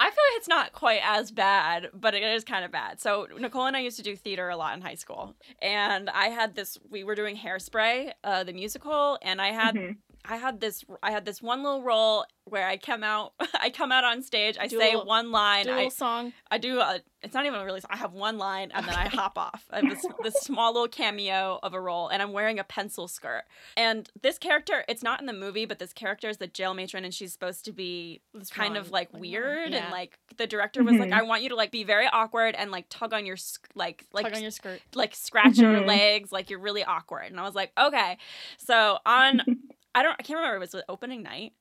I 0.00 0.04
feel 0.10 0.24
like 0.30 0.36
it's 0.36 0.46
not 0.48 0.72
quite 0.72 1.00
as 1.02 1.32
bad, 1.32 1.88
but 1.92 2.14
it 2.14 2.22
is 2.22 2.44
kind 2.44 2.64
of 2.64 2.70
bad. 2.70 3.00
So 3.00 3.26
Nicole 3.36 3.66
and 3.66 3.76
I 3.76 3.80
used 3.80 3.96
to 3.96 4.04
do 4.04 4.14
theater 4.14 4.48
a 4.48 4.56
lot 4.56 4.76
in 4.76 4.80
high 4.80 4.94
school, 4.94 5.34
and 5.60 6.08
I 6.08 6.26
had 6.26 6.54
this. 6.54 6.78
We 6.88 7.02
were 7.02 7.16
doing 7.16 7.36
Hairspray, 7.36 8.12
uh, 8.22 8.44
the 8.44 8.52
musical, 8.52 9.18
and 9.22 9.42
I 9.42 9.48
had 9.48 9.74
Mhm. 9.74 9.96
I 10.24 10.36
had 10.36 10.60
this 10.60 10.84
I 11.02 11.10
had 11.10 11.24
this 11.24 11.40
one 11.40 11.62
little 11.62 11.82
role 11.82 12.24
where 12.44 12.66
I 12.66 12.76
come 12.76 13.02
out 13.02 13.32
I 13.60 13.70
come 13.70 13.92
out 13.92 14.04
on 14.04 14.22
stage, 14.22 14.56
I 14.60 14.66
Do 14.66 14.78
say 14.78 14.90
little- 14.92 15.06
one 15.06 15.30
line, 15.32 15.68
I 15.68 15.88
song. 15.88 16.32
I 16.50 16.58
do. 16.58 16.80
A, 16.80 17.00
it's 17.22 17.34
not 17.34 17.46
even 17.46 17.58
a 17.60 17.64
really. 17.64 17.80
I 17.90 17.96
have 17.96 18.12
one 18.12 18.38
line, 18.38 18.70
and 18.72 18.86
then 18.86 18.94
I 18.94 19.08
hop 19.08 19.36
off. 19.36 19.64
I 19.70 19.80
have 19.80 19.90
this, 19.90 20.06
this 20.22 20.34
small 20.36 20.72
little 20.72 20.86
cameo 20.88 21.58
of 21.64 21.74
a 21.74 21.80
role, 21.80 22.08
and 22.08 22.22
I'm 22.22 22.32
wearing 22.32 22.58
a 22.60 22.64
pencil 22.64 23.08
skirt. 23.08 23.42
And 23.76 24.08
this 24.22 24.38
character, 24.38 24.84
it's 24.88 25.02
not 25.02 25.18
in 25.20 25.26
the 25.26 25.32
movie, 25.32 25.64
but 25.64 25.80
this 25.80 25.92
character 25.92 26.28
is 26.28 26.36
the 26.36 26.46
jail 26.46 26.74
matron, 26.74 27.04
and 27.04 27.12
she's 27.12 27.32
supposed 27.32 27.64
to 27.64 27.72
be 27.72 28.20
kind 28.50 28.76
of 28.76 28.90
like 28.92 29.12
Like, 29.12 29.20
weird, 29.20 29.70
yeah. 29.72 29.78
and 29.84 29.90
like 29.92 30.16
the 30.36 30.46
director 30.46 30.82
was 30.84 30.94
like, 30.96 31.10
Mhm. 31.10 31.18
"I 31.18 31.22
want 31.22 31.42
you 31.42 31.48
to 31.50 31.56
like 31.56 31.72
be 31.72 31.82
very 31.84 32.06
awkward 32.06 32.54
and 32.54 32.70
like 32.70 32.86
tug 32.88 33.12
on 33.12 33.26
your 33.26 33.36
like 33.74 34.04
like 34.12 34.26
Tug 34.26 34.36
on 34.36 34.42
your 34.42 34.50
skirt. 34.52 34.80
like 34.94 35.14
scratch 35.16 35.58
your 35.58 35.72
Mhm. 35.74 35.86
legs, 35.86 36.30
like 36.32 36.50
you're 36.50 36.60
really 36.60 36.84
awkward." 36.84 37.26
And 37.32 37.40
I 37.40 37.42
was 37.42 37.54
like, 37.56 37.72
"Okay." 37.78 38.16
So 38.58 38.98
on, 39.04 39.42
I 39.98 40.02
don't, 40.02 40.16
I 40.18 40.22
can't 40.22 40.38
remember. 40.38 40.56
It 40.56 40.60
was 40.60 40.70
the 40.72 40.84
opening 40.88 41.22
night. 41.22 41.52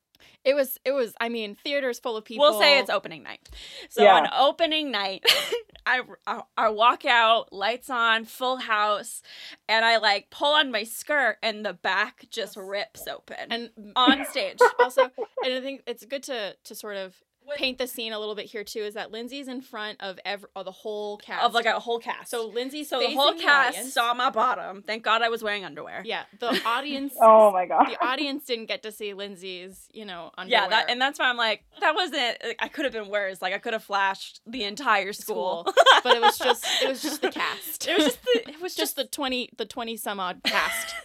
It 0.44 0.56
was 0.56 0.80
it 0.84 0.92
was 0.94 1.14
I 1.22 1.30
mean, 1.30 1.56
theater's 1.64 2.00
full 2.00 2.18
of 2.18 2.26
people. 2.26 2.44
We'll 2.50 2.60
say 2.60 2.80
it's 2.80 2.90
opening 2.90 3.22
night. 3.24 3.48
So 3.90 4.04
Yeah. 4.04 4.16
on 4.16 4.30
opening 4.36 4.90
night, 4.92 5.24
I, 5.86 6.02
I 6.26 6.42
I 6.58 6.70
walk 6.70 7.06
out, 7.06 7.54
lights 7.54 7.90
on, 7.90 8.26
full 8.26 8.58
house, 8.58 9.22
and 9.70 9.86
I 9.86 9.98
like 9.98 10.30
pull 10.32 10.54
on 10.54 10.72
my 10.72 10.84
skirt, 10.84 11.38
and 11.44 11.64
the 11.64 11.74
back 11.74 12.26
just 12.32 12.58
rips 12.58 13.08
open 13.08 13.52
and 13.52 13.70
on 13.96 14.26
stage. 14.32 14.58
also 14.80 15.04
and 15.04 15.54
I 15.54 15.62
think 15.62 15.84
it's 15.86 16.04
good 16.06 16.24
to 16.24 16.56
to 16.64 16.76
sort 16.76 16.98
of 16.98 17.16
paint 17.56 17.78
the 17.78 17.88
scene 17.88 18.14
a 18.14 18.20
little 18.20 18.36
bit 18.36 18.46
here 18.46 18.64
too 18.64 18.80
is 18.80 18.96
that 18.96 19.12
Lindsay's 19.12 19.48
in 19.48 19.62
front 19.62 20.02
of 20.02 20.20
every 20.26 20.50
of 20.56 20.66
the 20.66 20.72
whole 20.72 21.18
cast 21.18 21.44
of 21.44 21.54
like 21.54 21.66
a 21.66 21.80
whole 21.80 22.00
cast. 22.00 22.30
so 22.30 22.48
Lindsay's 22.48 22.90
so 22.90 23.00
the 23.00 23.08
whole 23.14 23.32
facing 23.34 23.48
cast 23.48 23.78
audience. 23.78 23.94
saw 23.94 24.14
my 24.14 24.30
bottom. 24.30 24.82
Thank 24.82 25.04
God 25.04 25.22
I 25.22 25.30
was 25.30 25.44
wearing 25.44 25.64
underwear. 25.66 26.02
yeah 26.06 26.24
the 26.40 26.60
audience 26.66 27.14
oh 27.22 27.52
my 27.52 27.66
god. 27.66 27.88
the 27.88 28.04
audience 28.06 28.44
didn't 28.46 28.66
get 28.66 28.84
to 28.84 28.92
see 28.92 29.14
Lindsay's 29.14 29.88
you 29.94 30.06
know 30.06 30.32
underwear. 30.38 30.64
Yeah, 30.64 30.70
that, 30.70 30.90
and 30.90 31.00
that's 31.00 31.20
why 31.20 31.30
I'm 31.30 31.38
like, 31.38 31.64
that 31.80 31.96
wasn't. 31.96 32.38
I 32.60 32.68
could 32.68 32.86
have 32.86 32.94
been 32.94 33.10
worse. 33.10 33.42
Like 33.42 33.54
I 33.54 33.58
could 33.60 33.74
have 33.74 33.84
flashed 33.84 34.42
the 34.46 34.64
entire 34.64 35.14
school. 35.14 35.64
School. 35.66 35.74
but 36.04 36.16
it 36.16 36.22
was 36.22 36.38
just 36.38 36.66
it 36.82 36.90
was 36.90 37.02
just 37.02 37.22
the 37.22 37.30
cast 37.32 37.88
it 37.88 37.98
was 37.98 38.06
just 38.06 38.24
the. 38.24 38.50
It 38.50 38.62
was 38.62 38.76
just 38.76 38.96
the 38.96 39.06
20 39.06 39.50
the 39.58 39.66
20 39.66 39.98
some 39.98 40.20
odd 40.20 40.42
cast 40.44 40.96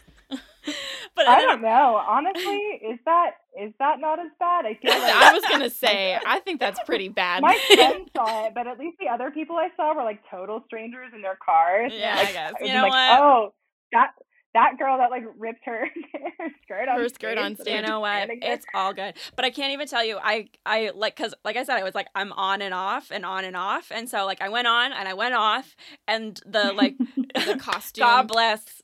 But 1.17 1.29
I 1.29 1.43
don't 1.43 1.61
know. 1.61 2.01
Honestly, 2.09 2.81
is 2.91 2.99
that 3.05 3.33
is 3.61 3.73
that 3.79 4.01
not 4.01 4.19
as 4.19 4.31
bad? 4.39 4.65
I 4.65 4.79
feel 4.81 4.91
like 4.99 5.15
I 5.15 5.33
was 5.35 5.45
gonna 5.49 5.69
say 5.85 6.19
I 6.27 6.39
think 6.41 6.59
that's 6.59 6.81
pretty 6.85 7.09
bad 7.23 7.43
my 7.43 7.59
friends 7.75 8.09
saw 8.17 8.47
it, 8.47 8.55
but 8.55 8.67
at 8.67 8.79
least 8.79 8.97
the 8.99 9.09
other 9.09 9.31
people 9.31 9.57
I 9.57 9.69
saw 9.77 9.95
were 9.95 10.05
like 10.05 10.23
total 10.31 10.63
strangers 10.67 11.13
in 11.15 11.21
their 11.21 11.37
cars. 11.45 11.93
Yeah, 11.95 12.17
like, 12.17 12.29
I 12.29 12.33
guess. 12.33 12.53
You 12.63 12.73
know 12.73 12.83
like, 12.83 12.93
what? 12.93 13.21
Oh, 13.21 13.55
that 13.93 14.13
that 14.55 14.79
girl 14.79 14.99
that 14.99 15.11
like 15.11 15.25
ripped 15.39 15.65
her, 15.65 15.87
her 16.39 16.49
skirt 16.63 16.89
on 16.89 16.99
Her 16.99 17.09
skirt 17.09 17.39
on 17.39 17.57
stage. 17.57 17.75
you 17.75 17.83
know 17.83 18.01
what 18.01 18.29
it's 18.31 18.67
all 18.75 18.93
good 18.93 19.15
but 19.35 19.45
i 19.47 19.51
can't 19.51 19.73
even 19.73 19.87
tell 19.89 20.05
you 20.05 20.19
i 20.23 20.49
i 20.67 20.91
like 20.95 21.17
because 21.17 21.35
like 21.45 21.57
i 21.57 21.65
said 21.65 21.79
i 21.79 21.83
was 21.83 21.95
like 21.95 22.07
i'm 22.15 22.33
on 22.33 22.61
and 22.61 22.75
off 22.75 23.11
and 23.11 23.25
on 23.25 23.45
and 23.45 23.57
off 23.57 23.91
and 23.91 24.09
so 24.09 24.27
like 24.27 24.43
i 24.43 24.49
went 24.49 24.67
on 24.67 24.93
and 24.93 25.09
i 25.09 25.15
went 25.15 25.35
off 25.35 25.75
and 26.07 26.39
the 26.45 26.73
like 26.73 26.97
the 27.47 27.57
costume 27.59 28.03
god 28.03 28.29
bless 28.29 28.83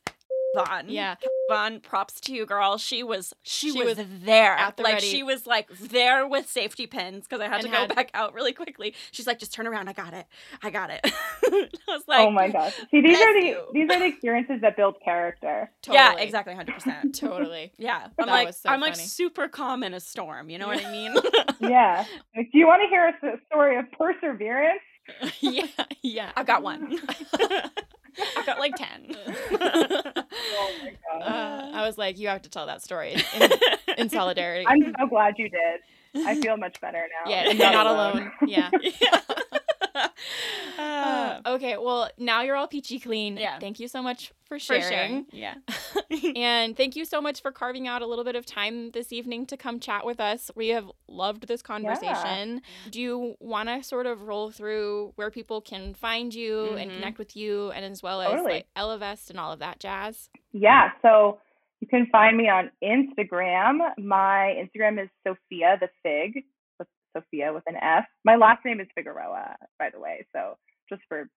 Vaughn. 0.54 0.84
yeah 0.88 1.16
Vaughn, 1.50 1.80
props 1.80 2.20
to 2.22 2.32
you, 2.34 2.44
girl. 2.46 2.76
She 2.78 3.02
was 3.02 3.34
she, 3.42 3.70
She 3.72 3.78
was, 3.82 3.96
was 3.98 4.06
there. 4.24 4.52
at 4.52 4.76
the 4.76 4.82
like 4.82 4.94
ready. 4.94 5.06
she 5.06 5.22
was 5.22 5.46
like 5.46 5.68
there 5.78 6.26
with 6.26 6.48
safety 6.48 6.86
pins 6.86 7.26
because 7.26 7.40
I 7.40 7.46
had 7.48 7.60
And 7.60 7.64
to 7.64 7.68
had- 7.70 7.88
go 7.88 7.94
back 7.94 8.10
out 8.14 8.34
really 8.34 8.52
quickly. 8.52 8.94
She's 9.12 9.26
like, 9.26 9.38
just 9.38 9.52
turn 9.52 9.66
around. 9.66 9.88
I 9.88 9.92
got 9.92 10.12
it. 10.14 10.26
I 10.62 10.70
got 10.70 10.90
it. 10.90 11.00
I 11.04 11.68
was 11.88 12.02
oh 12.06 12.10
like, 12.12 12.26
oh 12.26 12.30
my 12.30 12.48
gosh! 12.48 12.74
See, 12.90 13.00
these 13.00 13.18
are 13.18 13.40
the 13.40 13.46
you. 13.46 13.62
these 13.72 13.90
are 13.90 13.98
the 13.98 14.06
experiences 14.06 14.60
that 14.62 14.76
build 14.76 14.96
character. 15.04 15.70
totally. 15.82 16.02
Yeah, 16.02 16.16
exactly, 16.18 16.54
hundred 16.54 16.74
percent. 16.74 17.14
totally 17.18 17.72
Yeah, 17.78 18.04
I'm 18.04 18.10
That 18.18 18.26
like 18.28 18.46
was 18.48 18.56
so 18.58 18.68
I'm 18.70 18.80
like 18.80 18.96
super 18.96 19.48
calm 19.48 19.82
in 19.82 19.94
a 19.94 20.00
storm. 20.00 20.50
You 20.50 20.58
know 20.58 20.66
what 20.66 20.84
I 20.84 20.90
mean? 20.92 21.14
Yeah. 21.60 22.04
Like, 22.36 22.50
do 22.52 22.58
you 22.58 22.66
want 22.68 22.82
to 22.82 22.88
hear 22.88 23.08
a 23.08 23.36
story 23.50 23.76
of 23.78 23.90
perseverance? 23.92 24.80
yeah 25.40 25.66
yeah 26.02 26.30
I've 26.36 26.46
got 26.46 26.62
one. 26.62 26.98
I've 28.36 28.46
got 28.46 28.58
like 28.58 28.74
ten. 28.76 29.16
Oh 30.60 30.70
my 30.82 30.90
god! 30.90 31.22
uh, 31.22 31.70
I 31.78 31.86
was 31.86 31.98
like 31.98 32.18
you 32.18 32.28
have 32.28 32.42
to 32.42 32.50
tell 32.50 32.66
that 32.66 32.82
story 32.82 33.16
in, 33.34 33.50
in 33.96 34.10
solidarity 34.10 34.64
I'm 34.68 34.94
so 34.98 35.06
glad 35.06 35.34
you 35.38 35.48
did. 35.48 36.26
I 36.26 36.40
feel 36.40 36.56
much 36.56 36.80
better 36.80 36.98
now. 37.24 37.30
yeah 37.30 37.48
and 37.50 37.58
you're 37.58 37.70
not 37.72 37.86
alone 37.86 38.30
yeah 38.46 38.70
yeah. 39.00 39.20
Uh, 40.78 41.40
okay, 41.46 41.76
well, 41.76 42.10
now 42.18 42.42
you're 42.42 42.56
all 42.56 42.68
peachy 42.68 42.98
clean. 42.98 43.36
Yeah. 43.36 43.58
Thank 43.58 43.80
you 43.80 43.88
so 43.88 44.02
much 44.02 44.28
for 44.44 44.58
for 44.58 44.58
sharing. 44.58 44.82
sharing. 44.82 45.26
Yeah. 45.32 45.54
and 46.36 46.76
thank 46.76 46.96
you 46.96 47.04
so 47.04 47.20
much 47.20 47.42
for 47.42 47.52
carving 47.52 47.86
out 47.86 48.00
a 48.02 48.06
little 48.06 48.24
bit 48.24 48.34
of 48.36 48.46
time 48.46 48.90
this 48.92 49.12
evening 49.12 49.46
to 49.46 49.56
come 49.56 49.78
chat 49.80 50.06
with 50.06 50.20
us. 50.20 50.50
We 50.54 50.68
have 50.68 50.90
loved 51.08 51.48
this 51.48 51.62
conversation. 51.62 52.62
Do 52.90 53.00
you 53.00 53.36
want 53.40 53.68
to 53.68 53.82
sort 53.82 54.06
of 54.06 54.22
roll 54.22 54.50
through 54.50 55.12
where 55.16 55.30
people 55.30 55.60
can 55.60 55.94
find 55.94 56.34
you 56.34 56.70
and 56.74 56.90
Mhm. 56.90 56.94
connect 56.94 57.18
with 57.18 57.36
you 57.36 57.70
and 57.72 57.84
as 57.84 58.02
well 58.02 58.22
as 58.22 58.30
Totally. 58.30 58.52
like 58.52 58.66
Ellevest 58.76 59.30
and 59.30 59.38
all 59.38 59.52
of 59.52 59.58
that 59.58 59.80
jazz? 59.80 60.30
Yeah, 60.52 60.92
so 61.02 61.40
you 61.80 61.86
can 61.86 62.06
find 62.06 62.36
me 62.36 62.48
on 62.48 62.70
Instagram. 62.82 63.80
My 63.98 64.56
Instagram 64.58 65.02
is 65.02 65.08
Sophia 65.26 65.76
the 65.80 65.88
Fig, 66.02 66.44
Sophia 67.16 67.52
with 67.52 67.64
an 67.66 67.76
F. 67.76 68.04
My 68.24 68.36
last 68.36 68.64
name 68.64 68.80
is 68.80 68.88
Figueroa, 68.94 69.56
by 69.78 69.90
the 69.90 70.00
way. 70.00 70.26
So 70.34 70.56
just 70.88 71.02
for 71.08 71.28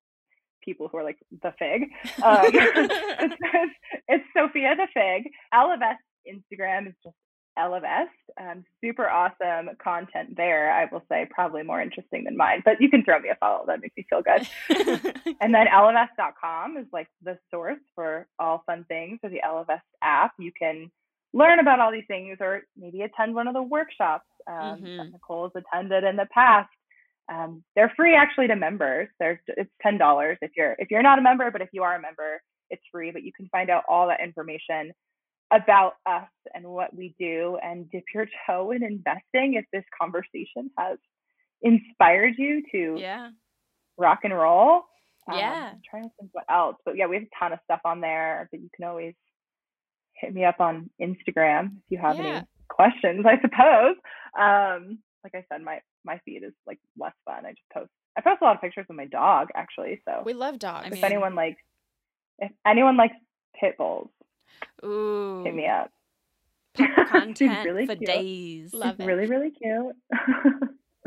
people 0.63 0.87
who 0.87 0.97
are 0.97 1.03
like 1.03 1.19
the 1.41 1.53
Fig, 1.57 1.83
um, 2.23 2.41
it's, 2.53 3.73
it's 4.07 4.25
Sophia 4.35 4.75
the 4.75 4.87
Fig. 4.93 5.31
Ellevest 5.53 5.97
Instagram 6.27 6.87
is 6.87 6.95
just 7.03 7.15
Ellevest. 7.57 8.07
Um, 8.39 8.63
super 8.83 9.09
awesome 9.09 9.69
content 9.81 10.35
there. 10.37 10.71
I 10.71 10.85
will 10.91 11.03
say 11.09 11.27
probably 11.29 11.63
more 11.63 11.81
interesting 11.81 12.23
than 12.23 12.37
mine, 12.37 12.61
but 12.63 12.79
you 12.79 12.89
can 12.89 13.03
throw 13.03 13.19
me 13.19 13.29
a 13.29 13.35
follow. 13.35 13.65
That 13.67 13.81
makes 13.81 13.95
me 13.97 14.05
feel 14.09 14.21
good. 14.21 14.47
and 15.41 15.53
then 15.53 15.67
ellevest.com 15.67 16.77
is 16.77 16.87
like 16.93 17.07
the 17.23 17.37
source 17.51 17.79
for 17.95 18.27
all 18.39 18.63
fun 18.65 18.85
things. 18.87 19.19
So 19.21 19.29
the 19.29 19.41
Ellevest 19.45 19.81
app, 20.01 20.31
you 20.39 20.51
can 20.57 20.91
learn 21.33 21.59
about 21.59 21.79
all 21.79 21.91
these 21.91 22.05
things 22.07 22.37
or 22.41 22.61
maybe 22.77 23.01
attend 23.01 23.33
one 23.33 23.47
of 23.47 23.53
the 23.53 23.61
workshops 23.61 24.25
um, 24.47 24.55
mm-hmm. 24.55 24.97
that 24.97 25.11
Nicole 25.11 25.49
has 25.53 25.63
attended 25.63 26.03
in 26.03 26.15
the 26.15 26.27
past. 26.33 26.69
Um, 27.31 27.63
they're 27.75 27.93
free 27.95 28.15
actually 28.15 28.47
to 28.47 28.55
members. 28.55 29.07
It's 29.19 29.71
ten 29.81 29.97
dollars 29.97 30.37
if 30.41 30.51
you're 30.57 30.75
if 30.79 30.91
you're 30.91 31.03
not 31.03 31.19
a 31.19 31.21
member, 31.21 31.49
but 31.51 31.61
if 31.61 31.69
you 31.71 31.83
are 31.83 31.95
a 31.95 32.01
member, 32.01 32.41
it's 32.69 32.81
free. 32.91 33.11
But 33.11 33.23
you 33.23 33.31
can 33.35 33.47
find 33.49 33.69
out 33.69 33.83
all 33.87 34.07
that 34.07 34.21
information 34.21 34.91
about 35.51 35.93
us 36.05 36.27
and 36.53 36.65
what 36.65 36.95
we 36.95 37.13
do 37.19 37.57
and 37.63 37.89
dip 37.91 38.03
your 38.13 38.25
toe 38.47 38.71
in 38.71 38.83
investing 38.83 39.53
if 39.53 39.65
this 39.71 39.83
conversation 39.99 40.71
has 40.77 40.97
inspired 41.61 42.33
you 42.37 42.63
to 42.71 42.95
yeah 42.99 43.29
rock 43.97 44.19
and 44.23 44.33
roll. 44.33 44.81
Yeah. 45.31 45.53
Um, 45.53 45.75
I'm 45.75 45.81
trying 45.89 46.03
to 46.03 46.09
think 46.19 46.31
what 46.33 46.45
else, 46.49 46.75
but 46.83 46.97
yeah, 46.97 47.05
we 47.05 47.15
have 47.15 47.23
a 47.23 47.39
ton 47.39 47.53
of 47.53 47.59
stuff 47.63 47.81
on 47.85 48.01
there. 48.01 48.49
But 48.51 48.61
you 48.61 48.69
can 48.75 48.85
always 48.85 49.13
hit 50.21 50.33
me 50.33 50.45
up 50.45 50.59
on 50.59 50.89
Instagram 51.01 51.77
if 51.77 51.83
you 51.89 51.97
have 51.97 52.17
yeah. 52.17 52.23
any 52.23 52.45
questions. 52.69 53.25
I 53.25 53.41
suppose. 53.41 53.95
Um, 54.39 54.99
like 55.23 55.35
I 55.35 55.45
said, 55.51 55.61
my 55.63 55.79
my 56.05 56.19
feed 56.25 56.43
is 56.43 56.53
like 56.65 56.79
less 56.97 57.13
fun. 57.25 57.45
I 57.45 57.49
just 57.49 57.69
post. 57.73 57.89
I 58.17 58.21
post 58.21 58.41
a 58.41 58.45
lot 58.45 58.55
of 58.55 58.61
pictures 58.61 58.85
of 58.89 58.95
my 58.95 59.05
dog 59.05 59.49
actually. 59.55 60.01
So 60.05 60.23
we 60.25 60.33
love 60.33 60.59
dogs. 60.59 60.87
If 60.87 60.93
I 60.93 60.95
mean, 60.95 61.05
anyone 61.05 61.35
likes, 61.35 61.61
if 62.39 62.51
anyone 62.65 62.97
likes 62.97 63.15
pit 63.59 63.77
bulls, 63.77 64.09
Ooh. 64.83 65.43
Hit 65.43 65.55
me 65.55 65.67
up. 65.67 65.91
content 67.09 67.65
really 67.65 67.85
for 67.85 67.95
cute. 67.95 68.07
days. 68.07 68.73
Love 68.73 68.99
it. 68.99 69.05
Really, 69.05 69.27
really 69.27 69.51
cute. 69.51 69.95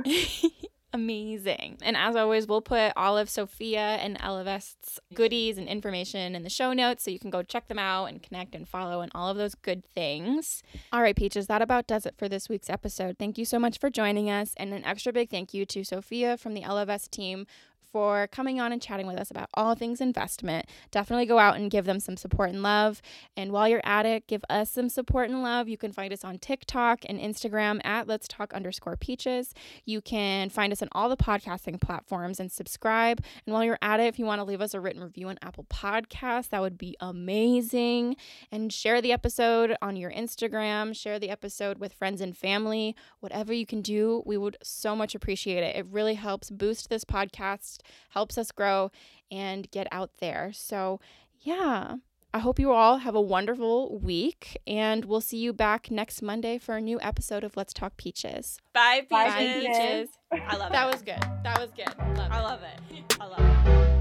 Amazing. 0.94 1.78
And 1.82 1.96
as 1.96 2.14
always, 2.14 2.46
we'll 2.46 2.60
put 2.60 2.92
all 2.96 3.18
of 3.18 3.28
Sophia 3.28 3.80
and 3.80 4.16
Ellevest's 4.20 5.00
goodies 5.12 5.58
and 5.58 5.66
information 5.66 6.36
in 6.36 6.44
the 6.44 6.48
show 6.48 6.72
notes 6.72 7.02
so 7.02 7.10
you 7.10 7.18
can 7.18 7.30
go 7.30 7.42
check 7.42 7.66
them 7.66 7.80
out 7.80 8.04
and 8.04 8.22
connect 8.22 8.54
and 8.54 8.68
follow 8.68 9.00
and 9.00 9.10
all 9.12 9.28
of 9.28 9.36
those 9.36 9.56
good 9.56 9.84
things. 9.84 10.62
All 10.92 11.02
right, 11.02 11.16
Peaches, 11.16 11.48
that 11.48 11.60
about 11.60 11.88
does 11.88 12.06
it 12.06 12.14
for 12.16 12.28
this 12.28 12.48
week's 12.48 12.70
episode. 12.70 13.18
Thank 13.18 13.38
you 13.38 13.44
so 13.44 13.58
much 13.58 13.80
for 13.80 13.90
joining 13.90 14.30
us. 14.30 14.54
And 14.56 14.72
an 14.72 14.84
extra 14.84 15.12
big 15.12 15.30
thank 15.30 15.52
you 15.52 15.66
to 15.66 15.82
Sophia 15.82 16.36
from 16.36 16.54
the 16.54 16.62
Ellevest 16.62 17.10
team 17.10 17.48
for 17.94 18.26
coming 18.32 18.60
on 18.60 18.72
and 18.72 18.82
chatting 18.82 19.06
with 19.06 19.16
us 19.16 19.30
about 19.30 19.48
all 19.54 19.76
things 19.76 20.00
investment. 20.00 20.66
Definitely 20.90 21.26
go 21.26 21.38
out 21.38 21.54
and 21.54 21.70
give 21.70 21.84
them 21.84 22.00
some 22.00 22.16
support 22.16 22.50
and 22.50 22.60
love. 22.60 23.00
And 23.36 23.52
while 23.52 23.68
you're 23.68 23.80
at 23.84 24.04
it, 24.04 24.26
give 24.26 24.44
us 24.50 24.68
some 24.68 24.88
support 24.88 25.30
and 25.30 25.44
love. 25.44 25.68
You 25.68 25.78
can 25.78 25.92
find 25.92 26.12
us 26.12 26.24
on 26.24 26.40
TikTok 26.40 27.04
and 27.08 27.20
Instagram 27.20 27.80
at 27.84 28.08
Let's 28.08 28.26
Talk 28.26 28.52
underscore 28.52 28.96
Peaches. 28.96 29.54
You 29.84 30.00
can 30.00 30.50
find 30.50 30.72
us 30.72 30.82
on 30.82 30.88
all 30.90 31.08
the 31.08 31.16
podcasting 31.16 31.80
platforms 31.80 32.40
and 32.40 32.50
subscribe. 32.50 33.22
And 33.46 33.54
while 33.54 33.62
you're 33.62 33.78
at 33.80 34.00
it, 34.00 34.08
if 34.08 34.18
you 34.18 34.24
want 34.24 34.40
to 34.40 34.44
leave 34.44 34.60
us 34.60 34.74
a 34.74 34.80
written 34.80 35.00
review 35.00 35.28
on 35.28 35.38
Apple 35.40 35.66
Podcasts, 35.70 36.48
that 36.48 36.60
would 36.60 36.76
be 36.76 36.96
amazing. 36.98 38.16
And 38.50 38.72
share 38.72 39.02
the 39.02 39.12
episode 39.12 39.76
on 39.80 39.94
your 39.94 40.10
Instagram, 40.10 40.96
share 40.96 41.20
the 41.20 41.30
episode 41.30 41.78
with 41.78 41.92
friends 41.92 42.20
and 42.20 42.36
family. 42.36 42.96
Whatever 43.20 43.52
you 43.52 43.66
can 43.66 43.82
do, 43.82 44.24
we 44.26 44.36
would 44.36 44.56
so 44.64 44.96
much 44.96 45.14
appreciate 45.14 45.62
it. 45.62 45.76
It 45.76 45.86
really 45.88 46.14
helps 46.14 46.50
boost 46.50 46.88
this 46.88 47.04
podcast 47.04 47.82
helps 48.10 48.38
us 48.38 48.50
grow 48.50 48.90
and 49.30 49.70
get 49.70 49.86
out 49.90 50.10
there. 50.18 50.50
So, 50.52 51.00
yeah. 51.40 51.96
I 52.32 52.40
hope 52.40 52.58
you 52.58 52.72
all 52.72 52.96
have 52.98 53.14
a 53.14 53.20
wonderful 53.20 53.96
week, 54.00 54.58
and 54.66 55.04
we'll 55.04 55.20
see 55.20 55.36
you 55.36 55.52
back 55.52 55.88
next 55.88 56.20
Monday 56.20 56.58
for 56.58 56.74
a 56.74 56.80
new 56.80 57.00
episode 57.00 57.44
of 57.44 57.56
Let's 57.56 57.72
Talk 57.72 57.96
Peaches. 57.96 58.58
Bye, 58.72 59.02
Peaches. 59.02 59.08
Bye, 59.10 59.60
Peaches. 59.60 60.08
I 60.32 60.56
love 60.56 60.58
that 60.58 60.66
it. 60.66 60.72
That 60.72 60.92
was 60.92 61.02
good. 61.02 61.22
That 61.44 61.60
was 61.60 61.70
good. 61.70 62.18
Love 62.18 62.32
I 62.32 62.40
love 62.40 62.60
it. 62.64 63.16
I 63.20 63.26
love 63.26 63.68
it. 63.68 63.93